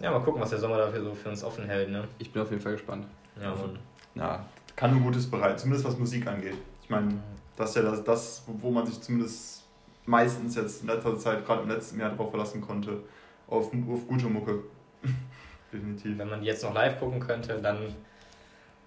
[0.00, 2.08] Ja, mal gucken, was der Sommer dafür so für uns offen hält, ne?
[2.18, 3.06] Ich bin auf jeden Fall gespannt.
[3.40, 3.78] Ja, Mann.
[4.16, 6.54] Ja, kann nur Gutes bereiten, zumindest was Musik angeht.
[6.82, 7.14] Ich meine,
[7.56, 9.64] das ist ja das, das, wo man sich zumindest
[10.06, 13.02] meistens jetzt in letzter Zeit, gerade im letzten Jahr, darauf verlassen konnte.
[13.46, 14.64] Auf, auf gute Mucke.
[15.72, 16.18] Definitiv.
[16.18, 17.94] Wenn man die jetzt noch live gucken könnte, dann,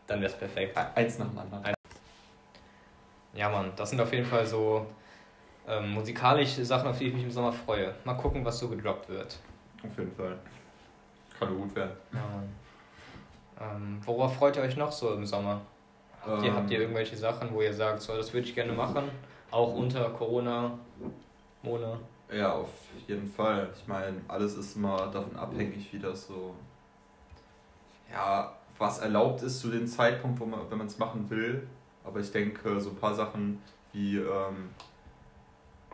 [0.07, 0.78] dann wäre es perfekt.
[0.95, 1.74] Eins nach dem anderen.
[3.34, 4.88] Ja, Mann, das sind auf jeden Fall so
[5.68, 7.93] ähm, musikalische Sachen, auf die ich mich im Sommer freue.
[8.03, 9.38] Mal gucken, was so gedroppt wird.
[9.84, 10.38] Auf jeden Fall.
[11.38, 11.91] Kann nur gut werden.
[12.13, 12.49] Ja, Mann.
[13.59, 15.61] Ähm, worauf freut ihr euch noch so im Sommer?
[16.28, 16.56] Habt, ihr, Ähm.
[16.56, 19.10] habt ihr irgendwelche Sachen, wo ihr sagt, so, das würde ich gerne machen?
[19.50, 20.78] Auch unter Corona,
[21.64, 21.98] Mona?
[22.32, 22.70] Ja, auf
[23.08, 23.70] jeden Fall.
[23.76, 26.54] Ich meine, alles ist immer davon abhängig, wie das so.
[28.12, 31.68] Ja, was erlaubt ist zu dem Zeitpunkt, wo man, wenn man es machen will.
[32.04, 33.62] Aber ich denke, so ein paar Sachen
[33.94, 34.70] wie ähm,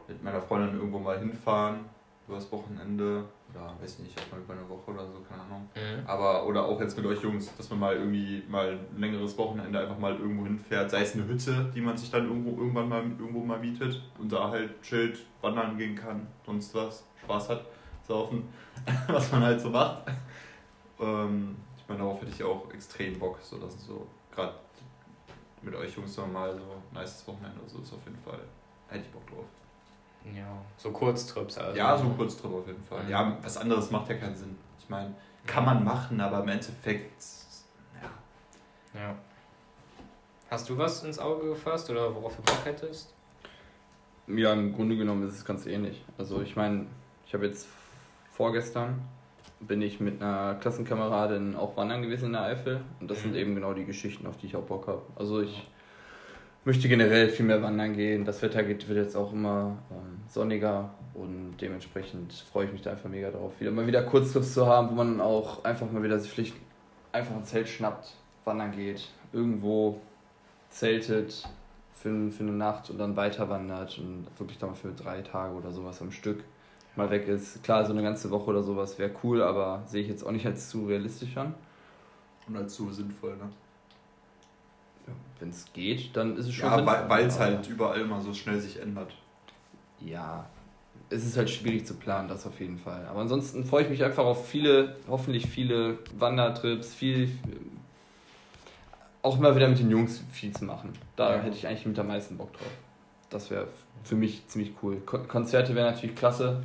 [0.07, 1.85] mit meiner Freundin irgendwo mal hinfahren
[2.27, 3.23] übers Wochenende.
[3.53, 5.69] Oder weiß nicht, erstmal über eine Woche oder so, keine Ahnung.
[5.75, 6.07] Mhm.
[6.07, 9.79] Aber, oder auch jetzt mit euch Jungs, dass man mal irgendwie mal ein längeres Wochenende
[9.79, 13.03] einfach mal irgendwo hinfährt, sei es eine Hütte, die man sich dann irgendwo irgendwann mal
[13.03, 17.65] irgendwo mal mietet und da halt chillt, wandern gehen kann, sonst was, Spaß hat,
[18.07, 18.49] saufen,
[19.07, 20.03] was man halt so macht.
[20.99, 24.53] Ähm, ich meine, darauf hätte ich auch extrem Bock, so dass es so gerade
[25.61, 28.39] mit euch Jungs mal so ein nices Wochenende oder so ist auf jeden Fall.
[28.87, 29.45] Hätte ich Bock drauf.
[30.35, 30.47] Ja,
[30.77, 31.77] so Kurztrips also.
[31.77, 33.01] Ja, so kurz drüber auf jeden Fall.
[33.09, 34.55] Ja, was anderes macht ja keinen Sinn.
[34.79, 35.13] Ich meine,
[35.45, 37.23] kann man machen, aber im Endeffekt,
[38.01, 38.99] ja.
[39.01, 39.15] Ja.
[40.49, 43.13] Hast du was ins Auge gefasst oder worauf du Bock hättest?
[44.27, 46.03] Ja, im Grunde genommen ist es ganz ähnlich.
[46.17, 46.85] Also ich meine,
[47.25, 47.67] ich habe jetzt
[48.31, 49.01] vorgestern
[49.59, 53.37] bin ich mit einer Klassenkameradin auch wandern gewesen in der Eifel und das sind Mhm.
[53.37, 55.01] eben genau die Geschichten, auf die ich auch Bock habe.
[55.15, 55.69] Also ich
[56.65, 58.23] möchte generell viel mehr wandern gehen.
[58.25, 62.91] Das Wetter geht, wird jetzt auch immer ähm, sonniger und dementsprechend freue ich mich da
[62.91, 66.19] einfach mega drauf, wieder mal wieder Kurztrips zu haben, wo man auch einfach mal wieder
[66.19, 66.55] sich vielleicht
[67.11, 68.13] einfach ein Zelt schnappt,
[68.45, 70.01] wandern geht, irgendwo
[70.69, 71.47] zeltet
[71.93, 75.53] für, für eine Nacht und dann weiter wandert und wirklich dann mal für drei Tage
[75.53, 76.43] oder sowas am Stück
[76.95, 77.63] mal weg ist.
[77.63, 80.45] Klar, so eine ganze Woche oder sowas wäre cool, aber sehe ich jetzt auch nicht
[80.45, 81.53] als zu realistisch an.
[82.47, 83.49] Und als so sinnvoll, ne?
[85.39, 88.59] Wenn es geht, dann ist es schon Ja, weil es halt überall immer so schnell
[88.59, 89.13] sich ändert.
[90.05, 90.45] Ja,
[91.09, 93.05] es ist halt schwierig zu planen, das auf jeden Fall.
[93.07, 97.29] Aber ansonsten freue ich mich einfach auf viele, hoffentlich viele Wandertrips, viel,
[99.21, 100.93] auch mal wieder mit den Jungs viel zu machen.
[101.15, 101.41] Da Ja.
[101.41, 102.71] hätte ich eigentlich mit am meisten Bock drauf.
[103.29, 103.67] Das wäre
[104.03, 104.97] für mich ziemlich cool.
[105.05, 106.63] Ko Konzerte wären natürlich klasse.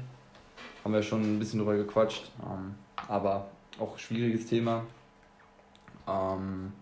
[0.84, 2.30] Haben wir schon ein bisschen drüber gequatscht.
[2.42, 2.74] Ähm,
[3.08, 4.82] aber auch schwieriges Thema.
[6.08, 6.72] Ähm,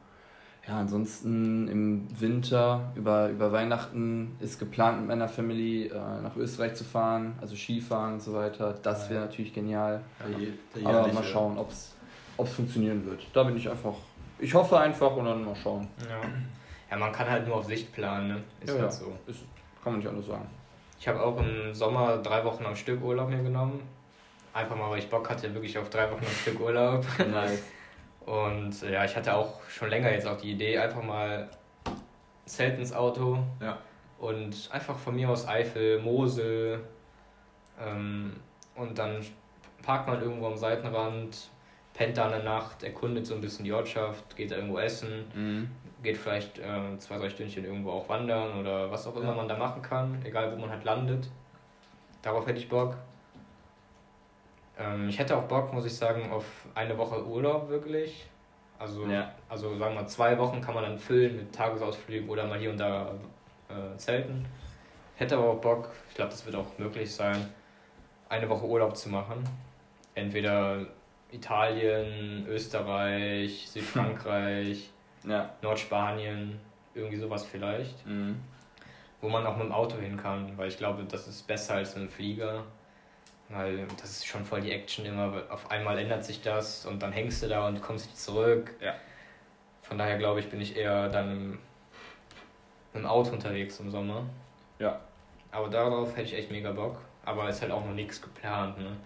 [0.68, 6.74] ja, ansonsten im Winter über, über Weihnachten ist geplant mit meiner Family äh, nach Österreich
[6.74, 8.74] zu fahren, also Skifahren und so weiter.
[8.82, 10.00] Das wäre natürlich genial.
[10.74, 11.94] Der Aber mal schauen, ob es
[12.52, 13.26] funktionieren wird.
[13.32, 13.94] Da bin ich einfach.
[14.38, 15.86] Ich hoffe einfach und dann mal schauen.
[16.08, 16.20] Ja.
[16.90, 18.42] Ja, man kann halt nur auf Sicht planen, ne?
[18.60, 18.90] Ist Ja, halt ja.
[18.90, 19.16] so.
[19.26, 19.40] Ist,
[19.82, 20.46] kann man nicht anders sagen.
[20.98, 23.80] Ich habe auch im Sommer drei Wochen am Stück Urlaub mir genommen.
[24.52, 27.04] Einfach mal, weil ich Bock hatte, wirklich auf drei Wochen am Stück Urlaub.
[27.18, 27.62] Nice.
[28.26, 31.48] Und äh, ja, ich hatte auch schon länger jetzt auch die Idee, einfach mal
[32.44, 33.78] Zelt ins Auto Ja.
[34.18, 36.80] und einfach von mir aus Eifel, Mosel
[37.80, 38.36] ähm,
[38.74, 39.24] und dann
[39.82, 41.48] parkt man irgendwo am Seitenrand,
[41.94, 45.70] pennt da eine Nacht, erkundet so ein bisschen die Ortschaft, geht irgendwo essen, Mhm.
[46.02, 49.34] geht vielleicht äh, zwei, drei Stündchen irgendwo auch wandern oder was auch immer Ja.
[49.34, 51.28] man da machen kann, egal wo man halt landet.
[52.22, 52.96] Darauf hätte ich Bock.
[54.78, 58.26] Ähm, ich hätte auch Bock, muss ich sagen, auf eine Woche Urlaub wirklich.
[58.78, 59.32] Also, Ja.
[59.48, 62.78] also sagen wir zwei Wochen kann man dann füllen mit Tagesausflügen oder mal hier und
[62.78, 63.12] da
[63.70, 64.44] äh, zelten.
[65.16, 67.48] Hätte aber auch Bock, ich glaube, das wird auch möglich sein,
[68.28, 69.42] eine Woche Urlaub zu machen.
[70.14, 70.84] Entweder
[71.32, 74.90] Italien, Österreich, Südfrankreich.
[75.24, 75.50] Ja.
[75.62, 76.60] Nordspanien,
[76.94, 78.36] irgendwie sowas vielleicht, Mhm.
[79.20, 81.96] wo man auch mit dem Auto hin kann, weil ich glaube, das ist besser als
[81.96, 82.62] mit dem Flieger,
[83.48, 87.02] weil das ist schon voll die Action immer, weil auf einmal ändert sich das und
[87.02, 88.74] dann hängst du da und kommst nicht zurück.
[88.80, 88.94] Ja.
[89.82, 91.50] Von daher glaube ich, bin ich eher dann im,
[92.92, 94.24] mit dem Auto unterwegs im Sommer.
[94.78, 95.00] Ja.
[95.52, 98.96] Aber darauf hätte ich echt mega Bock, aber ist halt auch noch nichts geplant, ne?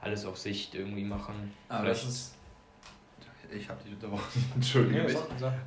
[0.00, 1.52] Alles auf Sicht irgendwie machen.
[1.68, 2.34] Aber Vielleicht- das ist.
[3.50, 4.44] Ich habe dich unterbrochen.
[4.54, 5.16] Entschuldige mich.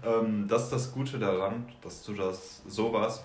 [0.05, 3.23] Ähm, das ist das Gute daran, dass du das sowas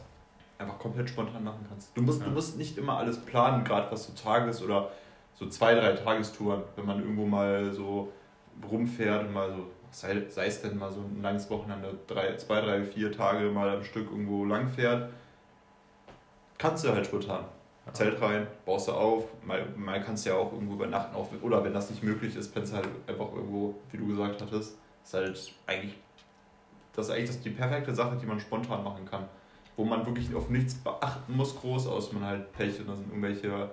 [0.58, 1.96] einfach komplett spontan machen kannst.
[1.96, 2.26] Du musst, Ja.
[2.26, 4.90] du musst nicht immer alles planen, gerade was so Tages- oder
[5.34, 8.12] so zwei, drei Tagestouren, wenn man irgendwo mal so
[8.70, 12.60] rumfährt und mal so, sei, sei es denn mal so ein langes Wochenende, drei, zwei,
[12.60, 15.10] drei, vier Tage mal am Stück irgendwo lang fährt,
[16.58, 17.44] kannst du halt spontan.
[17.92, 21.62] Zelt rein, baust du auf, mal, mal kannst du ja auch irgendwo übernachten, auch, oder
[21.62, 24.76] wenn das nicht möglich ist, pennst du halt einfach irgendwo, wie du gesagt hattest.
[25.04, 25.96] ist halt eigentlich,
[26.94, 29.28] das ist eigentlich das, die perfekte Sache, die man spontan machen kann.
[29.76, 33.08] Wo man wirklich auf nichts beachten muss, groß, außer man halt Pech und da sind
[33.08, 33.70] irgendwelche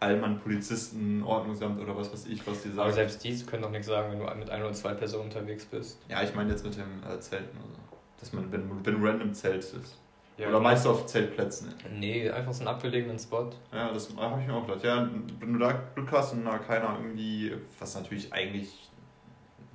[0.00, 2.80] Allmann, Polizisten, Ordnungsamt oder was weiß ich, was die sagen.
[2.80, 5.66] Aber selbst die können doch nichts sagen, wenn du mit ein oder zwei Personen unterwegs
[5.66, 5.98] bist.
[6.08, 7.56] Ja, ich meine jetzt mit dem äh, Zelten.
[7.58, 7.74] Also,
[8.18, 9.98] dass man, wenn, wenn du random Zelt ist.
[10.38, 11.74] Ja, oder meist auf Zeltplätzen.
[11.98, 13.50] Nee, einfach so einen abgelegenen Spot.
[13.72, 14.84] Ja, das habe ich mir auch gedacht.
[14.84, 15.06] Ja,
[15.38, 18.90] wenn du da Glück hast und da keiner irgendwie, was natürlich eigentlich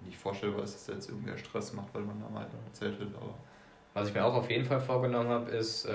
[0.03, 3.36] nicht vorstellbar ist, dass jetzt irgendwer Stress macht, weil man da mal zeltet, aber.
[3.96, 5.93] Was ich mir auch auf jeden Fall vorgenommen habe, ist äh,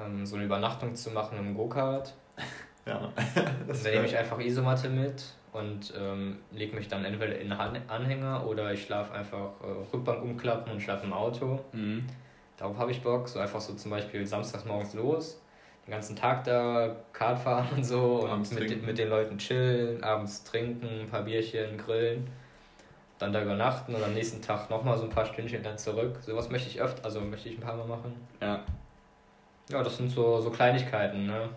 [0.00, 2.14] ähm, so eine Übernachtung zu machen im Go-Kart.
[2.86, 3.12] Ja,
[3.68, 5.22] das Dann nehme ich einfach Isomatte mit
[5.52, 7.58] und ähm, lege mich dann entweder in den
[7.90, 11.60] Anhänger oder ich schlafe einfach äh, Rückbank umklappen und schlafe im Auto.
[11.72, 12.06] Mhm.
[12.56, 13.28] Darauf habe ich Bock.
[13.28, 15.38] So einfach so zum Beispiel samstags morgens los,
[15.86, 18.86] den ganzen Tag da Kart fahren und so Abends und mit, trinken.
[18.86, 22.30] mit den Leuten chillen, abends trinken, ein paar Bierchen, grillen.
[23.18, 26.18] Dann da übernachten und am nächsten Tag nochmal so ein paar Stündchen dann zurück.
[26.24, 28.14] Sowas möchte ich öfter, also möchte ich ein paar Mal machen.
[28.40, 28.60] Ja,
[29.70, 31.48] Ja, das sind so, so Kleinigkeiten, ne?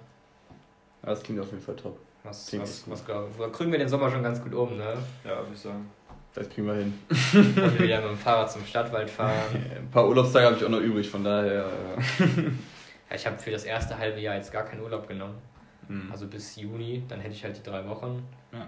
[1.03, 1.97] das klingt auf jeden Fall top.
[2.23, 4.93] Was, Klingt was, was glaub, da kriegen wir den Sommer schon ganz gut um, ne?
[5.23, 5.89] Ja, würde ich sagen.
[6.33, 6.93] Das kriegen wir hin.
[7.09, 9.33] Und wieder mit dem Fahrrad zum Stadtwald fahren.
[9.75, 11.65] Ein paar Urlaubstage habe ich auch noch übrig, von daher.
[11.65, 12.23] Äh,
[13.09, 15.35] Ja, ich habe für das erste halbe Jahr jetzt gar keinen Urlaub genommen.
[15.89, 16.09] mhm.
[16.09, 18.25] Also bis Juni, dann hätte ich halt die drei Wochen.
[18.53, 18.65] Ja.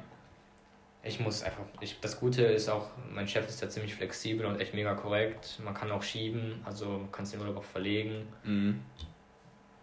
[1.06, 4.60] Ich muss einfach, ich, das Gute ist auch, mein Chef ist ja ziemlich flexibel und
[4.62, 5.60] echt mega korrekt.
[5.64, 8.26] Man kann auch schieben, also man kann den Urlaub auch verlegen.
[8.44, 8.80] Mhm.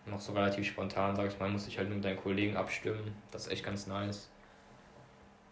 [0.07, 3.14] Noch so relativ spontan, sag ich mal, muss ich halt nur mit deinen Kollegen abstimmen.
[3.31, 4.31] Das ist echt ganz nice.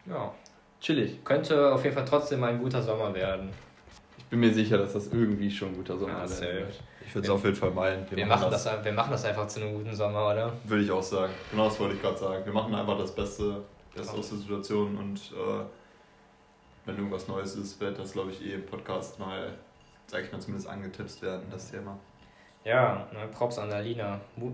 [0.07, 0.33] Ja,
[0.81, 1.23] Chillig.
[1.23, 3.49] könnte auf jeden Fall trotzdem ein guter Sommer werden.
[4.17, 6.79] Ich bin mir sicher, dass das irgendwie schon ein guter Sommer Ja, wird.
[7.05, 8.05] Ich würde es auf jeden Fall meinen.
[8.09, 10.53] Wir machen, das, wir machen das einfach zu einem guten Sommer, oder?
[10.65, 11.33] Würde ich auch sagen.
[11.51, 12.45] Genau das wollte ich gerade sagen.
[12.45, 13.63] Wir machen einfach das Beste,
[13.95, 15.63] Beste aus der Situation und äh,
[16.85, 19.53] wenn irgendwas Neues ist, wird das, glaube ich, eh im Podcast mal,
[20.07, 21.97] sag ich mal, zumindest angetippt werden, das Thema.
[22.63, 24.19] Ja, ne, Props an Alina.
[24.35, 24.53] Mut,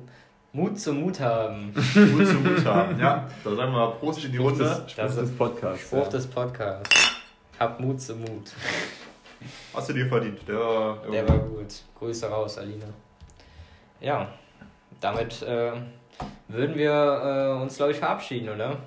[0.54, 1.74] Mut zum Mut haben.
[1.74, 3.00] Gut zu Mut haben.
[3.00, 4.64] Ja, da sagen wir Prost in die Runde.
[4.64, 5.82] des, Spruch Das des ist Podcasts.
[5.88, 6.10] Spruch ja.
[6.10, 7.12] des Podcasts.
[7.60, 8.52] Hab Mut zum Mut.
[9.74, 10.40] Hast du dir verdient.
[10.48, 11.74] Der, war- Der war gut.
[12.00, 12.86] Grüße raus, Alina.
[14.00, 14.28] Ja,
[15.02, 15.72] damit äh,
[16.48, 16.92] würden wir
[17.60, 18.78] äh, uns, glaube ich, verabschieden, oder?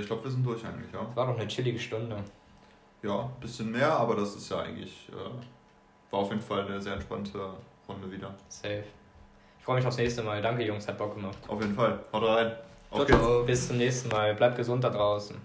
[0.00, 1.06] Ich glaube, wir sind durch eigentlich, ja.
[1.14, 2.16] War doch eine chillige Stunde.
[3.02, 6.80] Ja, ein bisschen mehr, aber das ist ja eigentlich, äh, war auf jeden Fall eine
[6.80, 7.38] sehr entspannte
[7.88, 8.34] Runde wieder.
[8.48, 8.84] Safe.
[9.58, 10.40] Ich freue mich aufs nächste Mal.
[10.42, 11.38] Danke, Jungs, hat Bock gemacht.
[11.48, 11.98] Auf jeden Fall.
[12.12, 12.52] Haut rein.
[12.90, 13.46] Auf.
[13.46, 14.34] Bis zum nächsten Mal.
[14.34, 15.36] Bleibt gesund da draußen.